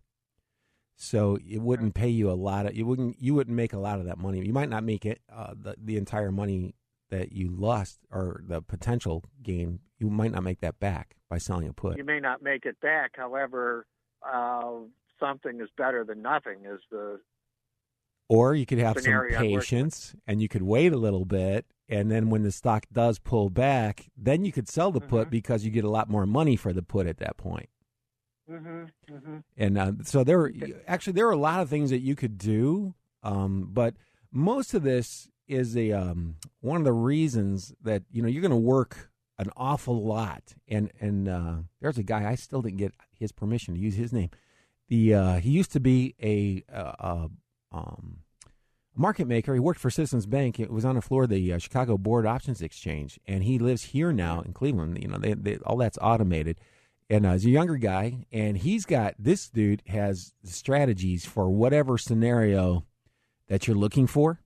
So 1.00 1.38
it 1.48 1.62
wouldn't 1.62 1.93
pay 1.93 2.10
you 2.10 2.30
a 2.30 2.34
lot 2.34 2.66
of 2.66 2.76
you 2.76 2.86
wouldn't 2.86 3.22
you 3.22 3.36
wouldn't 3.36 3.56
make 3.56 3.72
a 3.72 3.78
lot 3.78 4.00
of 4.00 4.06
that 4.06 4.18
money. 4.18 4.43
You 4.43 4.52
might 4.52 4.70
not 4.70 4.84
make 4.84 5.06
it 5.06 5.22
uh, 5.32 5.54
the 5.56 5.76
the 5.78 5.95
entire 5.95 6.32
money 6.32 6.74
that 7.10 7.32
you 7.32 7.56
lost 7.56 8.00
or 8.12 8.41
the 8.45 8.62
potential 8.62 9.24
gain. 9.43 9.80
You 10.00 10.10
might 10.10 10.32
not 10.32 10.43
make 10.43 10.60
that 10.62 10.80
back 10.80 11.16
by 11.30 11.38
selling 11.38 11.68
a 11.70 11.74
put. 11.74 11.98
You 11.98 12.04
may 12.04 12.20
not 12.20 12.41
make 12.41 12.66
it 12.66 12.80
back. 12.82 13.12
However, 13.16 13.86
uh, 14.28 14.72
something 15.20 15.62
is 15.62 15.70
better 15.78 16.04
than 16.04 16.24
nothing. 16.24 16.66
Is 16.66 16.82
the 16.89 17.22
Or 18.28 18.56
you 18.56 18.66
could 18.66 18.80
have 18.80 18.95
some 18.95 19.04
scenario 19.04 19.38
I'm 19.38 19.43
working 19.43 19.60
patience 19.60 20.16
and 20.26 20.41
you 20.41 20.48
could 20.48 20.64
wait 20.64 20.93
a 20.93 20.98
little 20.98 21.26
bit. 21.26 21.68
And 21.88 22.12
then 22.12 22.30
when 22.30 22.43
the 22.43 22.52
stock 22.52 22.86
does 22.91 23.18
pull 23.20 23.50
back, 23.50 24.08
then 24.18 24.43
you 24.43 24.52
could 24.52 24.68
sell 24.68 24.91
the 24.91 25.00
Mm-hmm. 25.00 25.10
put 25.10 25.30
because 25.30 25.64
you 25.64 25.72
get 25.72 25.86
a 25.86 25.89
lot 25.89 26.10
more 26.10 26.26
money 26.26 26.56
for 26.56 26.74
the 26.74 26.82
put 26.82 27.08
at 27.08 27.18
that 27.20 27.38
point. 27.38 27.70
Hmm 28.48 28.84
hmm 29.10 29.38
And 29.58 29.78
uh, 29.78 29.91
so 30.04 30.24
there, 30.24 30.38
were, 30.38 30.52
actually, 30.88 31.14
there 31.14 31.28
are 31.28 31.32
a 31.32 31.38
lot 31.38 31.60
of 31.60 31.70
things 31.70 31.89
that 31.89 32.00
you 32.00 32.16
could 32.16 32.38
do, 32.38 32.93
um, 33.24 33.70
but 33.72 33.95
most 34.32 34.74
of 34.74 34.84
this 34.84 35.30
is 35.48 35.76
a 35.78 35.91
um, 35.91 36.36
one 36.62 36.78
of 36.78 36.84
the 36.84 36.93
reasons 36.93 37.74
that 37.82 38.04
you 38.12 38.22
know 38.22 38.28
you're 38.28 38.41
going 38.41 38.52
to 38.52 38.58
work 38.58 39.10
an 39.38 39.50
awful 39.56 40.04
lot. 40.04 40.56
And 40.68 40.91
and 41.00 41.28
uh, 41.28 41.56
there's 41.82 41.98
a 41.98 42.04
guy 42.04 42.30
I 42.30 42.36
still 42.36 42.62
didn't 42.62 42.78
get 42.78 42.93
his 43.18 43.32
permission 43.32 43.74
to 43.74 43.80
use 43.80 43.95
his 43.95 44.14
name. 44.14 44.30
The 44.89 45.14
uh, 45.14 45.39
he 45.39 45.52
used 45.52 45.72
to 45.74 45.80
be 45.80 46.16
a, 46.22 46.64
uh 46.74 46.93
uh 47.00 47.28
um, 47.72 48.20
market 48.95 49.28
maker. 49.28 49.54
He 49.54 49.60
worked 49.60 49.80
for 49.80 49.89
Citizens 49.89 50.26
Bank. 50.26 50.60
It 50.60 50.72
was 50.72 50.86
on 50.86 50.95
the 50.95 51.02
floor 51.02 51.24
of 51.24 51.30
the 51.30 51.54
uh, 51.54 51.58
Chicago 51.58 51.98
Board 51.98 52.26
Options 52.26 52.62
Exchange, 52.62 53.20
and 53.28 53.43
he 53.43 53.60
lives 53.60 53.84
here 53.84 54.12
now 54.12 54.41
in 54.41 54.54
Cleveland. 54.54 55.00
You 55.02 55.10
know, 55.10 55.18
they, 55.18 55.34
they, 55.34 55.58
all 55.58 55.78
that's 55.78 55.98
automated. 56.02 56.60
And 57.10 57.26
uh, 57.26 57.34
he's 57.34 57.45
a 57.45 57.49
younger 57.49 57.78
guy, 57.78 58.26
and 58.34 58.58
he's 58.58 58.86
got 58.86 59.16
this 59.18 59.49
dude 59.49 59.82
has 59.88 60.34
strategies 60.43 61.26
for 61.26 61.49
whatever 61.49 61.97
scenario 61.97 62.86
that 63.47 63.66
you're 63.68 63.78
looking 63.78 64.08
for. 64.08 64.41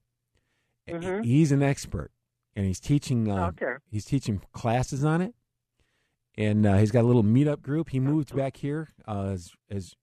Mhm. 0.88 1.24
He's 1.26 1.52
an 1.52 1.64
expert, 1.64 2.12
and 2.56 2.66
he's 2.68 2.80
teaching. 2.80 3.32
Uh, 3.32 3.48
Okay. 3.48 3.74
He's 3.90 4.06
teaching 4.06 4.42
classes 4.52 5.04
on 5.04 5.22
it, 5.22 5.34
and 6.38 6.66
uh, 6.66 6.78
he's 6.78 6.92
got 6.92 7.04
a 7.04 7.08
little 7.08 7.24
meetup 7.24 7.62
group. 7.64 7.90
He 7.90 8.00
moved 8.00 8.36
back 8.36 8.58
here 8.58 8.90
uh, 9.08 9.30
as, 9.30 9.52
as 9.72 9.96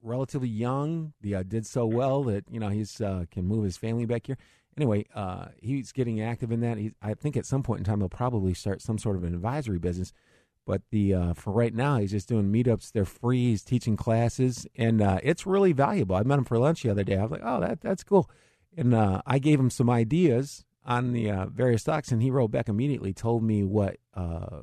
relatively 0.00 0.48
young. 0.48 1.14
The 1.20 1.34
uh, 1.36 1.42
did 1.42 1.66
so 1.66 1.84
well 1.84 2.22
that 2.24 2.44
you 2.48 2.60
know 2.60 2.68
he's 2.68 3.00
uh, 3.00 3.24
can 3.30 3.44
move 3.46 3.64
his 3.64 3.76
family 3.76 4.06
back 4.06 4.26
here. 4.26 4.38
Anyway, 4.76 5.06
uh, 5.14 5.46
he's 5.58 5.90
getting 5.92 6.20
active 6.20 6.52
in 6.52 6.60
that. 6.60 6.78
He, 6.78 6.92
I 7.02 7.14
think 7.14 7.36
at 7.36 7.46
some 7.46 7.62
point 7.64 7.78
in 7.78 7.84
time 7.84 8.00
he'll 8.00 8.08
probably 8.08 8.54
start 8.54 8.82
some 8.82 8.98
sort 8.98 9.16
of 9.16 9.24
an 9.24 9.34
advisory 9.34 9.78
business. 9.78 10.12
But 10.66 10.82
the 10.90 11.12
uh, 11.14 11.34
for 11.34 11.52
right 11.52 11.74
now, 11.74 11.98
he's 11.98 12.12
just 12.12 12.28
doing 12.28 12.50
meetups. 12.50 12.92
They're 12.92 13.04
free. 13.04 13.50
He's 13.50 13.62
teaching 13.62 13.96
classes, 13.96 14.66
and 14.76 15.02
uh, 15.02 15.18
it's 15.22 15.46
really 15.46 15.72
valuable. 15.72 16.16
I 16.16 16.22
met 16.22 16.38
him 16.38 16.44
for 16.44 16.58
lunch 16.58 16.82
the 16.82 16.90
other 16.90 17.04
day. 17.04 17.16
I 17.18 17.22
was 17.22 17.30
like, 17.30 17.42
"Oh, 17.44 17.60
that 17.60 17.82
that's 17.82 18.02
cool," 18.02 18.30
and 18.76 18.94
uh, 18.94 19.20
I 19.26 19.38
gave 19.38 19.60
him 19.60 19.68
some 19.68 19.90
ideas 19.90 20.64
on 20.86 21.12
the 21.12 21.30
uh, 21.30 21.46
various 21.46 21.82
stocks, 21.82 22.10
and 22.12 22.22
he 22.22 22.30
wrote 22.30 22.50
back 22.50 22.68
immediately, 22.70 23.12
told 23.12 23.42
me 23.42 23.62
what 23.62 23.96
uh, 24.14 24.60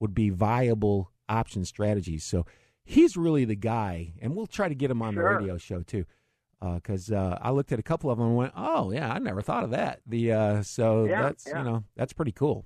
would 0.00 0.12
be 0.14 0.30
viable 0.30 1.12
option 1.28 1.64
strategies. 1.64 2.24
So 2.24 2.46
he's 2.84 3.16
really 3.16 3.44
the 3.44 3.54
guy, 3.54 4.14
and 4.20 4.34
we'll 4.34 4.46
try 4.48 4.68
to 4.68 4.74
get 4.74 4.90
him 4.90 5.02
on 5.02 5.14
Sure. 5.14 5.22
the 5.22 5.36
radio 5.38 5.56
show 5.58 5.82
too. 5.82 6.04
Because 6.60 7.12
uh, 7.12 7.38
I 7.42 7.50
looked 7.50 7.72
at 7.72 7.78
a 7.78 7.82
couple 7.82 8.10
of 8.10 8.18
them 8.18 8.26
and 8.28 8.36
went, 8.36 8.54
"Oh 8.56 8.90
yeah, 8.90 9.12
I 9.12 9.18
never 9.20 9.40
thought 9.42 9.62
of 9.64 9.70
that." 9.70 10.00
The 10.06 10.32
uh, 10.32 10.62
so 10.62 11.04
Yeah, 11.04 11.22
that's 11.22 11.46
yeah. 11.46 11.58
you 11.58 11.64
know 11.64 11.84
that's 11.94 12.12
pretty 12.12 12.32
cool. 12.32 12.64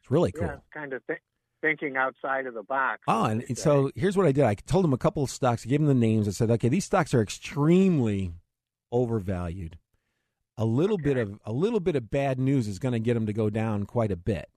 It's 0.00 0.10
really 0.10 0.32
cool. 0.32 0.46
Yeah, 0.46 0.56
kind 0.72 0.92
of 0.94 1.06
th- 1.06 1.18
thinking 1.60 1.96
outside 1.96 2.46
of 2.46 2.54
the 2.54 2.62
box. 2.62 3.02
Oh, 3.08 3.24
and 3.24 3.58
so 3.58 3.90
here's 3.94 4.16
what 4.16 4.26
I 4.26 4.32
did. 4.32 4.44
I 4.44 4.54
told 4.54 4.84
him 4.84 4.92
a 4.92 4.98
couple 4.98 5.22
of 5.22 5.30
stocks. 5.30 5.64
I 5.66 5.68
gave 5.68 5.80
him 5.80 5.86
the 5.86 5.94
names. 5.94 6.28
I 6.28 6.32
said, 6.32 6.50
okay, 6.50 6.68
these 6.68 6.84
stocks 6.84 7.14
are 7.14 7.22
extremely 7.22 8.32
overvalued. 8.92 9.78
A 10.56 10.64
little 10.64 10.98
bit 10.98 11.16
of 11.16 11.38
a 11.44 11.52
little 11.52 11.78
bit 11.80 11.94
of 11.94 12.10
bad 12.10 12.38
news 12.38 12.66
is 12.66 12.78
going 12.78 12.92
to 12.92 12.98
get 12.98 13.14
them 13.14 13.26
to 13.26 13.32
go 13.32 13.48
down 13.48 13.86
quite 13.86 14.10
a 14.10 14.16
bit, 14.16 14.48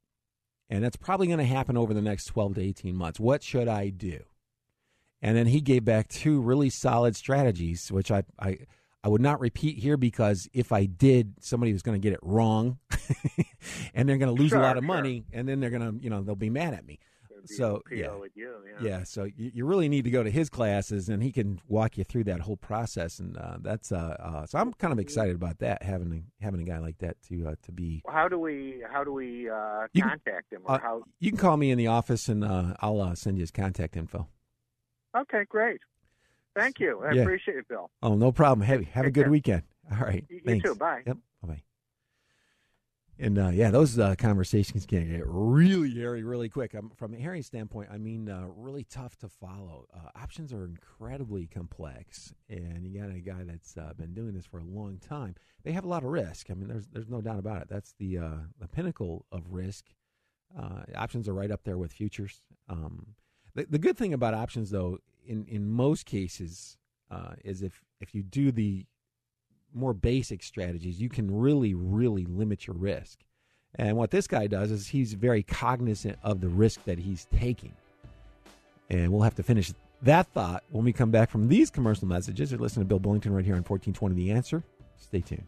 and 0.68 0.84
that's 0.84 0.96
probably 0.96 1.28
going 1.28 1.40
to 1.40 1.46
happen 1.46 1.78
over 1.78 1.94
the 1.94 2.02
next 2.02 2.26
12 2.26 2.56
to 2.56 2.62
18 2.62 2.96
months. 2.96 3.20
What 3.20 3.44
should 3.44 3.68
I 3.68 3.90
do? 3.90 4.22
And 5.22 5.38
then 5.38 5.46
he 5.46 5.62
gave 5.62 5.86
back 5.86 6.08
two 6.08 6.42
really 6.42 6.72
solid 6.72 7.16
strategies, 7.16 7.92
which 7.92 8.10
I 8.10 8.24
I, 8.40 8.58
I 9.04 9.08
would 9.10 9.22
not 9.22 9.40
repeat 9.40 9.78
here 9.80 9.98
because 9.98 10.48
if 10.54 10.72
I 10.72 10.86
did, 10.86 11.34
somebody 11.40 11.74
was 11.74 11.82
going 11.82 12.00
to 12.00 12.04
get 12.06 12.14
it 12.14 12.20
wrong, 12.22 12.78
and 13.94 14.08
they're 14.08 14.18
going 14.18 14.36
to 14.36 14.40
lose 14.40 14.50
Sure, 14.52 14.60
a 14.60 14.64
lot 14.64 14.78
of 14.78 14.84
sure. 14.84 14.88
money, 14.96 15.26
and 15.34 15.48
then 15.48 15.60
they're 15.60 15.70
going 15.72 16.00
to 16.00 16.04
you 16.04 16.10
know 16.10 16.22
they'll 16.22 16.36
be 16.36 16.50
mad 16.50 16.74
at 16.74 16.86
me. 16.86 17.00
So 17.46 17.82
yeah, 17.92 18.14
with 18.18 18.34
you, 18.36 18.54
yeah. 18.84 18.88
yeah. 18.88 19.04
So 19.04 19.24
you, 19.24 19.50
you 19.56 19.66
really 19.66 19.90
need 19.90 20.04
to 20.04 20.12
go 20.12 20.22
to 20.22 20.30
his 20.30 20.48
classes, 20.48 21.10
and 21.10 21.24
he 21.24 21.32
can 21.32 21.60
walk 21.68 21.98
you 21.98 22.04
through 22.04 22.26
that 22.26 22.42
whole 22.42 22.56
process. 22.58 23.18
And 23.18 23.36
uh, 23.36 23.58
that's 23.62 23.92
uh, 23.92 24.16
uh, 24.20 24.46
so 24.46 24.60
I'm 24.60 24.72
kind 24.74 24.94
of 24.94 25.00
excited 25.00 25.34
about 25.36 25.58
that 25.58 25.82
having 25.82 26.14
a, 26.40 26.44
having 26.44 26.62
a 26.62 26.64
guy 26.64 26.78
like 26.78 27.00
that 27.00 27.18
to 27.30 27.48
uh, 27.48 27.56
to 27.64 27.72
be. 27.72 28.04
How 28.08 28.28
do 28.28 28.38
we 28.38 28.84
how 28.94 29.04
do 29.04 29.12
we 29.12 29.50
uh, 29.50 29.88
You 29.94 30.04
can- 30.04 30.10
contact 30.12 30.54
him? 30.54 30.62
Or 30.66 30.76
Uh, 30.76 30.80
how? 30.80 31.04
you 31.20 31.32
can 31.32 31.40
call 31.40 31.58
me 31.58 31.72
in 31.72 31.80
the 31.80 31.88
office, 31.88 32.30
and 32.30 32.44
uh, 32.44 32.76
I'll 32.80 33.02
uh, 33.02 33.16
send 33.16 33.38
you 33.38 33.42
his 33.42 33.50
contact 33.50 33.98
info. 33.98 34.28
Okay, 35.18 35.44
great. 35.50 35.82
Thank 36.56 36.80
you. 36.80 37.02
I 37.04 37.14
Yeah. 37.14 37.22
appreciate 37.22 37.58
it, 37.58 37.68
Bill. 37.68 37.90
Oh, 38.04 38.16
no 38.16 38.32
problem. 38.32 38.66
Have 38.68 38.84
have 38.88 39.06
a 39.06 39.12
good 39.12 39.24
care. 39.24 39.32
weekend. 39.32 39.64
All 39.92 40.00
right. 40.00 40.26
You- 40.30 40.42
you 40.46 40.62
too. 40.62 40.76
Bye. 40.76 41.04
Yep. 41.06 41.18
Bye. 41.42 41.48
bye. 41.48 41.64
And 43.20 43.38
uh, 43.38 43.50
yeah, 43.50 43.70
those 43.70 44.00
uh, 44.00 44.16
conversations 44.18 44.86
can 44.88 45.08
get 45.12 45.22
really 45.28 45.94
hairy 45.94 46.24
really 46.24 46.50
quick. 46.50 46.74
Um, 46.74 46.92
from 46.96 47.14
a 47.14 47.18
Harry 47.20 47.44
standpoint, 47.44 47.90
I 47.92 47.98
mean, 48.00 48.28
uh, 48.28 48.48
really 48.56 48.84
tough 48.84 49.16
to 49.18 49.30
follow. 49.30 49.86
Uh, 49.94 50.10
options 50.20 50.52
are 50.52 50.66
incredibly 50.66 51.46
complex, 51.46 52.34
and 52.50 52.84
you 52.86 53.00
got 53.00 53.12
a 53.12 53.20
guy 53.20 53.44
that's 53.44 53.78
uh, 53.78 53.94
been 53.96 54.14
doing 54.16 54.34
this 54.34 54.46
for 54.46 54.60
a 54.60 54.64
long 54.64 54.98
time. 54.98 55.36
They 55.64 55.72
have 55.74 55.84
a 55.84 55.88
lot 55.88 56.04
of 56.04 56.10
risk. 56.10 56.50
I 56.50 56.56
mean, 56.56 56.68
there's 56.68 56.88
there's 56.88 57.10
no 57.10 57.22
doubt 57.22 57.38
about 57.38 57.62
it. 57.62 57.68
That's 57.70 57.94
the 58.00 58.18
uh, 58.18 58.38
the 58.60 58.68
pinnacle 58.68 59.26
of 59.32 59.44
risk. 59.54 59.86
Uh, 60.58 60.82
options 60.96 61.28
are 61.30 61.34
right 61.34 61.52
up 61.52 61.64
there 61.64 61.78
with 61.78 61.94
futures. 61.94 62.42
Um, 62.68 63.14
the, 63.54 63.68
the 63.70 63.80
good 63.80 63.98
thing 63.98 64.14
about 64.14 64.34
options, 64.34 64.72
though, 64.72 64.98
in 65.26 65.46
in 65.48 65.70
most 65.70 66.06
cases, 66.06 66.78
uh, 67.10 67.34
is 67.44 67.62
if 67.62 67.84
if 68.00 68.16
you 68.16 68.24
do 68.24 68.52
the 68.52 68.86
more 69.74 69.94
basic 69.94 70.44
strategies, 70.44 71.00
you 71.00 71.10
can 71.10 71.40
really, 71.40 71.74
really 71.74 72.26
limit 72.26 72.68
your 72.68 72.76
risk. 72.76 73.20
And 73.76 73.96
what 73.96 74.12
this 74.12 74.28
guy 74.28 74.48
does 74.48 74.70
is 74.72 74.88
he's 74.88 75.14
very 75.14 75.44
cognizant 75.44 76.18
of 76.24 76.42
the 76.42 76.50
risk 76.50 76.84
that 76.86 77.00
he's 77.00 77.26
taking. 77.34 77.74
And 78.90 79.12
we'll 79.12 79.22
have 79.22 79.36
to 79.36 79.44
finish 79.44 79.72
that 80.02 80.28
thought 80.34 80.64
when 80.72 80.84
we 80.84 80.92
come 80.92 81.12
back 81.12 81.30
from 81.30 81.48
these 81.48 81.70
commercial 81.70 82.08
messages. 82.08 82.52
You're 82.52 82.60
listening 82.60 82.86
to 82.86 82.90
Bill 82.90 83.00
Bullington 83.00 83.34
right 83.34 83.46
here 83.46 83.56
on 83.56 83.64
1420 83.64 84.16
The 84.16 84.32
Answer. 84.32 84.64
Stay 84.98 85.22
tuned. 85.22 85.48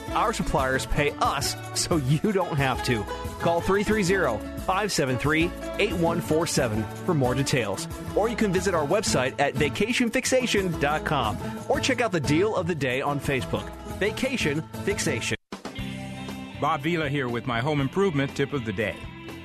Our 0.13 0.33
suppliers 0.33 0.85
pay 0.85 1.11
us 1.21 1.55
so 1.73 1.97
you 1.97 2.31
don't 2.31 2.57
have 2.57 2.83
to. 2.85 3.03
Call 3.39 3.61
330 3.61 4.45
573 4.61 5.45
8147 5.79 6.83
for 7.05 7.13
more 7.13 7.33
details. 7.33 7.87
Or 8.15 8.29
you 8.29 8.35
can 8.35 8.51
visit 8.51 8.75
our 8.75 8.85
website 8.85 9.39
at 9.39 9.55
vacationfixation.com 9.55 11.37
or 11.69 11.79
check 11.79 12.01
out 12.01 12.11
the 12.11 12.19
deal 12.19 12.55
of 12.55 12.67
the 12.67 12.75
day 12.75 13.01
on 13.01 13.19
Facebook. 13.19 13.69
Vacation 13.99 14.61
Fixation. 14.83 15.37
Bob 16.59 16.81
Vila 16.81 17.09
here 17.09 17.27
with 17.27 17.47
my 17.47 17.59
home 17.59 17.81
improvement 17.81 18.35
tip 18.35 18.53
of 18.53 18.65
the 18.65 18.73
day. 18.73 18.95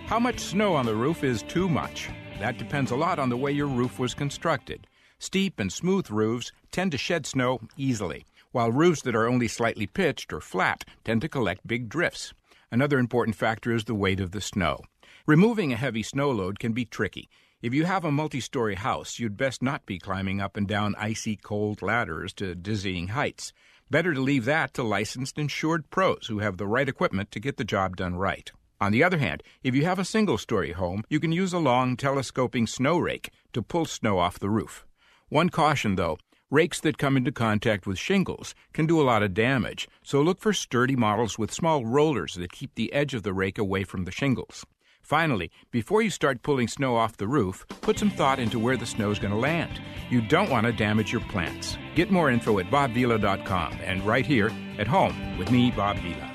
How 0.07 0.19
much 0.19 0.41
snow 0.41 0.75
on 0.75 0.85
the 0.85 0.95
roof 0.95 1.25
is 1.25 1.43
too 1.43 1.69
much? 1.69 2.11
That 2.41 2.59
depends 2.59 2.91
a 2.91 2.97
lot 2.97 3.19
on 3.19 3.29
the 3.29 3.37
way 3.37 3.53
your 3.53 3.69
roof 3.69 3.99
was 3.99 4.15
constructed. 4.15 4.87
Steep 5.19 5.59
and 5.59 5.73
smooth 5.73 6.11
roofs 6.11 6.53
tend 6.71 6.93
to 6.93 6.99
shed 6.99 7.25
snow 7.25 7.61
easily, 7.77 8.27
while 8.57 8.73
roofs 8.73 9.03
that 9.03 9.15
are 9.15 9.29
only 9.29 9.47
slightly 9.47 9.87
pitched 9.87 10.33
or 10.33 10.41
flat 10.41 10.83
tend 11.05 11.21
to 11.21 11.29
collect 11.29 11.67
big 11.67 11.91
drifts. 11.91 12.33
Another 12.71 12.99
important 12.99 13.37
factor 13.37 13.71
is 13.71 13.85
the 13.85 13.95
weight 13.95 14.19
of 14.19 14.31
the 14.31 14.41
snow. 14.41 14.81
Removing 15.27 15.75
a 15.75 15.77
heavy 15.77 16.03
snow 16.03 16.31
load 16.31 16.59
can 16.59 16.73
be 16.73 16.87
tricky. 16.87 17.29
If 17.61 17.75
you 17.75 17.85
have 17.85 18.03
a 18.03 18.11
multi 18.11 18.41
story 18.41 18.77
house, 18.77 19.19
you'd 19.19 19.37
best 19.37 19.63
not 19.63 19.85
be 19.85 19.99
climbing 19.99 20.41
up 20.41 20.57
and 20.57 20.67
down 20.67 20.95
icy 20.97 21.37
cold 21.37 21.83
ladders 21.83 22.33
to 22.37 22.55
dizzying 22.55 23.09
heights. 23.09 23.53
Better 23.91 24.15
to 24.15 24.23
leave 24.23 24.47
that 24.47 24.73
to 24.73 24.83
licensed 24.83 25.37
insured 25.37 25.91
pros 25.91 26.29
who 26.29 26.39
have 26.39 26.57
the 26.57 26.67
right 26.67 26.89
equipment 26.89 27.31
to 27.33 27.41
get 27.41 27.59
the 27.59 27.63
job 27.63 27.95
done 27.95 28.17
right. 28.17 28.51
On 28.81 28.91
the 28.91 29.05
other 29.05 29.19
hand, 29.19 29.43
if 29.63 29.75
you 29.75 29.85
have 29.85 29.99
a 29.99 30.05
single 30.07 30.39
story 30.39 30.73
home, 30.73 31.03
you 31.11 31.21
can 31.21 31.31
use 31.31 31.53
a 31.53 31.59
long 31.59 31.95
telescoping 31.95 32.67
snow 32.67 32.97
rake 32.97 33.29
to 33.53 33.61
pull 33.61 33.85
snow 33.85 34.19
off 34.19 34.39
the 34.39 34.49
roof. 34.49 34.87
One 35.29 35.51
caution 35.51 35.97
though 35.97 36.17
rakes 36.51 36.81
that 36.81 36.99
come 36.99 37.17
into 37.17 37.33
contact 37.33 37.87
with 37.87 37.99
shingles 37.99 38.55
can 38.73 38.87
do 38.87 39.01
a 39.01 39.05
lot 39.05 39.23
of 39.23 39.35
damage, 39.35 39.89
so 40.03 40.21
look 40.21 40.41
for 40.41 40.53
sturdy 40.53 40.97
models 40.97 41.39
with 41.39 41.53
small 41.53 41.85
rollers 41.85 42.35
that 42.35 42.53
keep 42.53 42.75
the 42.75 42.93
edge 42.93 43.15
of 43.15 43.23
the 43.23 43.33
rake 43.33 43.59
away 43.59 43.85
from 43.85 44.05
the 44.05 44.13
shingles. 44.13 44.65
Finally, 45.03 45.51
before 45.71 46.03
you 46.03 46.11
start 46.11 46.43
pulling 46.43 46.67
snow 46.67 46.97
off 46.97 47.17
the 47.17 47.29
roof, 47.29 47.65
put 47.81 47.99
some 47.99 48.11
thought 48.11 48.41
into 48.41 48.59
where 48.59 48.77
the 48.77 48.87
snow 48.87 49.11
is 49.11 49.21
going 49.21 49.33
to 49.33 49.39
land. 49.39 49.81
You 50.11 50.21
don't 50.21 50.51
want 50.51 50.67
to 50.67 50.73
damage 50.73 51.13
your 51.13 51.21
plants. 51.23 51.79
Get 51.95 52.11
more 52.11 52.29
info 52.29 52.59
at 52.59 52.71
bobvila.com 52.71 53.73
and 53.85 54.05
right 54.05 54.27
here 54.27 54.51
at 54.79 54.89
home 54.89 55.39
with 55.39 55.51
me, 55.51 55.71
Bob 55.71 55.97
Vila. 55.99 56.33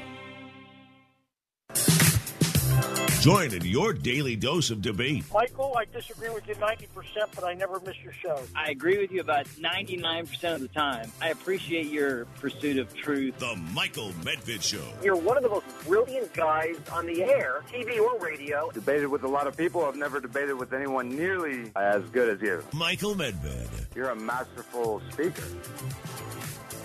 Join 3.22 3.54
in 3.54 3.64
your 3.64 3.94
daily 3.94 4.36
dose 4.36 4.72
of 4.72 4.82
debate. 4.82 5.24
Michael, 5.32 5.78
I 5.78 5.86
disagree 5.86 6.32
with 6.32 6.48
you 6.48 6.56
90%, 6.56 6.88
but 7.36 7.44
I 7.44 7.54
never 7.54 7.80
miss 7.82 7.96
your 8.04 8.14
show. 8.14 8.42
I 8.56 8.72
agree 8.72 8.98
with 8.98 9.12
you 9.12 9.22
about 9.22 9.46
99% 9.46 10.56
of 10.56 10.60
the 10.60 10.68
time. 10.70 11.12
I 11.22 11.30
appreciate 11.30 11.86
your 11.86 12.26
pursuit 12.40 12.80
of 12.80 12.92
truth. 12.96 13.38
The 13.38 13.56
Michael 13.76 14.10
Medved 14.24 14.64
Show. 14.64 14.84
You're 15.04 15.16
one 15.16 15.38
of 15.38 15.44
the 15.44 15.50
most 15.50 15.68
brilliant 15.86 16.34
guys 16.34 16.78
on 16.92 17.06
the 17.06 17.22
air, 17.22 17.62
TV 17.72 18.00
or 18.00 18.18
radio. 18.18 18.72
Debated 18.72 19.06
with 19.06 19.22
a 19.22 19.28
lot 19.28 19.46
of 19.46 19.56
people. 19.56 19.86
I've 19.86 19.96
never 19.96 20.20
debated 20.20 20.56
with 20.56 20.74
anyone 20.74 21.10
nearly 21.10 21.72
as 21.76 22.04
good 22.06 22.28
as 22.28 22.42
you. 22.42 22.64
Michael 22.74 23.14
Medved. 23.14 23.96
You're 23.96 24.10
a 24.10 24.16
masterful 24.16 25.00
speaker. 25.12 25.44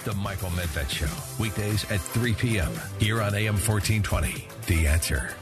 The 0.05 0.15
Michael 0.17 0.51
Medved 0.51 0.91
Show, 0.91 1.43
weekdays 1.43 1.91
at 1.91 2.03
3 2.03 2.35
p.m. 2.35 2.73
here 2.99 3.23
on 3.23 3.35
AM 3.35 3.55
1420. 3.55 4.47
The 4.67 4.87
answer. 4.87 5.35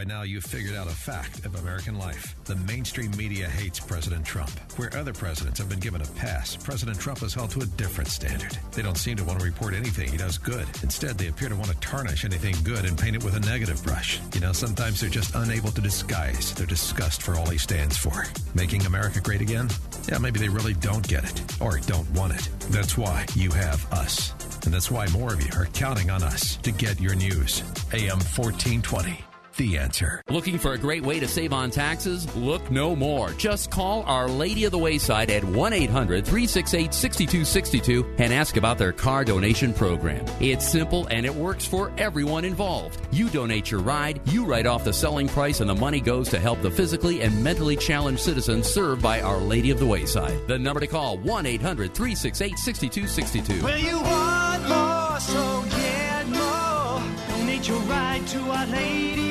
By 0.00 0.04
now, 0.04 0.22
you've 0.22 0.44
figured 0.44 0.76
out 0.76 0.86
a 0.86 0.92
fact 0.92 1.44
of 1.44 1.56
American 1.56 1.98
life. 1.98 2.34
The 2.46 2.56
mainstream 2.56 3.10
media 3.18 3.46
hates 3.46 3.78
President 3.78 4.24
Trump. 4.24 4.48
Where 4.78 4.88
other 4.96 5.12
presidents 5.12 5.58
have 5.58 5.68
been 5.68 5.78
given 5.78 6.00
a 6.00 6.06
pass, 6.06 6.56
President 6.56 6.98
Trump 6.98 7.22
is 7.22 7.34
held 7.34 7.50
to 7.50 7.60
a 7.60 7.66
different 7.66 8.08
standard. 8.08 8.56
They 8.72 8.80
don't 8.80 8.96
seem 8.96 9.18
to 9.18 9.24
want 9.24 9.40
to 9.40 9.44
report 9.44 9.74
anything 9.74 10.10
he 10.10 10.16
does 10.16 10.38
good. 10.38 10.66
Instead, 10.82 11.18
they 11.18 11.26
appear 11.26 11.50
to 11.50 11.54
want 11.54 11.68
to 11.68 11.76
tarnish 11.80 12.24
anything 12.24 12.54
good 12.64 12.86
and 12.86 12.98
paint 12.98 13.14
it 13.14 13.22
with 13.22 13.36
a 13.36 13.40
negative 13.40 13.84
brush. 13.84 14.22
You 14.32 14.40
know, 14.40 14.54
sometimes 14.54 15.02
they're 15.02 15.10
just 15.10 15.34
unable 15.34 15.70
to 15.70 15.82
disguise 15.82 16.54
their 16.54 16.66
disgust 16.66 17.20
for 17.20 17.36
all 17.36 17.50
he 17.50 17.58
stands 17.58 17.98
for. 17.98 18.24
Making 18.54 18.86
America 18.86 19.20
great 19.20 19.42
again? 19.42 19.68
Yeah, 20.08 20.16
maybe 20.16 20.38
they 20.38 20.48
really 20.48 20.72
don't 20.72 21.06
get 21.06 21.24
it 21.24 21.60
or 21.60 21.76
don't 21.80 22.10
want 22.12 22.32
it. 22.32 22.48
That's 22.70 22.96
why 22.96 23.26
you 23.34 23.50
have 23.50 23.84
us. 23.92 24.32
And 24.64 24.72
that's 24.72 24.90
why 24.90 25.08
more 25.08 25.34
of 25.34 25.42
you 25.42 25.50
are 25.60 25.66
counting 25.66 26.08
on 26.08 26.22
us 26.22 26.56
to 26.56 26.72
get 26.72 27.02
your 27.02 27.14
news. 27.14 27.60
AM 27.92 28.16
1420 28.16 29.26
the 29.60 29.76
answer. 29.76 30.22
Looking 30.30 30.58
for 30.58 30.72
a 30.72 30.78
great 30.78 31.02
way 31.02 31.20
to 31.20 31.28
save 31.28 31.52
on 31.52 31.70
taxes? 31.70 32.34
Look 32.34 32.70
no 32.70 32.96
more. 32.96 33.30
Just 33.32 33.70
call 33.70 34.02
Our 34.04 34.26
Lady 34.26 34.64
of 34.64 34.72
the 34.72 34.78
Wayside 34.78 35.30
at 35.30 35.44
1 35.44 35.72
800 35.74 36.24
368 36.24 36.94
6262 36.94 38.14
and 38.16 38.32
ask 38.32 38.56
about 38.56 38.78
their 38.78 38.92
car 38.92 39.22
donation 39.22 39.74
program. 39.74 40.24
It's 40.40 40.66
simple 40.66 41.06
and 41.08 41.26
it 41.26 41.34
works 41.34 41.66
for 41.66 41.92
everyone 41.98 42.46
involved. 42.46 43.06
You 43.12 43.28
donate 43.28 43.70
your 43.70 43.80
ride, 43.80 44.22
you 44.30 44.46
write 44.46 44.66
off 44.66 44.84
the 44.84 44.94
selling 44.94 45.28
price, 45.28 45.60
and 45.60 45.68
the 45.68 45.74
money 45.74 46.00
goes 46.00 46.30
to 46.30 46.40
help 46.40 46.62
the 46.62 46.70
physically 46.70 47.20
and 47.20 47.44
mentally 47.44 47.76
challenged 47.76 48.22
citizens 48.22 48.66
served 48.66 49.02
by 49.02 49.20
Our 49.20 49.38
Lady 49.38 49.70
of 49.70 49.78
the 49.78 49.86
Wayside. 49.86 50.48
The 50.48 50.58
number 50.58 50.80
to 50.80 50.86
call 50.86 51.18
1 51.18 51.44
800 51.44 51.92
368 51.92 52.58
6262. 52.58 53.62
Well, 53.62 53.78
you 53.78 54.00
want 54.00 54.68
more, 54.68 55.20
so 55.20 55.64
get 55.68 56.26
more. 56.28 57.36
Donate 57.36 57.68
your 57.68 57.80
ride 57.80 58.26
to 58.28 58.40
Our 58.40 58.66
Lady 58.66 59.29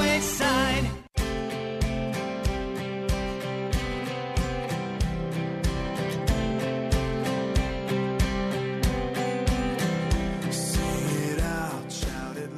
of 0.00 0.06
the 0.06 0.10
Wayside. 0.10 0.90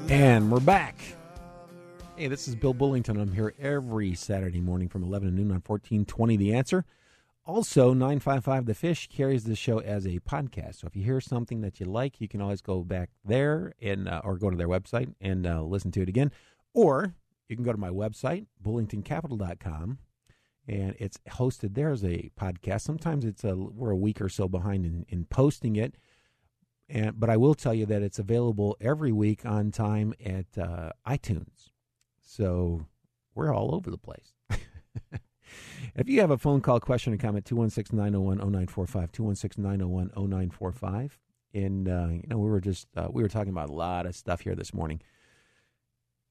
And 0.09 0.51
we're 0.51 0.61
back. 0.61 1.01
Hey, 2.17 2.29
this 2.29 2.47
is 2.47 2.55
Bill 2.55 2.75
Bullington. 2.75 3.21
I'm 3.21 3.33
here 3.33 3.55
every 3.59 4.15
Saturday 4.15 4.61
morning 4.61 4.89
from 4.89 5.03
11 5.03 5.29
to 5.31 5.35
noon 5.35 5.51
on 5.51 5.63
1420 5.67 6.37
The 6.37 6.55
Answer. 6.55 6.85
Also, 7.45 7.93
955 7.93 8.67
The 8.67 8.75
Fish 8.75 9.09
carries 9.09 9.45
the 9.45 9.57
show 9.57 9.81
as 9.81 10.07
a 10.07 10.21
podcast. 10.21 10.77
So 10.77 10.87
if 10.87 10.95
you 10.95 11.03
hear 11.03 11.21
something 11.21 11.63
that 11.63 11.81
you 11.81 11.87
like, 11.87 12.21
you 12.21 12.29
can 12.29 12.41
always 12.41 12.61
go 12.61 12.85
back 12.85 13.11
there 13.25 13.73
and 13.81 14.07
uh, 14.07 14.21
or 14.23 14.37
go 14.37 14.51
to 14.51 14.57
their 14.57 14.69
website 14.69 15.13
and 15.21 15.47
uh, 15.47 15.63
listen 15.63 15.91
to 15.93 16.03
it 16.03 16.09
again. 16.09 16.31
Or 16.75 17.15
you 17.53 17.57
can 17.57 17.65
go 17.65 17.73
to 17.73 17.79
my 17.79 17.91
website, 17.91 18.47
bullingtoncapital.com, 18.65 19.99
and 20.67 20.95
it's 20.99 21.19
hosted 21.29 21.75
there 21.75 21.91
as 21.91 22.03
a 22.03 22.31
podcast. 22.41 22.81
Sometimes 22.81 23.27
it's 23.27 23.45
a 23.45 23.55
we're 23.55 23.91
a 23.91 23.97
week 23.97 24.23
or 24.23 24.31
so 24.31 24.49
behind 24.49 24.87
in, 24.87 25.05
in 25.11 25.27
posting 25.27 25.77
it. 25.77 25.97
And, 26.89 27.21
but 27.21 27.29
I 27.29 27.37
will 27.37 27.55
tell 27.55 27.75
you 27.75 27.85
that 27.87 28.03
it's 28.03 28.19
available 28.19 28.77
every 28.81 29.13
week 29.13 29.45
on 29.45 29.71
time 29.71 30.15
at 30.25 30.47
uh, 30.59 30.93
iTunes. 31.07 31.71
So 32.23 32.87
we're 33.35 33.55
all 33.55 33.75
over 33.75 33.91
the 33.91 33.99
place. 33.99 34.33
if 35.95 36.09
you 36.09 36.21
have 36.23 36.31
a 36.31 36.39
phone 36.39 36.63
call, 36.63 36.81
question, 36.81 37.13
or 37.13 37.19
comment, 37.19 37.45
216 37.45 37.95
901 37.95 38.39
0945, 38.39 39.13
216 39.13 39.63
901 39.63 40.11
0945. 40.17 41.19
And, 41.55 41.89
uh, 41.89 42.09
you 42.09 42.25
know, 42.29 42.39
we 42.39 42.49
were 42.49 42.63
just, 42.63 42.87
uh, 42.97 43.09
we 43.11 43.23
were 43.23 43.29
talking 43.29 43.53
about 43.53 43.69
a 43.69 43.75
lot 43.75 44.07
of 44.07 44.15
stuff 44.15 44.41
here 44.41 44.55
this 44.55 44.73
morning. 44.73 45.03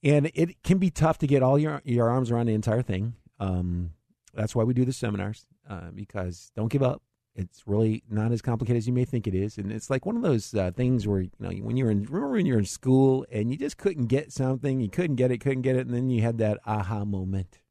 And 0.03 0.31
it 0.33 0.63
can 0.63 0.77
be 0.77 0.89
tough 0.89 1.19
to 1.19 1.27
get 1.27 1.43
all 1.43 1.59
your, 1.59 1.81
your 1.85 2.09
arms 2.09 2.31
around 2.31 2.47
the 2.47 2.53
entire 2.53 2.81
thing. 2.81 3.13
Um, 3.39 3.91
that's 4.33 4.55
why 4.55 4.63
we 4.63 4.73
do 4.73 4.85
the 4.85 4.93
seminars, 4.93 5.45
uh, 5.69 5.91
because 5.93 6.51
don't 6.55 6.71
give 6.71 6.83
up. 6.83 7.01
It's 7.35 7.63
really 7.65 8.03
not 8.09 8.31
as 8.31 8.41
complicated 8.41 8.77
as 8.77 8.87
you 8.87 8.93
may 8.93 9.05
think 9.05 9.25
it 9.25 9.33
is, 9.33 9.57
and 9.57 9.71
it's 9.71 9.89
like 9.89 10.05
one 10.05 10.17
of 10.17 10.21
those 10.21 10.53
uh, 10.53 10.71
things 10.75 11.07
where 11.07 11.21
you 11.21 11.31
know 11.39 11.49
when 11.49 11.77
you're 11.77 11.89
in 11.89 12.03
remember 12.03 12.31
when 12.31 12.45
you're 12.45 12.59
in 12.59 12.65
school 12.65 13.25
and 13.31 13.49
you 13.49 13.57
just 13.57 13.77
couldn't 13.77 14.07
get 14.07 14.33
something, 14.33 14.81
you 14.81 14.89
couldn't 14.89 15.15
get 15.15 15.31
it, 15.31 15.37
couldn't 15.37 15.61
get 15.61 15.77
it, 15.77 15.87
and 15.87 15.95
then 15.95 16.09
you 16.09 16.21
had 16.21 16.39
that 16.39 16.59
aha 16.65 17.05
moment, 17.05 17.61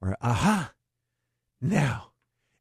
or 0.00 0.16
aha, 0.22 0.72
now, 1.60 2.12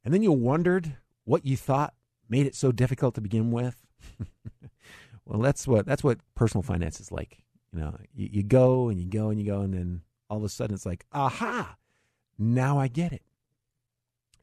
and 0.03 0.13
then 0.13 0.23
you 0.23 0.33
wondered 0.33 0.97
what 1.23 1.45
you 1.45 1.55
thought 1.55 1.93
made 2.27 2.45
it 2.45 2.55
so 2.55 2.71
difficult 2.71 3.15
to 3.15 3.21
begin 3.21 3.51
with. 3.51 3.85
well, 5.25 5.39
that's 5.39 5.65
what 5.65 5.85
that's 5.85 6.03
what 6.03 6.19
personal 6.35 6.63
finance 6.63 6.99
is 6.99 7.13
like. 7.13 7.44
You 7.75 7.81
know, 7.81 7.97
you, 8.13 8.29
you 8.31 8.43
go 8.43 8.89
and 8.89 8.99
you 8.99 9.07
go 9.07 9.29
and 9.29 9.39
you 9.39 9.45
go, 9.45 9.61
and 9.61 9.73
then 9.73 10.01
all 10.29 10.37
of 10.37 10.43
a 10.43 10.49
sudden 10.49 10.73
it's 10.73 10.85
like 10.85 11.05
aha, 11.11 11.75
now 12.37 12.79
I 12.79 12.87
get 12.87 13.11
it. 13.11 13.23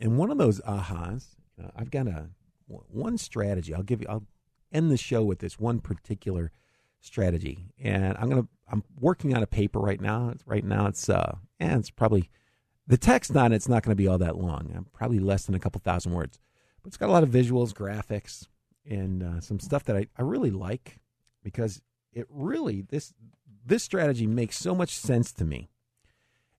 And 0.00 0.18
one 0.18 0.30
of 0.30 0.38
those 0.38 0.60
ahas 0.60 1.36
uh, 1.62 1.68
I've 1.76 1.90
got 1.90 2.06
a 2.06 2.30
one 2.66 3.18
strategy. 3.18 3.74
I'll 3.74 3.82
give 3.82 4.00
you. 4.00 4.06
I'll 4.08 4.24
end 4.72 4.90
the 4.90 4.96
show 4.96 5.22
with 5.22 5.40
this 5.40 5.58
one 5.58 5.80
particular 5.80 6.52
strategy, 7.00 7.66
and 7.82 8.16
I'm 8.18 8.28
gonna. 8.28 8.48
I'm 8.70 8.84
working 8.98 9.34
on 9.36 9.42
a 9.42 9.46
paper 9.46 9.78
right 9.78 10.00
now. 10.00 10.30
It's, 10.30 10.46
right 10.46 10.64
now, 10.64 10.86
it's 10.86 11.08
uh, 11.08 11.36
and 11.60 11.80
it's 11.80 11.90
probably 11.90 12.30
the 12.86 12.96
text 12.96 13.36
on 13.36 13.52
it's 13.52 13.68
not 13.68 13.82
going 13.82 13.92
to 13.92 14.02
be 14.02 14.08
all 14.08 14.18
that 14.18 14.38
long. 14.38 14.72
I'm 14.74 14.86
probably 14.92 15.18
less 15.18 15.46
than 15.46 15.54
a 15.54 15.58
couple 15.58 15.80
thousand 15.80 16.12
words, 16.12 16.38
but 16.82 16.88
it's 16.88 16.96
got 16.96 17.08
a 17.08 17.12
lot 17.12 17.22
of 17.22 17.28
visuals, 17.28 17.72
graphics, 17.72 18.48
and 18.88 19.22
uh, 19.22 19.40
some 19.40 19.60
stuff 19.60 19.84
that 19.84 19.96
I, 19.96 20.06
I 20.16 20.22
really 20.22 20.50
like 20.50 20.98
because 21.42 21.82
it 22.12 22.26
really 22.28 22.82
this 22.82 23.12
this 23.64 23.82
strategy 23.82 24.26
makes 24.26 24.58
so 24.58 24.74
much 24.74 24.96
sense 24.96 25.32
to 25.32 25.44
me, 25.44 25.70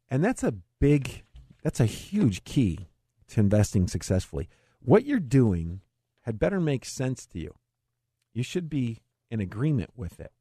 and 0.09 0.23
that's 0.23 0.43
a 0.43 0.53
big, 0.79 1.23
that's 1.61 1.79
a 1.79 1.85
huge 1.85 2.43
key 2.43 2.87
to 3.27 3.39
investing 3.39 3.87
successfully 3.87 4.49
what 4.83 5.05
you're 5.05 5.19
doing 5.19 5.81
had 6.21 6.39
better 6.39 6.59
make 6.59 6.85
sense 6.85 7.25
to 7.27 7.39
you. 7.39 7.55
You 8.33 8.43
should 8.43 8.69
be 8.69 8.99
in 9.29 9.39
agreement 9.39 9.91
with 9.95 10.19
it. 10.19 10.31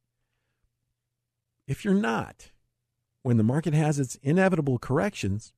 If 1.67 1.85
you're 1.85 1.95
not, 1.95 2.51
when 3.23 3.37
the 3.37 3.45
market 3.45 3.73
has 3.75 3.99
its 3.99 4.17
inevitable 4.17 4.79
corrections, 4.79 5.53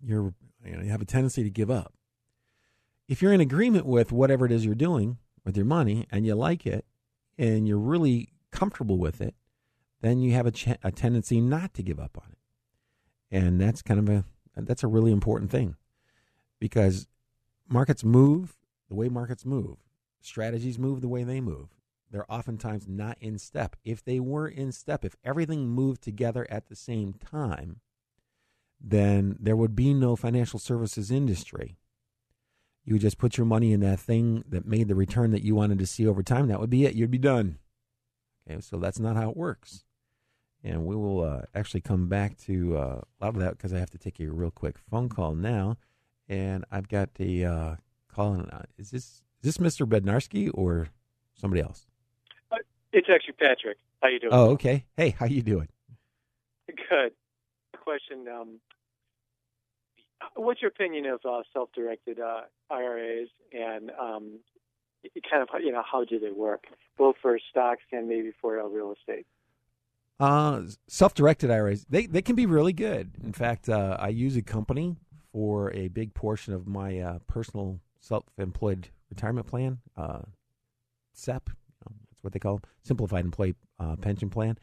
you're, 0.00 0.34
you, 0.64 0.76
know, 0.76 0.82
you 0.82 0.90
have 0.90 1.02
a 1.02 1.06
tendency 1.06 1.42
to 1.42 1.50
give 1.50 1.70
up. 1.70 1.92
If 3.06 3.22
you're 3.22 3.32
in 3.32 3.40
agreement 3.40 3.86
with 3.86 4.12
whatever 4.12 4.46
it 4.46 4.52
is 4.52 4.64
you're 4.64 4.74
doing 4.74 5.18
with 5.44 5.56
your 5.56 5.66
money 5.66 6.06
and 6.10 6.26
you 6.26 6.34
like 6.34 6.66
it 6.66 6.84
and 7.38 7.68
you're 7.68 7.78
really 7.78 8.32
comfortable 8.50 8.98
with 8.98 9.20
it, 9.20 9.34
then 10.00 10.20
you 10.20 10.32
have 10.32 10.46
a, 10.46 10.50
ch- 10.50 10.78
a 10.82 10.90
tendency 10.92 11.40
not 11.40 11.74
to 11.74 11.82
give 11.82 12.00
up 12.00 12.18
on 12.20 12.32
it. 12.32 12.38
and 13.30 13.60
that's 13.60 13.82
kind 13.82 14.00
of 14.00 14.08
a 14.08 14.24
that's 14.56 14.82
a 14.82 14.88
really 14.88 15.12
important 15.12 15.50
thing 15.52 15.76
because 16.58 17.06
markets 17.68 18.02
move 18.02 18.56
the 18.88 18.94
way 18.94 19.08
markets 19.08 19.44
move, 19.44 19.76
strategies 20.20 20.78
move 20.78 21.00
the 21.00 21.08
way 21.08 21.22
they 21.22 21.40
move. 21.40 21.68
They're 22.10 22.30
oftentimes 22.32 22.88
not 22.88 23.18
in 23.20 23.38
step. 23.38 23.76
If 23.84 24.02
they 24.02 24.18
were 24.18 24.48
in 24.48 24.72
step, 24.72 25.04
if 25.04 25.14
everything 25.22 25.68
moved 25.68 26.02
together 26.02 26.46
at 26.50 26.66
the 26.68 26.74
same 26.74 27.12
time, 27.12 27.80
then 28.80 29.36
there 29.38 29.56
would 29.56 29.76
be 29.76 29.92
no 29.92 30.16
financial 30.16 30.58
services 30.58 31.10
industry. 31.10 31.76
You 32.88 32.94
would 32.94 33.02
just 33.02 33.18
put 33.18 33.36
your 33.36 33.44
money 33.44 33.74
in 33.74 33.80
that 33.80 34.00
thing 34.00 34.44
that 34.48 34.64
made 34.64 34.88
the 34.88 34.94
return 34.94 35.30
that 35.32 35.42
you 35.42 35.54
wanted 35.54 35.78
to 35.78 35.84
see 35.84 36.06
over 36.06 36.22
time. 36.22 36.48
That 36.48 36.58
would 36.58 36.70
be 36.70 36.86
it. 36.86 36.94
You'd 36.94 37.10
be 37.10 37.18
done. 37.18 37.58
Okay, 38.48 38.62
so 38.62 38.78
that's 38.78 38.98
not 38.98 39.14
how 39.14 39.28
it 39.28 39.36
works. 39.36 39.84
And 40.64 40.86
we 40.86 40.96
will 40.96 41.22
uh, 41.22 41.42
actually 41.54 41.82
come 41.82 42.08
back 42.08 42.38
to 42.46 42.78
uh, 42.78 43.00
a 43.02 43.18
lot 43.20 43.34
of 43.34 43.40
that 43.40 43.58
because 43.58 43.74
I 43.74 43.78
have 43.78 43.90
to 43.90 43.98
take 43.98 44.18
a 44.20 44.28
real 44.28 44.50
quick 44.50 44.76
phone 44.90 45.10
call 45.10 45.34
now. 45.34 45.76
And 46.30 46.64
I've 46.70 46.88
got 46.88 47.10
a 47.20 47.44
uh, 47.44 47.76
call. 48.10 48.32
In, 48.32 48.48
uh, 48.48 48.62
is 48.78 48.90
this 48.90 49.20
is 49.42 49.54
this 49.54 49.58
Mr. 49.58 49.86
Bednarski 49.86 50.50
or 50.54 50.88
somebody 51.34 51.60
else? 51.60 51.84
It's 52.94 53.08
actually 53.14 53.34
Patrick. 53.34 53.76
How 54.00 54.08
you 54.08 54.18
doing? 54.18 54.32
Oh, 54.32 54.52
okay. 54.52 54.86
Hey, 54.96 55.10
how 55.10 55.26
you 55.26 55.42
doing? 55.42 55.68
Good. 56.88 57.12
Question: 57.78 58.24
um, 58.28 58.60
What's 60.34 60.62
your 60.62 60.70
opinion 60.70 61.06
of 61.06 61.20
uh, 61.24 61.42
self-directed 61.52 62.20
uh, 62.20 62.42
IRAs, 62.70 63.28
and 63.52 63.90
um, 63.98 64.40
kind 65.30 65.42
of 65.42 65.48
you 65.62 65.72
know 65.72 65.82
how 65.90 66.04
do 66.04 66.18
they 66.18 66.30
work, 66.30 66.64
both 66.96 67.16
for 67.20 67.38
stocks 67.50 67.82
and 67.92 68.08
maybe 68.08 68.32
for 68.40 68.60
uh, 68.60 68.64
real 68.64 68.92
estate? 68.92 69.26
Uh, 70.20 70.62
self-directed 70.88 71.50
IRAs 71.50 71.86
they 71.88 72.06
they 72.06 72.22
can 72.22 72.34
be 72.34 72.46
really 72.46 72.72
good. 72.72 73.12
In 73.22 73.32
fact, 73.32 73.68
uh, 73.68 73.96
I 73.98 74.08
use 74.08 74.36
a 74.36 74.42
company 74.42 74.96
for 75.32 75.72
a 75.72 75.88
big 75.88 76.14
portion 76.14 76.54
of 76.54 76.66
my 76.66 76.98
uh, 76.98 77.18
personal 77.26 77.80
self-employed 78.00 78.88
retirement 79.10 79.46
plan, 79.46 79.78
SEP. 81.12 81.50
That's 82.10 82.22
what 82.22 82.32
they 82.32 82.38
call 82.38 82.56
them, 82.56 82.62
Simplified 82.82 83.24
Employee 83.24 83.54
Pension 84.00 84.30
Plan, 84.30 84.58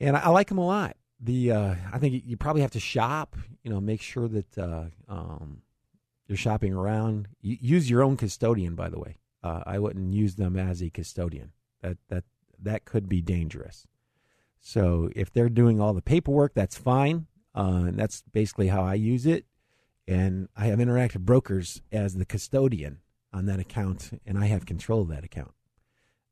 and 0.00 0.16
I, 0.16 0.20
I, 0.20 0.28
like 0.28 0.48
them 0.48 0.58
a 0.58 0.66
lot. 0.66 0.96
The 1.24 1.52
uh, 1.52 1.74
I 1.92 1.98
think 1.98 2.24
you 2.26 2.36
probably 2.36 2.62
have 2.62 2.72
to 2.72 2.80
shop. 2.80 3.36
You 3.62 3.70
know, 3.70 3.80
make 3.80 4.02
sure 4.02 4.26
that 4.28 4.58
uh, 4.58 4.84
um, 5.08 5.62
you're 6.26 6.36
shopping 6.36 6.74
around. 6.74 7.28
Use 7.40 7.88
your 7.88 8.02
own 8.02 8.16
custodian, 8.16 8.74
by 8.74 8.88
the 8.88 8.98
way. 8.98 9.18
Uh, 9.42 9.62
I 9.64 9.78
wouldn't 9.78 10.12
use 10.12 10.34
them 10.34 10.56
as 10.56 10.82
a 10.82 10.90
custodian. 10.90 11.52
That 11.80 11.98
that 12.08 12.24
that 12.58 12.84
could 12.84 13.08
be 13.08 13.22
dangerous. 13.22 13.86
So 14.60 15.10
if 15.14 15.32
they're 15.32 15.48
doing 15.48 15.80
all 15.80 15.92
the 15.92 16.02
paperwork, 16.02 16.54
that's 16.54 16.76
fine. 16.76 17.26
Uh, 17.54 17.84
and 17.88 17.98
that's 17.98 18.22
basically 18.32 18.68
how 18.68 18.82
I 18.82 18.94
use 18.94 19.26
it. 19.26 19.44
And 20.08 20.48
I 20.56 20.66
have 20.66 20.78
interactive 20.78 21.20
brokers 21.20 21.82
as 21.92 22.14
the 22.14 22.24
custodian 22.24 22.98
on 23.32 23.46
that 23.46 23.60
account, 23.60 24.20
and 24.26 24.38
I 24.38 24.46
have 24.46 24.66
control 24.66 25.02
of 25.02 25.08
that 25.08 25.24
account. 25.24 25.52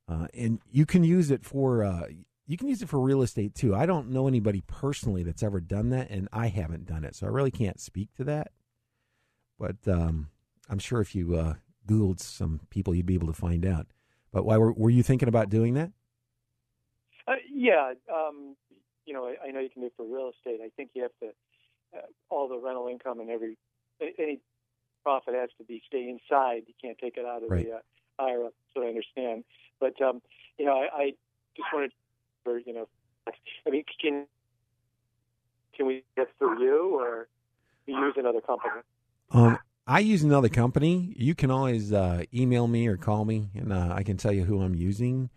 Uh, 0.08 0.26
and 0.34 0.60
you 0.70 0.86
can 0.86 1.04
use 1.04 1.30
it 1.30 1.44
for 1.44 1.84
uh, 1.84 2.06
you 2.50 2.56
can 2.56 2.66
use 2.66 2.82
it 2.82 2.88
for 2.88 2.98
real 2.98 3.22
estate 3.22 3.54
too. 3.54 3.76
I 3.76 3.86
don't 3.86 4.10
know 4.10 4.26
anybody 4.26 4.64
personally 4.66 5.22
that's 5.22 5.44
ever 5.44 5.60
done 5.60 5.90
that, 5.90 6.10
and 6.10 6.28
I 6.32 6.48
haven't 6.48 6.84
done 6.84 7.04
it, 7.04 7.14
so 7.14 7.28
I 7.28 7.30
really 7.30 7.52
can't 7.52 7.78
speak 7.78 8.12
to 8.16 8.24
that. 8.24 8.50
But 9.56 9.76
um, 9.86 10.30
I'm 10.68 10.80
sure 10.80 11.00
if 11.00 11.14
you 11.14 11.36
uh, 11.36 11.54
googled 11.86 12.18
some 12.18 12.58
people, 12.68 12.92
you'd 12.92 13.06
be 13.06 13.14
able 13.14 13.28
to 13.28 13.32
find 13.32 13.64
out. 13.64 13.86
But 14.32 14.44
why 14.44 14.56
were, 14.56 14.72
were 14.72 14.90
you 14.90 15.04
thinking 15.04 15.28
about 15.28 15.48
doing 15.48 15.74
that? 15.74 15.92
Uh, 17.28 17.34
yeah, 17.54 17.92
um, 18.12 18.56
you 19.06 19.14
know, 19.14 19.26
I, 19.26 19.46
I, 19.46 19.50
know 19.52 19.60
you 19.60 19.70
can 19.70 19.82
do 19.82 19.86
it 19.86 19.92
for 19.96 20.04
real 20.04 20.32
estate. 20.36 20.58
I 20.60 20.70
think 20.76 20.90
you 20.94 21.02
have 21.02 21.12
to 21.20 21.28
uh, 21.96 22.02
all 22.30 22.48
the 22.48 22.58
rental 22.58 22.88
income 22.88 23.20
and 23.20 23.30
every 23.30 23.58
any 24.18 24.40
profit 25.04 25.34
has 25.34 25.50
to 25.58 25.64
be 25.64 25.80
stay 25.86 26.08
inside. 26.08 26.62
You 26.66 26.74
can't 26.82 26.98
take 26.98 27.16
it 27.16 27.24
out 27.24 27.44
of 27.44 27.50
right. 27.50 27.64
the 27.64 27.76
uh, 27.76 28.26
IRA. 28.26 28.48
So 28.74 28.82
I 28.82 28.86
understand. 28.86 29.44
But 29.78 30.02
um, 30.02 30.20
you 30.58 30.64
know, 30.64 30.72
I, 30.72 31.02
I 31.02 31.10
just 31.56 31.68
wanted, 31.72 31.92
you 32.46 32.72
know, 32.72 32.88
I 33.26 33.70
mean, 33.70 33.84
can 34.00 34.26
can 35.76 35.86
we 35.86 36.04
get 36.16 36.28
through 36.38 36.62
you 36.62 36.98
or 36.98 37.28
use 37.86 38.14
another 38.16 38.40
company? 38.40 38.82
Um, 39.30 39.58
I 39.86 40.00
use 40.00 40.22
another 40.22 40.48
company. 40.48 41.14
You 41.16 41.34
can 41.34 41.50
always 41.50 41.92
uh, 41.92 42.24
email 42.34 42.66
me 42.66 42.86
or 42.86 42.96
call 42.96 43.24
me, 43.24 43.50
and 43.54 43.72
uh, 43.72 43.92
I 43.92 44.02
can 44.02 44.16
tell 44.16 44.32
you 44.32 44.44
who 44.44 44.60
I'm 44.60 44.74
using. 44.74 45.30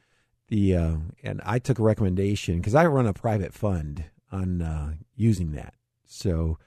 The 0.49 0.75
uh, 0.75 0.95
and 1.23 1.41
I 1.45 1.59
took 1.59 1.79
a 1.79 1.83
recommendation 1.83 2.57
because 2.57 2.75
I 2.75 2.85
run 2.85 3.07
a 3.07 3.13
private 3.13 3.53
fund 3.53 4.05
on 4.31 4.61
uh, 4.61 4.93
using 5.15 5.51
that. 5.53 5.75
So 6.05 6.57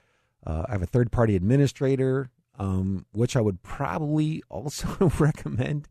uh, 0.45 0.65
I 0.67 0.71
have 0.71 0.81
a 0.81 0.87
third 0.87 1.11
party 1.11 1.35
administrator 1.35 2.31
um, 2.59 3.05
which 3.11 3.35
I 3.35 3.41
would 3.41 3.61
probably 3.63 4.43
also 4.49 5.11
recommend. 5.19 5.87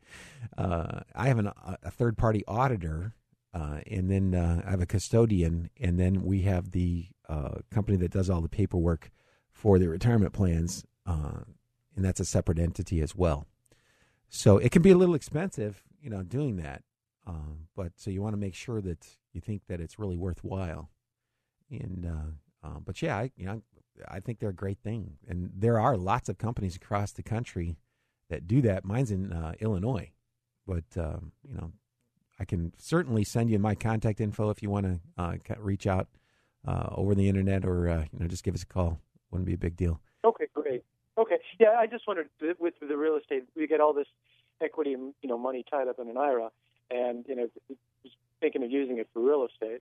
Uh, 0.56 1.00
I 1.14 1.28
have 1.28 1.38
an, 1.38 1.50
a 1.82 1.90
third 1.90 2.16
party 2.16 2.44
auditor, 2.46 3.14
uh, 3.56 3.80
and 3.90 4.10
then 4.10 4.34
uh, 4.34 4.60
I 4.66 4.70
have 4.70 4.82
a 4.82 4.86
custodian, 4.86 5.70
and 5.80 5.98
then 5.98 6.22
we 6.22 6.42
have 6.42 6.72
the 6.72 7.06
uh, 7.26 7.60
company 7.70 7.96
that 7.98 8.10
does 8.10 8.28
all 8.28 8.42
the 8.42 8.50
paperwork 8.50 9.10
for 9.50 9.78
the 9.78 9.88
retirement 9.88 10.34
plans, 10.34 10.84
uh, 11.06 11.40
and 11.94 12.04
that's 12.04 12.20
a 12.20 12.26
separate 12.26 12.58
entity 12.58 13.00
as 13.00 13.16
well. 13.16 13.46
So 14.28 14.58
it 14.58 14.72
can 14.72 14.82
be 14.82 14.90
a 14.90 14.96
little 14.96 15.14
expensive, 15.14 15.82
you 16.02 16.10
know, 16.10 16.22
doing 16.22 16.56
that. 16.56 16.82
Um, 17.26 17.68
but 17.74 17.92
so 17.96 18.10
you 18.10 18.20
want 18.20 18.34
to 18.34 18.38
make 18.38 18.54
sure 18.54 18.82
that 18.82 19.06
you 19.32 19.40
think 19.40 19.62
that 19.68 19.80
it's 19.80 19.98
really 19.98 20.18
worthwhile. 20.18 20.90
And 21.70 22.06
uh, 22.06 22.66
um, 22.66 22.82
but 22.84 23.00
yeah, 23.00 23.16
I, 23.16 23.30
you 23.36 23.46
know, 23.46 23.62
I 24.06 24.20
think 24.20 24.38
they're 24.38 24.50
a 24.50 24.54
great 24.54 24.80
thing, 24.84 25.16
and 25.26 25.50
there 25.56 25.80
are 25.80 25.96
lots 25.96 26.28
of 26.28 26.36
companies 26.36 26.76
across 26.76 27.12
the 27.12 27.22
country 27.22 27.78
that 28.28 28.46
do 28.46 28.60
that. 28.62 28.84
Mine's 28.84 29.10
in 29.10 29.32
uh, 29.32 29.54
Illinois, 29.60 30.10
but 30.66 30.84
um, 30.98 31.32
you 31.48 31.54
know, 31.54 31.72
I 32.38 32.44
can 32.44 32.72
certainly 32.78 33.24
send 33.24 33.50
you 33.50 33.58
my 33.58 33.74
contact 33.74 34.20
info 34.20 34.50
if 34.50 34.62
you 34.62 34.70
want 34.70 34.86
to 34.86 35.00
uh, 35.16 35.36
reach 35.58 35.86
out 35.86 36.08
uh, 36.66 36.88
over 36.92 37.14
the 37.14 37.28
internet 37.28 37.64
or 37.64 37.88
uh, 37.88 38.04
you 38.12 38.18
know 38.18 38.26
just 38.26 38.44
give 38.44 38.54
us 38.54 38.62
a 38.62 38.66
call. 38.66 39.00
Wouldn't 39.30 39.46
be 39.46 39.54
a 39.54 39.58
big 39.58 39.76
deal. 39.76 40.00
Okay, 40.24 40.46
great. 40.54 40.84
Okay, 41.18 41.36
yeah, 41.58 41.76
I 41.78 41.86
just 41.86 42.06
wondered 42.06 42.28
with 42.58 42.74
the 42.80 42.96
real 42.96 43.16
estate, 43.16 43.44
we 43.56 43.66
get 43.66 43.80
all 43.80 43.94
this 43.94 44.06
equity, 44.60 44.92
and 44.92 45.14
you 45.22 45.28
know, 45.28 45.38
money 45.38 45.64
tied 45.70 45.88
up 45.88 45.98
in 45.98 46.08
an 46.08 46.16
IRA, 46.16 46.50
and 46.90 47.24
you 47.28 47.36
know, 47.36 47.48
thinking 48.40 48.62
of 48.62 48.70
using 48.70 48.98
it 48.98 49.08
for 49.12 49.20
real 49.20 49.46
estate. 49.46 49.80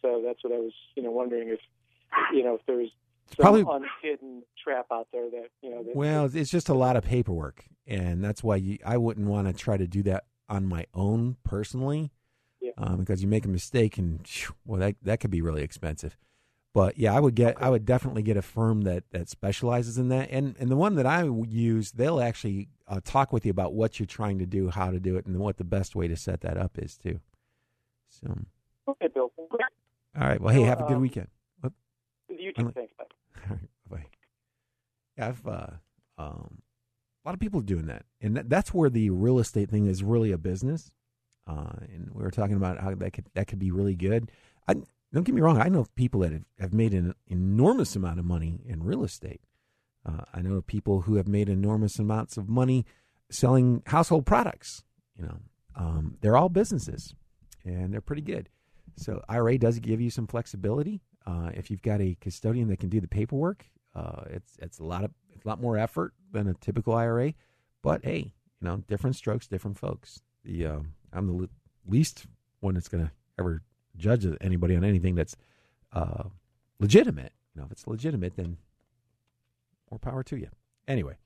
So 0.00 0.22
that's 0.24 0.42
what 0.44 0.52
I 0.52 0.58
was, 0.58 0.72
you 0.94 1.02
know, 1.02 1.10
wondering 1.10 1.48
if, 1.48 1.60
you 2.32 2.42
know, 2.42 2.54
if 2.54 2.60
there's 2.66 2.90
Probably 3.38 3.64
unhidden 3.68 4.42
trap 4.62 4.86
out 4.92 5.08
there 5.12 5.30
that 5.30 5.48
you 5.62 5.70
know. 5.70 5.82
That, 5.82 5.94
well, 5.94 6.28
it's 6.32 6.50
just 6.50 6.68
a 6.68 6.74
lot 6.74 6.96
of 6.96 7.04
paperwork, 7.04 7.64
and 7.86 8.24
that's 8.24 8.42
why 8.42 8.56
you, 8.56 8.78
I 8.84 8.96
wouldn't 8.96 9.28
want 9.28 9.46
to 9.46 9.52
try 9.52 9.76
to 9.76 9.86
do 9.86 10.02
that 10.04 10.24
on 10.50 10.66
my 10.66 10.84
own 10.92 11.36
personally, 11.44 12.10
yeah. 12.60 12.72
um, 12.76 12.98
because 12.98 13.22
you 13.22 13.28
make 13.28 13.44
a 13.44 13.48
mistake 13.48 13.96
and 13.96 14.28
well, 14.66 14.80
that 14.80 14.96
that 15.02 15.20
could 15.20 15.30
be 15.30 15.40
really 15.40 15.62
expensive. 15.62 16.16
But 16.72 16.98
yeah, 16.98 17.16
I 17.16 17.20
would 17.20 17.34
get, 17.34 17.60
I 17.60 17.68
would 17.68 17.84
definitely 17.84 18.22
get 18.22 18.36
a 18.36 18.42
firm 18.42 18.82
that 18.82 19.04
that 19.10 19.28
specializes 19.28 19.98
in 19.98 20.08
that, 20.08 20.28
and 20.30 20.54
and 20.58 20.70
the 20.70 20.76
one 20.76 20.96
that 20.96 21.06
I 21.06 21.24
use, 21.24 21.92
they'll 21.92 22.20
actually 22.20 22.68
uh, 22.86 23.00
talk 23.02 23.32
with 23.32 23.44
you 23.44 23.50
about 23.50 23.72
what 23.72 23.98
you're 23.98 24.06
trying 24.06 24.38
to 24.38 24.46
do, 24.46 24.68
how 24.68 24.90
to 24.90 25.00
do 25.00 25.16
it, 25.16 25.26
and 25.26 25.38
what 25.38 25.56
the 25.56 25.64
best 25.64 25.96
way 25.96 26.06
to 26.06 26.16
set 26.16 26.42
that 26.42 26.56
up 26.56 26.78
is 26.78 26.96
too. 26.96 27.20
So. 28.08 28.38
Okay, 28.88 29.08
Bill. 29.12 29.32
All 29.38 29.48
right. 30.14 30.40
Well, 30.40 30.52
hey, 30.52 30.62
have 30.62 30.80
a 30.80 30.84
good 30.84 30.96
um, 30.96 31.02
weekend. 31.02 31.28
What? 31.60 31.72
You 32.28 32.52
too. 32.52 32.72
Thanks. 32.74 32.92
Bye. 32.98 33.04
All 33.48 33.56
right, 33.56 33.70
bye. 33.88 34.06
Yeah, 35.16 35.28
I've 35.28 35.46
uh, 35.46 35.66
um, 36.18 36.62
a 37.24 37.28
lot 37.28 37.34
of 37.34 37.40
people 37.40 37.60
are 37.60 37.64
doing 37.64 37.86
that, 37.86 38.04
and 38.20 38.36
that, 38.36 38.48
that's 38.48 38.72
where 38.72 38.90
the 38.90 39.10
real 39.10 39.38
estate 39.38 39.70
thing 39.70 39.86
is 39.86 40.02
really 40.02 40.32
a 40.32 40.38
business. 40.38 40.90
Uh, 41.46 41.72
and 41.92 42.10
we 42.12 42.22
were 42.22 42.30
talking 42.30 42.56
about 42.56 42.80
how 42.80 42.94
that 42.94 43.12
could 43.12 43.26
that 43.34 43.46
could 43.46 43.58
be 43.58 43.70
really 43.70 43.94
good. 43.94 44.30
I, 44.68 44.74
don't 45.12 45.24
get 45.24 45.34
me 45.34 45.40
wrong; 45.40 45.60
I 45.60 45.68
know 45.68 45.86
people 45.96 46.20
that 46.20 46.32
have, 46.32 46.44
have 46.58 46.72
made 46.72 46.94
an 46.94 47.14
enormous 47.26 47.96
amount 47.96 48.18
of 48.18 48.24
money 48.24 48.60
in 48.64 48.82
real 48.82 49.04
estate. 49.04 49.40
Uh, 50.06 50.22
I 50.32 50.40
know 50.40 50.62
people 50.62 51.02
who 51.02 51.16
have 51.16 51.28
made 51.28 51.48
enormous 51.48 51.98
amounts 51.98 52.36
of 52.36 52.48
money 52.48 52.86
selling 53.30 53.82
household 53.86 54.24
products. 54.24 54.82
You 55.18 55.26
know, 55.26 55.38
um, 55.76 56.16
they're 56.20 56.36
all 56.36 56.48
businesses, 56.48 57.14
and 57.64 57.92
they're 57.92 58.00
pretty 58.00 58.22
good. 58.22 58.48
So 58.96 59.22
IRA 59.28 59.58
does 59.58 59.78
give 59.78 60.00
you 60.00 60.10
some 60.10 60.26
flexibility. 60.26 61.02
Uh, 61.26 61.50
if 61.54 61.70
you've 61.70 61.82
got 61.82 62.00
a 62.00 62.16
custodian 62.20 62.68
that 62.68 62.78
can 62.78 62.88
do 62.88 63.00
the 63.00 63.08
paperwork, 63.08 63.66
uh, 63.94 64.22
it's 64.30 64.56
it's 64.58 64.78
a 64.78 64.84
lot 64.84 65.04
of 65.04 65.10
it's 65.34 65.44
a 65.44 65.48
lot 65.48 65.60
more 65.60 65.76
effort 65.78 66.12
than 66.32 66.48
a 66.48 66.54
typical 66.54 66.94
IRA. 66.94 67.34
But 67.82 68.04
hey, 68.04 68.32
you 68.60 68.68
know, 68.68 68.78
different 68.88 69.16
strokes, 69.16 69.46
different 69.46 69.78
folks. 69.78 70.20
The 70.44 70.66
uh, 70.66 70.78
I'm 71.12 71.26
the 71.26 71.48
least 71.86 72.26
one 72.60 72.74
that's 72.74 72.88
going 72.88 73.04
to 73.04 73.10
ever 73.38 73.62
judge 73.96 74.26
anybody 74.40 74.76
on 74.76 74.84
anything 74.84 75.14
that's 75.14 75.36
uh, 75.92 76.24
legitimate. 76.78 77.32
You 77.54 77.60
know, 77.60 77.66
if 77.66 77.72
it's 77.72 77.86
legitimate, 77.86 78.36
then 78.36 78.58
more 79.90 79.98
power 79.98 80.22
to 80.24 80.36
you. 80.36 80.48
Anyway, 80.86 81.16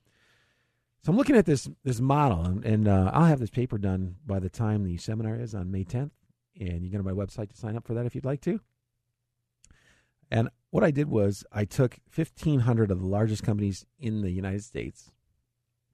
so 1.03 1.11
I'm 1.11 1.17
looking 1.17 1.35
at 1.35 1.45
this 1.45 1.69
this 1.83 1.99
model, 1.99 2.43
and, 2.43 2.65
and 2.65 2.87
uh, 2.87 3.11
I'll 3.13 3.25
have 3.25 3.39
this 3.39 3.51
paper 3.51 3.77
done 3.77 4.15
by 4.25 4.39
the 4.39 4.49
time 4.49 4.83
the 4.83 4.97
seminar 4.97 5.35
is 5.35 5.53
on 5.53 5.71
May 5.71 5.83
10th. 5.83 6.11
And 6.59 6.83
you 6.83 6.89
can 6.89 7.03
go 7.03 7.09
to 7.09 7.15
my 7.15 7.25
website 7.25 7.49
to 7.49 7.57
sign 7.57 7.75
up 7.75 7.85
for 7.85 7.93
that 7.93 8.05
if 8.05 8.15
you'd 8.15 8.25
like 8.25 8.41
to. 8.41 8.61
And 10.31 10.49
what 10.75 10.83
I 10.83 10.91
did 10.91 11.07
was 11.07 11.45
I 11.53 11.63
took 11.63 11.99
1,500 12.13 12.91
of 12.91 12.99
the 12.99 13.07
largest 13.07 13.43
companies 13.43 13.85
in 13.97 14.23
the 14.23 14.29
United 14.29 14.61
States 14.61 15.09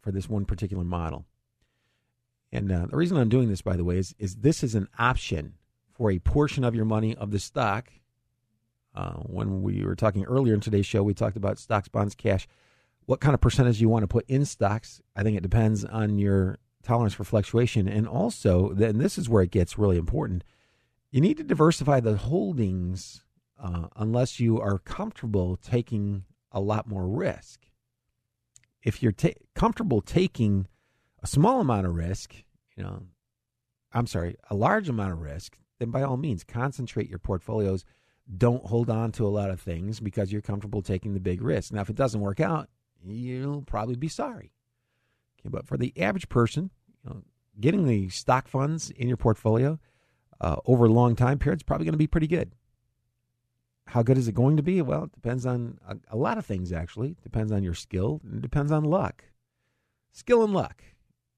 for 0.02 0.12
this 0.12 0.28
one 0.28 0.44
particular 0.44 0.84
model. 0.84 1.28
And 2.52 2.72
uh, 2.72 2.88
the 2.90 2.98
reason 2.98 3.16
I'm 3.16 3.30
doing 3.30 3.48
this, 3.48 3.62
by 3.62 3.78
the 3.78 3.84
way, 3.84 4.00
is, 4.00 4.16
is 4.18 4.38
this 4.38 4.64
is 4.64 4.74
an 4.74 4.88
option 4.98 5.54
for 5.94 6.10
a 6.10 6.18
portion 6.18 6.64
of 6.64 6.74
your 6.74 6.86
money 6.86 7.16
of 7.16 7.30
the 7.30 7.38
stock. 7.38 7.92
Uh, 8.96 9.18
when 9.18 9.62
we 9.62 9.86
were 9.86 9.96
talking 9.96 10.26
earlier 10.26 10.56
in 10.56 10.62
today's 10.62 10.88
show, 10.88 11.04
we 11.04 11.14
talked 11.14 11.38
about 11.38 11.60
stocks, 11.60 11.88
bonds, 11.88 12.16
cash. 12.16 12.48
What 13.06 13.22
kind 13.22 13.36
of 13.36 13.40
percentage 13.40 13.80
you 13.80 13.88
want 13.88 14.02
to 14.02 14.08
put 14.08 14.28
in 14.28 14.46
stocks? 14.46 15.00
I 15.16 15.22
think 15.22 15.38
it 15.38 15.44
depends 15.44 15.86
on 15.86 16.18
your 16.18 16.58
tolerance 16.82 17.14
for 17.14 17.24
fluctuation. 17.24 17.88
And 17.88 18.08
also, 18.08 18.74
then 18.74 18.98
this 18.98 19.20
is 19.20 19.30
where 19.30 19.44
it 19.44 19.52
gets 19.52 19.78
really 19.78 19.98
important. 19.98 20.44
You 21.12 21.22
need 21.22 21.38
to 21.38 21.44
diversify 21.44 22.00
the 22.00 22.18
holdings 22.18 23.24
uh, 23.62 23.88
unless 23.96 24.40
you 24.40 24.60
are 24.60 24.80
comfortable 24.80 25.56
taking 25.56 26.24
a 26.52 26.60
lot 26.60 26.88
more 26.88 27.08
risk. 27.08 27.60
If 28.84 29.04
you're 29.04 29.12
ta- 29.12 29.30
comfortable 29.54 30.02
taking 30.02 30.68
a 31.22 31.28
small 31.28 31.62
amount 31.62 31.86
of 31.86 31.96
risk, 31.96 32.34
you 32.76 32.84
know, 32.84 33.04
I'm 33.94 34.08
sorry, 34.08 34.36
a 34.50 34.56
large 34.56 34.90
amount 34.90 35.14
of 35.14 35.20
risk, 35.20 35.58
then 35.80 35.92
by 35.92 36.02
all 36.02 36.18
means 36.18 36.44
concentrate 36.44 37.10
your 37.10 37.20
portfolios. 37.20 37.86
Don't 38.36 38.66
hold 38.66 38.90
on 38.90 39.12
to 39.14 39.28
a 39.28 39.30
lot 39.30 39.52
of 39.52 39.60
things 39.60 40.00
because 40.00 40.32
you're 40.32 40.42
comfortable 40.42 40.82
taking 40.82 41.14
the 41.14 41.20
big 41.20 41.42
risk. 41.42 41.72
Now, 41.72 41.82
if 41.82 41.90
it 41.90 41.96
doesn't 41.96 42.22
work 42.22 42.40
out, 42.40 42.70
you'll 43.04 43.62
probably 43.62 43.96
be 43.96 44.08
sorry. 44.08 44.54
Okay, 45.40 45.50
but 45.50 45.68
for 45.68 45.78
the 45.78 45.94
average 46.02 46.30
person, 46.30 46.72
you 47.04 47.10
know, 47.10 47.22
getting 47.60 47.86
the 47.86 48.10
stock 48.10 48.48
funds 48.48 48.90
in 48.92 49.08
your 49.08 49.18
portfolio 49.18 49.80
uh, 50.40 50.56
over 50.66 50.86
a 50.86 50.92
long 50.92 51.16
time 51.16 51.38
period 51.38 51.60
is 51.60 51.64
probably 51.64 51.86
going 51.86 51.94
to 51.94 51.98
be 51.98 52.08
pretty 52.08 52.28
good. 52.28 52.54
How 53.88 54.04
good 54.04 54.18
is 54.18 54.28
it 54.28 54.36
going 54.36 54.58
to 54.58 54.64
be? 54.64 54.82
Well, 54.82 55.06
it 55.06 55.12
depends 55.12 55.46
on 55.46 55.78
a, 55.88 55.98
a 56.12 56.18
lot 56.18 56.38
of 56.38 56.46
things, 56.46 56.72
actually. 56.72 57.12
It 57.12 57.24
depends 57.24 57.52
on 57.52 57.64
your 57.64 57.74
skill, 57.74 58.22
and 58.24 58.42
depends 58.42 58.72
on 58.72 58.84
luck. 58.84 59.26
Skill 60.14 60.44
and 60.44 60.54
luck. 60.54 60.84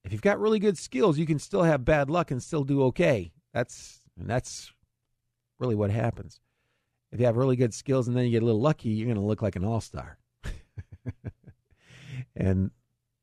If 0.04 0.12
you've 0.12 0.22
got 0.22 0.40
really 0.40 0.60
good 0.60 0.78
skills, 0.78 1.18
you 1.18 1.26
can 1.26 1.40
still 1.40 1.64
have 1.64 1.86
bad 1.86 2.10
luck 2.10 2.32
and 2.32 2.44
still 2.44 2.64
do 2.64 2.84
okay. 2.84 3.32
That's 3.54 4.02
and 4.20 4.30
that's 4.30 4.72
really 5.60 5.76
what 5.76 5.90
happens. 5.90 6.42
If 7.12 7.20
you 7.20 7.26
have 7.26 7.38
really 7.38 7.56
good 7.56 7.74
skills 7.74 8.08
and 8.08 8.18
then 8.18 8.26
you 8.26 8.32
get 8.32 8.44
a 8.44 8.46
little 8.46 8.62
lucky, 8.62 8.90
you're 8.90 9.06
going 9.06 9.20
to 9.20 9.22
look 9.22 9.42
like 9.42 9.56
an 9.56 9.64
all-star. 9.64 10.18
and 12.36 12.72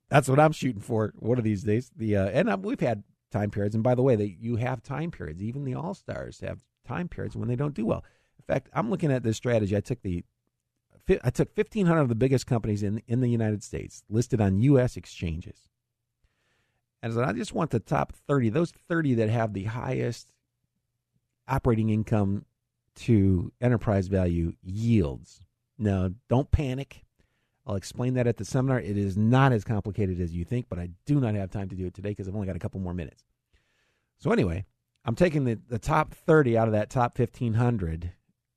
that's 0.08 0.28
what 0.28 0.40
I'm 0.40 0.52
shooting 0.52 0.80
for 0.80 1.12
one 1.18 1.38
of 1.38 1.44
these 1.44 1.62
days. 1.62 1.90
The 1.96 2.16
uh, 2.16 2.26
and 2.28 2.48
uh, 2.48 2.58
we've 2.60 2.80
had 2.80 3.02
time 3.30 3.50
periods, 3.50 3.74
and 3.74 3.84
by 3.84 3.94
the 3.94 4.02
way, 4.02 4.16
that 4.16 4.28
you 4.28 4.56
have 4.56 4.82
time 4.82 5.10
periods. 5.10 5.42
Even 5.42 5.64
the 5.64 5.74
all 5.74 5.94
stars 5.94 6.40
have 6.40 6.58
time 6.86 7.08
periods 7.08 7.36
when 7.36 7.48
they 7.48 7.56
don't 7.56 7.74
do 7.74 7.86
well. 7.86 8.04
Fact, 8.50 8.68
I'm 8.72 8.90
looking 8.90 9.12
at 9.12 9.22
this 9.22 9.36
strategy. 9.36 9.76
I 9.76 9.80
took 9.80 10.02
the 10.02 10.24
I 11.24 11.30
took 11.30 11.56
1,500 11.56 12.00
of 12.00 12.08
the 12.08 12.14
biggest 12.14 12.46
companies 12.46 12.82
in 12.82 13.02
in 13.06 13.20
the 13.20 13.28
United 13.28 13.62
States 13.62 14.02
listed 14.08 14.40
on 14.40 14.60
U.S. 14.62 14.96
exchanges, 14.96 15.68
and 17.02 17.18
I 17.20 17.32
just 17.32 17.54
want 17.54 17.70
the 17.70 17.80
top 17.80 18.12
30, 18.26 18.50
those 18.50 18.72
30 18.72 19.14
that 19.14 19.28
have 19.28 19.52
the 19.52 19.64
highest 19.64 20.32
operating 21.46 21.90
income 21.90 22.44
to 22.96 23.52
enterprise 23.60 24.08
value 24.08 24.54
yields. 24.62 25.42
Now, 25.78 26.10
don't 26.28 26.50
panic. 26.50 27.04
I'll 27.66 27.76
explain 27.76 28.14
that 28.14 28.26
at 28.26 28.36
the 28.36 28.44
seminar. 28.44 28.80
It 28.80 28.98
is 28.98 29.16
not 29.16 29.52
as 29.52 29.64
complicated 29.64 30.20
as 30.20 30.34
you 30.34 30.44
think, 30.44 30.66
but 30.68 30.78
I 30.78 30.90
do 31.06 31.20
not 31.20 31.34
have 31.34 31.50
time 31.50 31.68
to 31.68 31.76
do 31.76 31.86
it 31.86 31.94
today 31.94 32.10
because 32.10 32.26
I've 32.26 32.34
only 32.34 32.46
got 32.46 32.56
a 32.56 32.60
couple 32.60 32.80
more 32.80 32.94
minutes. 32.94 33.24
So, 34.18 34.32
anyway, 34.32 34.66
I'm 35.04 35.14
taking 35.14 35.44
the, 35.44 35.58
the 35.68 35.78
top 35.78 36.14
30 36.14 36.58
out 36.58 36.68
of 36.68 36.72
that 36.72 36.90
top 36.90 37.18
1,500, 37.18 38.12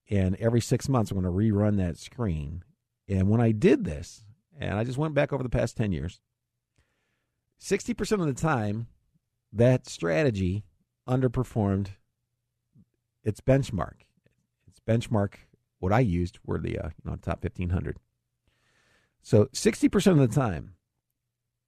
and 0.10 0.36
every 0.36 0.62
six 0.62 0.90
months 0.90 1.12
I'm 1.12 1.22
going 1.22 1.32
to 1.32 1.54
rerun 1.54 1.78
that 1.78 1.98
screen. 1.98 2.64
And 3.08 3.30
when 3.30 3.42
I 3.42 3.52
did 3.52 3.86
this, 3.86 4.24
and 4.60 4.78
I 4.78 4.84
just 4.84 4.98
went 4.98 5.14
back 5.14 5.34
over 5.34 5.44
the 5.44 5.50
past 5.50 5.78
10 5.78 5.92
years, 5.92 6.20
60% 7.60 8.20
of 8.20 8.28
the 8.28 8.34
time, 8.34 8.88
that 9.52 9.88
strategy 9.88 10.64
underperformed 11.08 11.90
its 13.24 13.42
benchmark. 13.42 14.02
Its 14.68 14.80
benchmark, 14.86 15.36
what 15.80 15.94
I 15.94 16.00
used 16.00 16.40
were 16.46 16.60
the 16.60 16.80
uh, 16.80 16.90
you 17.04 17.12
know, 17.12 17.18
top 17.18 17.44
1,500. 17.44 17.98
So 19.22 19.46
60% 19.46 20.12
of 20.12 20.18
the 20.18 20.28
time. 20.28 20.76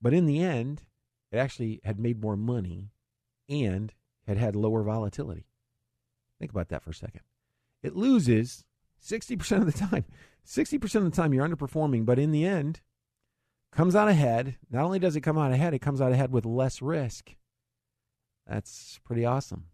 But 0.02 0.14
in 0.14 0.26
the 0.26 0.42
end, 0.42 0.84
it 1.32 1.38
actually 1.38 1.80
had 1.84 2.00
made 2.00 2.22
more 2.22 2.36
money 2.36 2.92
and 3.48 3.94
had 4.28 4.38
had 4.38 4.56
lower 4.56 4.84
volatility. 4.84 5.48
Think 6.40 6.52
about 6.52 6.70
that 6.70 6.84
for 6.84 6.90
a 6.90 6.94
second. 6.94 7.22
It 7.86 7.96
loses 7.96 8.66
60% 9.04 9.58
of 9.60 9.66
the 9.68 9.72
time. 9.72 10.06
60% 10.44 10.96
of 10.96 11.04
the 11.04 11.12
time 11.12 11.34
you're 11.34 11.48
underperforming, 11.48 12.06
but 12.06 12.18
in 12.18 12.32
the 12.32 12.46
end, 12.46 12.82
comes 13.72 13.96
out 13.96 14.08
ahead. 14.08 14.56
Not 14.72 14.86
only 14.86 14.98
does 14.98 15.16
it 15.16 15.22
come 15.22 15.38
out 15.38 15.52
ahead, 15.52 15.74
it 15.74 15.80
comes 15.80 16.02
out 16.02 16.12
ahead 16.12 16.32
with 16.32 16.46
less 16.46 16.82
risk. 16.82 17.36
That's 18.48 19.00
pretty 19.04 19.24
awesome. 19.24 19.66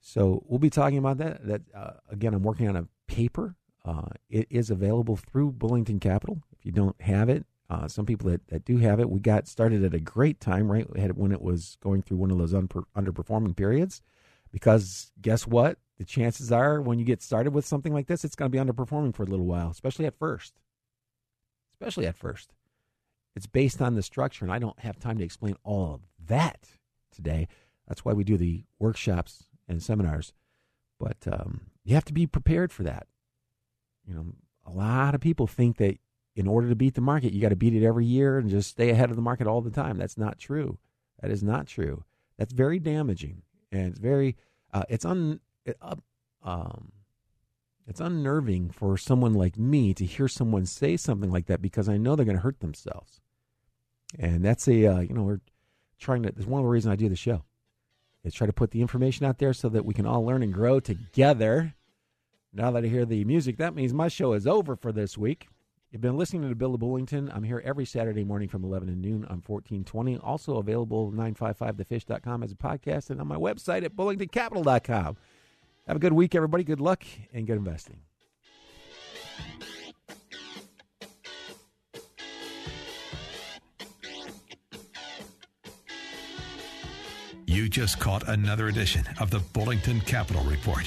So 0.00 0.44
we'll 0.46 0.58
be 0.58 0.70
talking 0.70 0.98
about 0.98 1.18
that. 1.18 1.46
That 1.46 1.62
uh, 1.74 1.92
again, 2.10 2.34
I'm 2.34 2.42
working 2.42 2.68
on 2.68 2.76
a 2.76 2.86
paper. 3.06 3.56
Uh, 3.84 4.08
it 4.28 4.46
is 4.50 4.70
available 4.70 5.16
through 5.16 5.52
Bullington 5.52 6.00
Capital 6.00 6.42
If 6.52 6.66
you 6.66 6.72
don't 6.72 7.00
have 7.00 7.28
it, 7.28 7.46
uh, 7.70 7.88
some 7.88 8.04
people 8.04 8.30
that, 8.30 8.46
that 8.48 8.64
do 8.64 8.78
have 8.78 9.00
it, 9.00 9.08
we 9.08 9.20
got 9.20 9.48
started 9.48 9.84
at 9.84 9.94
a 9.94 10.00
great 10.00 10.40
time, 10.40 10.70
right? 10.70 10.86
when 11.16 11.32
it 11.32 11.42
was 11.42 11.78
going 11.82 12.02
through 12.02 12.18
one 12.18 12.30
of 12.30 12.38
those 12.38 12.52
unper, 12.52 12.84
underperforming 12.96 13.56
periods. 13.56 14.02
Because 14.56 15.12
guess 15.20 15.46
what? 15.46 15.76
The 15.98 16.06
chances 16.06 16.50
are 16.50 16.80
when 16.80 16.98
you 16.98 17.04
get 17.04 17.20
started 17.20 17.52
with 17.52 17.66
something 17.66 17.92
like 17.92 18.06
this, 18.06 18.24
it's 18.24 18.34
going 18.34 18.50
to 18.50 18.56
be 18.56 18.64
underperforming 18.64 19.14
for 19.14 19.22
a 19.22 19.26
little 19.26 19.44
while, 19.44 19.68
especially 19.68 20.06
at 20.06 20.18
first. 20.18 20.54
Especially 21.74 22.06
at 22.06 22.16
first. 22.16 22.54
It's 23.34 23.46
based 23.46 23.82
on 23.82 23.96
the 23.96 24.02
structure, 24.02 24.46
and 24.46 24.50
I 24.50 24.58
don't 24.58 24.80
have 24.80 24.98
time 24.98 25.18
to 25.18 25.24
explain 25.24 25.56
all 25.62 25.96
of 25.96 26.00
that 26.26 26.70
today. 27.14 27.48
That's 27.86 28.02
why 28.02 28.14
we 28.14 28.24
do 28.24 28.38
the 28.38 28.64
workshops 28.78 29.44
and 29.68 29.82
seminars. 29.82 30.32
But 30.98 31.18
um, 31.30 31.66
you 31.84 31.94
have 31.94 32.06
to 32.06 32.14
be 32.14 32.26
prepared 32.26 32.72
for 32.72 32.82
that. 32.84 33.06
You 34.08 34.14
know, 34.14 34.26
a 34.64 34.70
lot 34.70 35.14
of 35.14 35.20
people 35.20 35.46
think 35.46 35.76
that 35.76 35.98
in 36.34 36.48
order 36.48 36.70
to 36.70 36.74
beat 36.74 36.94
the 36.94 37.02
market, 37.02 37.34
you 37.34 37.42
got 37.42 37.50
to 37.50 37.56
beat 37.56 37.74
it 37.74 37.84
every 37.84 38.06
year 38.06 38.38
and 38.38 38.48
just 38.48 38.70
stay 38.70 38.88
ahead 38.88 39.10
of 39.10 39.16
the 39.16 39.22
market 39.22 39.46
all 39.46 39.60
the 39.60 39.70
time. 39.70 39.98
That's 39.98 40.16
not 40.16 40.38
true. 40.38 40.78
That 41.20 41.30
is 41.30 41.42
not 41.42 41.66
true. 41.66 42.04
That's 42.38 42.54
very 42.54 42.78
damaging, 42.78 43.42
and 43.70 43.88
it's 43.88 43.98
very 43.98 44.34
uh, 44.72 44.84
it's 44.88 45.04
un 45.04 45.40
it, 45.64 45.76
uh, 45.80 45.96
um, 46.42 46.92
it's 47.86 48.00
unnerving 48.00 48.70
for 48.70 48.96
someone 48.96 49.34
like 49.34 49.58
me 49.58 49.94
to 49.94 50.04
hear 50.04 50.28
someone 50.28 50.66
say 50.66 50.96
something 50.96 51.30
like 51.30 51.46
that 51.46 51.62
because 51.62 51.88
I 51.88 51.96
know 51.96 52.16
they're 52.16 52.24
going 52.24 52.36
to 52.36 52.42
hurt 52.42 52.60
themselves, 52.60 53.20
and 54.18 54.44
that's 54.44 54.66
a 54.68 54.86
uh, 54.86 55.00
you 55.00 55.14
know 55.14 55.22
we're 55.22 55.40
trying 55.98 56.22
to. 56.24 56.32
That's 56.32 56.46
one 56.46 56.60
of 56.60 56.64
the 56.64 56.70
reasons 56.70 56.92
I 56.92 56.96
do 56.96 57.08
the 57.08 57.16
show. 57.16 57.44
Is 58.24 58.34
try 58.34 58.46
to 58.48 58.52
put 58.52 58.72
the 58.72 58.80
information 58.80 59.24
out 59.24 59.38
there 59.38 59.52
so 59.52 59.68
that 59.68 59.84
we 59.84 59.94
can 59.94 60.04
all 60.04 60.24
learn 60.24 60.42
and 60.42 60.52
grow 60.52 60.80
together. 60.80 61.74
Now 62.52 62.72
that 62.72 62.84
I 62.84 62.88
hear 62.88 63.04
the 63.04 63.24
music, 63.24 63.58
that 63.58 63.74
means 63.74 63.92
my 63.92 64.08
show 64.08 64.32
is 64.32 64.46
over 64.46 64.74
for 64.74 64.90
this 64.90 65.16
week. 65.16 65.48
You've 65.96 66.02
been 66.02 66.18
listening 66.18 66.46
to 66.46 66.54
Bill 66.54 66.74
of 66.74 66.80
Bullington. 66.82 67.34
I'm 67.34 67.42
here 67.42 67.62
every 67.64 67.86
Saturday 67.86 68.22
morning 68.22 68.50
from 68.50 68.62
11 68.64 68.88
to 68.88 68.94
noon 68.94 69.24
on 69.24 69.42
1420. 69.46 70.18
Also 70.18 70.58
available 70.58 71.10
955thefish.com 71.10 72.42
as 72.42 72.52
a 72.52 72.54
podcast 72.54 73.08
and 73.08 73.18
on 73.18 73.26
my 73.26 73.36
website 73.36 73.82
at 73.82 73.96
bullingtoncapital.com. 73.96 75.16
Have 75.86 75.96
a 75.96 75.98
good 75.98 76.12
week, 76.12 76.34
everybody. 76.34 76.64
Good 76.64 76.82
luck 76.82 77.02
and 77.32 77.46
good 77.46 77.56
investing. 77.56 78.00
You 87.46 87.70
just 87.70 87.98
caught 87.98 88.28
another 88.28 88.68
edition 88.68 89.06
of 89.18 89.30
the 89.30 89.38
Bullington 89.38 90.04
Capital 90.04 90.44
Report 90.44 90.86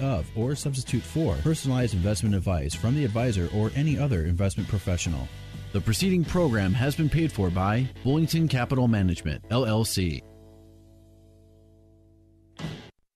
of 0.00 0.26
or 0.36 0.54
substitute 0.54 1.02
for 1.02 1.36
personalized 1.36 1.94
investment 1.94 2.34
advice 2.34 2.74
from 2.74 2.94
the 2.94 3.04
advisor 3.04 3.48
or 3.54 3.70
any 3.74 3.98
other 3.98 4.24
investment 4.24 4.68
professional. 4.68 5.28
The 5.72 5.80
preceding 5.80 6.24
program 6.24 6.72
has 6.74 6.96
been 6.96 7.08
paid 7.08 7.30
for 7.30 7.48
by 7.50 7.88
Bullington 8.04 8.48
Capital 8.48 8.88
Management, 8.88 9.48
LLC. 9.50 10.22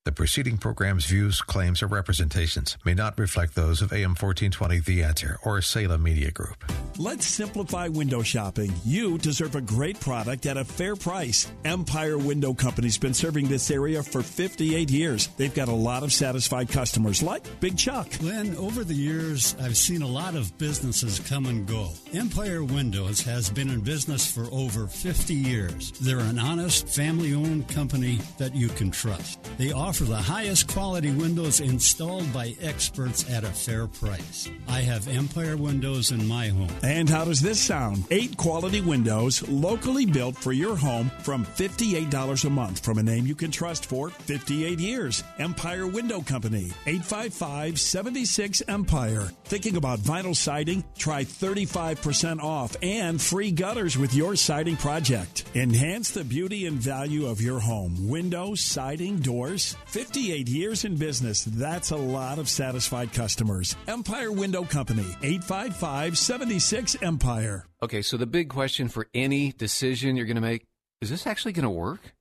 The 0.04 0.12
preceding 0.12 0.58
program's 0.58 1.06
views, 1.06 1.40
claims, 1.40 1.82
or 1.82 1.86
representations 1.86 2.76
may 2.84 2.92
not 2.92 3.18
reflect 3.18 3.54
those 3.54 3.80
of 3.80 3.90
AM 3.90 4.10
1420 4.10 4.80
The 4.80 5.02
Answer 5.02 5.38
or 5.42 5.62
Salem 5.62 6.02
Media 6.02 6.30
Group. 6.30 6.62
Let's 6.98 7.26
simplify 7.26 7.88
window 7.88 8.20
shopping. 8.20 8.70
You 8.84 9.16
deserve 9.16 9.56
a 9.56 9.62
great 9.62 9.98
product 9.98 10.44
at 10.44 10.58
a 10.58 10.64
fair 10.64 10.94
price. 10.94 11.50
Empire 11.64 12.18
Window 12.18 12.52
Company's 12.52 12.98
been 12.98 13.14
serving 13.14 13.48
this 13.48 13.70
area 13.70 14.02
for 14.02 14.22
58 14.22 14.90
years. 14.90 15.28
They've 15.38 15.54
got 15.54 15.68
a 15.68 15.72
lot 15.72 16.02
of 16.02 16.12
satisfied 16.12 16.68
customers 16.68 17.22
like 17.22 17.42
Big 17.60 17.78
Chuck. 17.78 18.06
Glenn, 18.18 18.54
over 18.56 18.84
the 18.84 18.92
years, 18.92 19.56
I've 19.58 19.76
seen 19.78 20.02
a 20.02 20.06
lot 20.06 20.34
of 20.34 20.56
businesses 20.58 21.18
come 21.18 21.46
and 21.46 21.66
go. 21.66 21.88
Empire 22.12 22.62
Windows 22.62 23.22
has 23.22 23.48
been 23.48 23.70
in 23.70 23.80
business 23.80 24.30
for 24.30 24.48
over 24.52 24.86
50 24.86 25.32
years. 25.32 25.92
They're 25.92 26.18
an 26.18 26.38
honest, 26.38 26.88
family 26.88 27.32
owned 27.32 27.68
company 27.68 28.18
that 28.36 28.54
you 28.54 28.68
can 28.68 28.90
trust. 28.90 29.40
They 29.56 29.72
offer 29.72 29.93
the 30.02 30.16
highest 30.16 30.66
quality 30.66 31.12
windows 31.12 31.60
installed 31.60 32.32
by 32.32 32.56
experts 32.60 33.30
at 33.30 33.44
a 33.44 33.48
fair 33.48 33.86
price. 33.86 34.50
I 34.66 34.80
have 34.80 35.06
Empire 35.06 35.56
Windows 35.56 36.10
in 36.10 36.26
my 36.26 36.48
home. 36.48 36.70
And 36.82 37.08
how 37.08 37.24
does 37.24 37.40
this 37.40 37.60
sound? 37.60 38.04
Eight 38.10 38.36
quality 38.36 38.80
windows, 38.80 39.46
locally 39.48 40.06
built 40.06 40.36
for 40.36 40.52
your 40.52 40.74
home 40.74 41.10
from 41.20 41.44
$58 41.44 42.44
a 42.44 42.50
month 42.50 42.84
from 42.84 42.98
a 42.98 43.02
name 43.02 43.26
you 43.26 43.34
can 43.34 43.50
trust 43.50 43.86
for 43.86 44.10
58 44.10 44.80
years. 44.80 45.22
Empire 45.38 45.86
Window 45.86 46.20
Company, 46.20 46.72
855 46.86 47.78
76 47.78 48.62
Empire. 48.66 49.30
Thinking 49.44 49.76
about 49.76 50.00
vinyl 50.00 50.34
siding? 50.34 50.82
Try 50.98 51.24
35% 51.24 52.40
off 52.40 52.76
and 52.82 53.20
free 53.20 53.52
gutters 53.52 53.96
with 53.96 54.14
your 54.14 54.34
siding 54.34 54.76
project. 54.76 55.44
Enhance 55.54 56.10
the 56.10 56.24
beauty 56.24 56.66
and 56.66 56.78
value 56.78 57.26
of 57.26 57.40
your 57.40 57.60
home. 57.60 58.08
Windows, 58.08 58.60
siding, 58.60 59.18
doors. 59.18 59.76
58 59.86 60.48
years 60.48 60.84
in 60.84 60.96
business. 60.96 61.44
That's 61.44 61.90
a 61.90 61.96
lot 61.96 62.38
of 62.38 62.48
satisfied 62.48 63.12
customers. 63.12 63.76
Empire 63.86 64.32
Window 64.32 64.64
Company, 64.64 65.06
855 65.22 66.18
76 66.18 66.96
Empire. 67.02 67.66
Okay, 67.82 68.02
so 68.02 68.16
the 68.16 68.26
big 68.26 68.48
question 68.48 68.88
for 68.88 69.08
any 69.14 69.52
decision 69.52 70.16
you're 70.16 70.26
going 70.26 70.36
to 70.36 70.40
make 70.40 70.64
is 71.00 71.10
this 71.10 71.26
actually 71.26 71.52
going 71.52 71.64
to 71.64 71.70
work? 71.70 72.14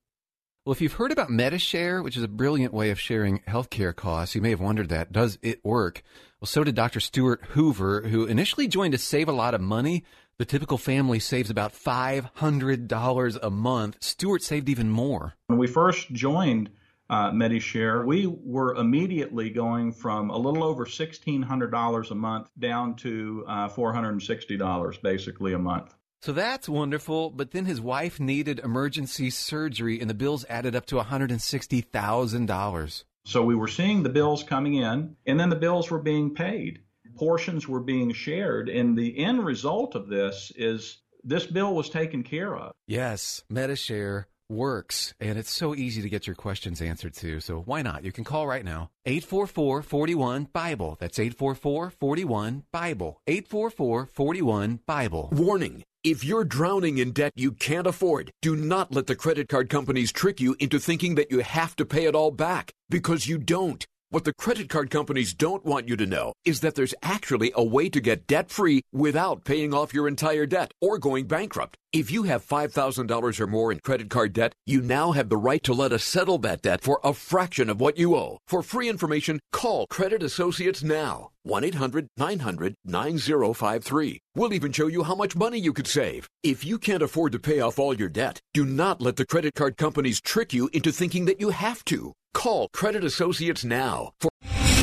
Well, 0.66 0.72
if 0.72 0.82
you've 0.82 0.93
heard 0.93 1.11
about 1.11 1.30
MediShare, 1.30 2.03
which 2.03 2.16
is 2.16 2.24
a 2.24 2.28
brilliant 2.28 2.74
way 2.74 2.89
of 2.89 2.99
sharing 2.99 3.39
healthcare 3.39 3.95
costs, 3.95 4.34
you 4.34 4.41
may 4.41 4.49
have 4.51 4.61
wondered 4.61 4.89
that. 4.89 5.11
Does 5.11 5.38
it 5.41 5.64
work? 5.64 6.03
Well, 6.39 6.47
so 6.47 6.64
did 6.64 6.76
Dr. 6.76 6.99
Stuart 6.99 7.41
Hoover, 7.49 8.01
who 8.01 8.26
initially 8.26 8.68
joined 8.68 8.93
to 8.93 8.97
save 8.97 9.28
a 9.28 9.34
lot 9.34 9.53
of 9.53 9.61
money. 9.61 10.03
The 10.38 10.45
typical 10.45 10.78
family 10.78 11.20
saves 11.20 11.49
about 11.49 11.74
$500 11.74 13.38
a 13.41 13.49
month. 13.49 13.97
Stuart 14.01 14.41
saved 14.41 14.70
even 14.70 14.89
more. 14.89 15.36
When 15.47 15.59
we 15.59 15.68
first 15.68 16.11
joined 16.11 16.70
uh, 17.14 17.32
MediShare, 17.32 18.03
we 18.03 18.26
were 18.26 18.74
immediately 18.74 19.51
going 19.51 19.91
from 19.91 20.32
a 20.32 20.38
little 20.38 20.64
over 20.64 20.84
$1,600 20.84 22.11
a 22.11 22.16
month 22.16 22.49
down 22.57 22.95
to 22.95 23.45
uh, 23.47 23.70
$460 23.70 25.01
basically 25.03 25.53
a 25.53 25.59
month. 25.59 25.93
So 26.24 26.32
that's 26.32 26.68
wonderful. 26.68 27.30
But 27.30 27.51
then 27.51 27.66
his 27.66 27.80
wife 27.80 28.20
needed 28.20 28.57
emergency 28.57 29.30
surgery, 29.30 30.01
and 30.01 30.09
the 30.09 30.16
bills 30.16 30.43
added 30.49 30.76
up 30.76 30.88
to 30.88 30.95
$160,000. 30.95 33.03
So 33.26 33.43
we 33.43 33.55
were 33.55 33.68
seeing 33.68 34.01
the 34.01 34.09
bills 34.09 34.41
coming 34.41 34.74
in, 34.74 35.16
and 35.28 35.39
then 35.39 35.51
the 35.51 35.55
bills 35.55 35.91
were 35.91 36.01
being 36.01 36.34
paid. 36.34 36.80
Portions 37.16 37.68
were 37.68 37.82
being 37.82 38.11
shared, 38.11 38.70
and 38.70 38.97
the 38.97 39.20
end 39.20 39.45
result 39.45 39.93
of 39.93 40.07
this 40.07 40.51
is 40.55 40.97
this 41.24 41.45
bill 41.45 41.76
was 41.76 41.89
taken 41.89 42.24
care 42.24 42.55
of. 42.55 42.72
Yes, 42.88 43.43
MediShare 43.51 44.26
works, 44.49 45.13
and 45.19 45.37
it's 45.37 45.51
so 45.51 45.75
easy 45.75 46.01
to 46.01 46.09
get 46.09 46.27
your 46.27 46.35
questions 46.35 46.81
answered 46.81 47.13
too. 47.13 47.39
So 47.39 47.59
why 47.59 47.81
not? 47.81 48.03
You 48.03 48.11
can 48.11 48.23
call 48.23 48.47
right 48.47 48.65
now 48.65 48.89
844 49.05 49.81
41 49.81 50.45
Bible. 50.53 50.97
That's 50.99 51.19
844 51.19 51.89
41 51.91 52.63
Bible. 52.71 53.21
844 53.27 54.05
41 54.07 54.79
Bible. 54.85 55.29
Warning. 55.31 55.83
If 56.03 56.25
you're 56.25 56.43
drowning 56.43 56.97
in 56.97 57.13
debt 57.13 57.31
you 57.35 57.53
can't 57.53 57.87
afford, 57.87 58.31
do 58.41 58.57
not 58.57 58.93
let 58.93 59.07
the 59.07 59.15
credit 59.15 59.47
card 59.47 59.69
companies 59.69 60.11
trick 60.11 60.41
you 60.41 60.53
into 60.59 60.77
thinking 60.77 61.15
that 61.15 61.31
you 61.31 61.39
have 61.39 61.77
to 61.77 61.85
pay 61.85 62.05
it 62.05 62.13
all 62.13 62.29
back, 62.29 62.73
because 62.89 63.25
you 63.25 63.37
don't. 63.37 63.85
What 64.14 64.26
the 64.26 64.34
credit 64.34 64.70
card 64.70 64.91
companies 64.91 65.34
don't 65.34 65.66
want 65.66 65.89
you 65.89 65.97
to 65.97 66.05
know 66.05 66.34
is 66.45 66.59
that 66.59 66.76
there's 66.76 66.93
actually 67.01 67.51
a 67.55 67.64
way 67.64 67.89
to 67.89 67.99
get 67.99 68.28
debt 68.28 68.51
free 68.51 68.84
without 68.91 69.43
paying 69.43 69.74
off 69.74 69.91
your 69.91 70.07
entire 70.07 70.45
debt 70.45 70.72
or 70.80 70.99
going 70.99 71.26
bankrupt. 71.26 71.78
If 71.91 72.11
you 72.11 72.22
have 72.22 72.45
$5,000 72.45 73.39
or 73.39 73.47
more 73.47 73.72
in 73.72 73.80
credit 73.80 74.11
card 74.11 74.34
debt, 74.34 74.53
you 74.68 74.84
now 74.84 75.14
have 75.14 75.30
the 75.30 75.38
right 75.38 75.64
to 75.64 75.74
let 75.74 75.91
us 75.91 76.03
settle 76.03 76.38
that 76.39 76.61
debt 76.61 76.82
for 76.82 76.99
a 77.03 77.16
fraction 77.16 77.72
of 77.72 77.82
what 77.82 77.97
you 77.97 78.16
owe. 78.16 78.38
For 78.47 78.61
free 78.61 78.88
information, 78.88 79.39
call 79.51 79.88
Credit 79.88 80.22
Associates 80.22 80.84
now. 80.84 81.32
1 81.43 81.63
800 81.63 82.07
900 82.17 82.75
9053. 82.85 84.19
We'll 84.35 84.53
even 84.53 84.71
show 84.71 84.87
you 84.87 85.03
how 85.03 85.15
much 85.15 85.35
money 85.35 85.59
you 85.59 85.73
could 85.73 85.87
save. 85.87 86.27
If 86.43 86.65
you 86.65 86.77
can't 86.77 87.03
afford 87.03 87.31
to 87.33 87.39
pay 87.39 87.59
off 87.59 87.79
all 87.79 87.93
your 87.93 88.09
debt, 88.09 88.39
do 88.53 88.65
not 88.65 89.01
let 89.01 89.15
the 89.17 89.25
credit 89.25 89.53
card 89.55 89.77
companies 89.77 90.21
trick 90.21 90.53
you 90.53 90.69
into 90.73 90.91
thinking 90.91 91.25
that 91.25 91.39
you 91.39 91.49
have 91.49 91.83
to. 91.85 92.13
Call 92.33 92.67
Credit 92.73 93.03
Associates 93.03 93.63
now. 93.63 94.11
For- 94.19 94.32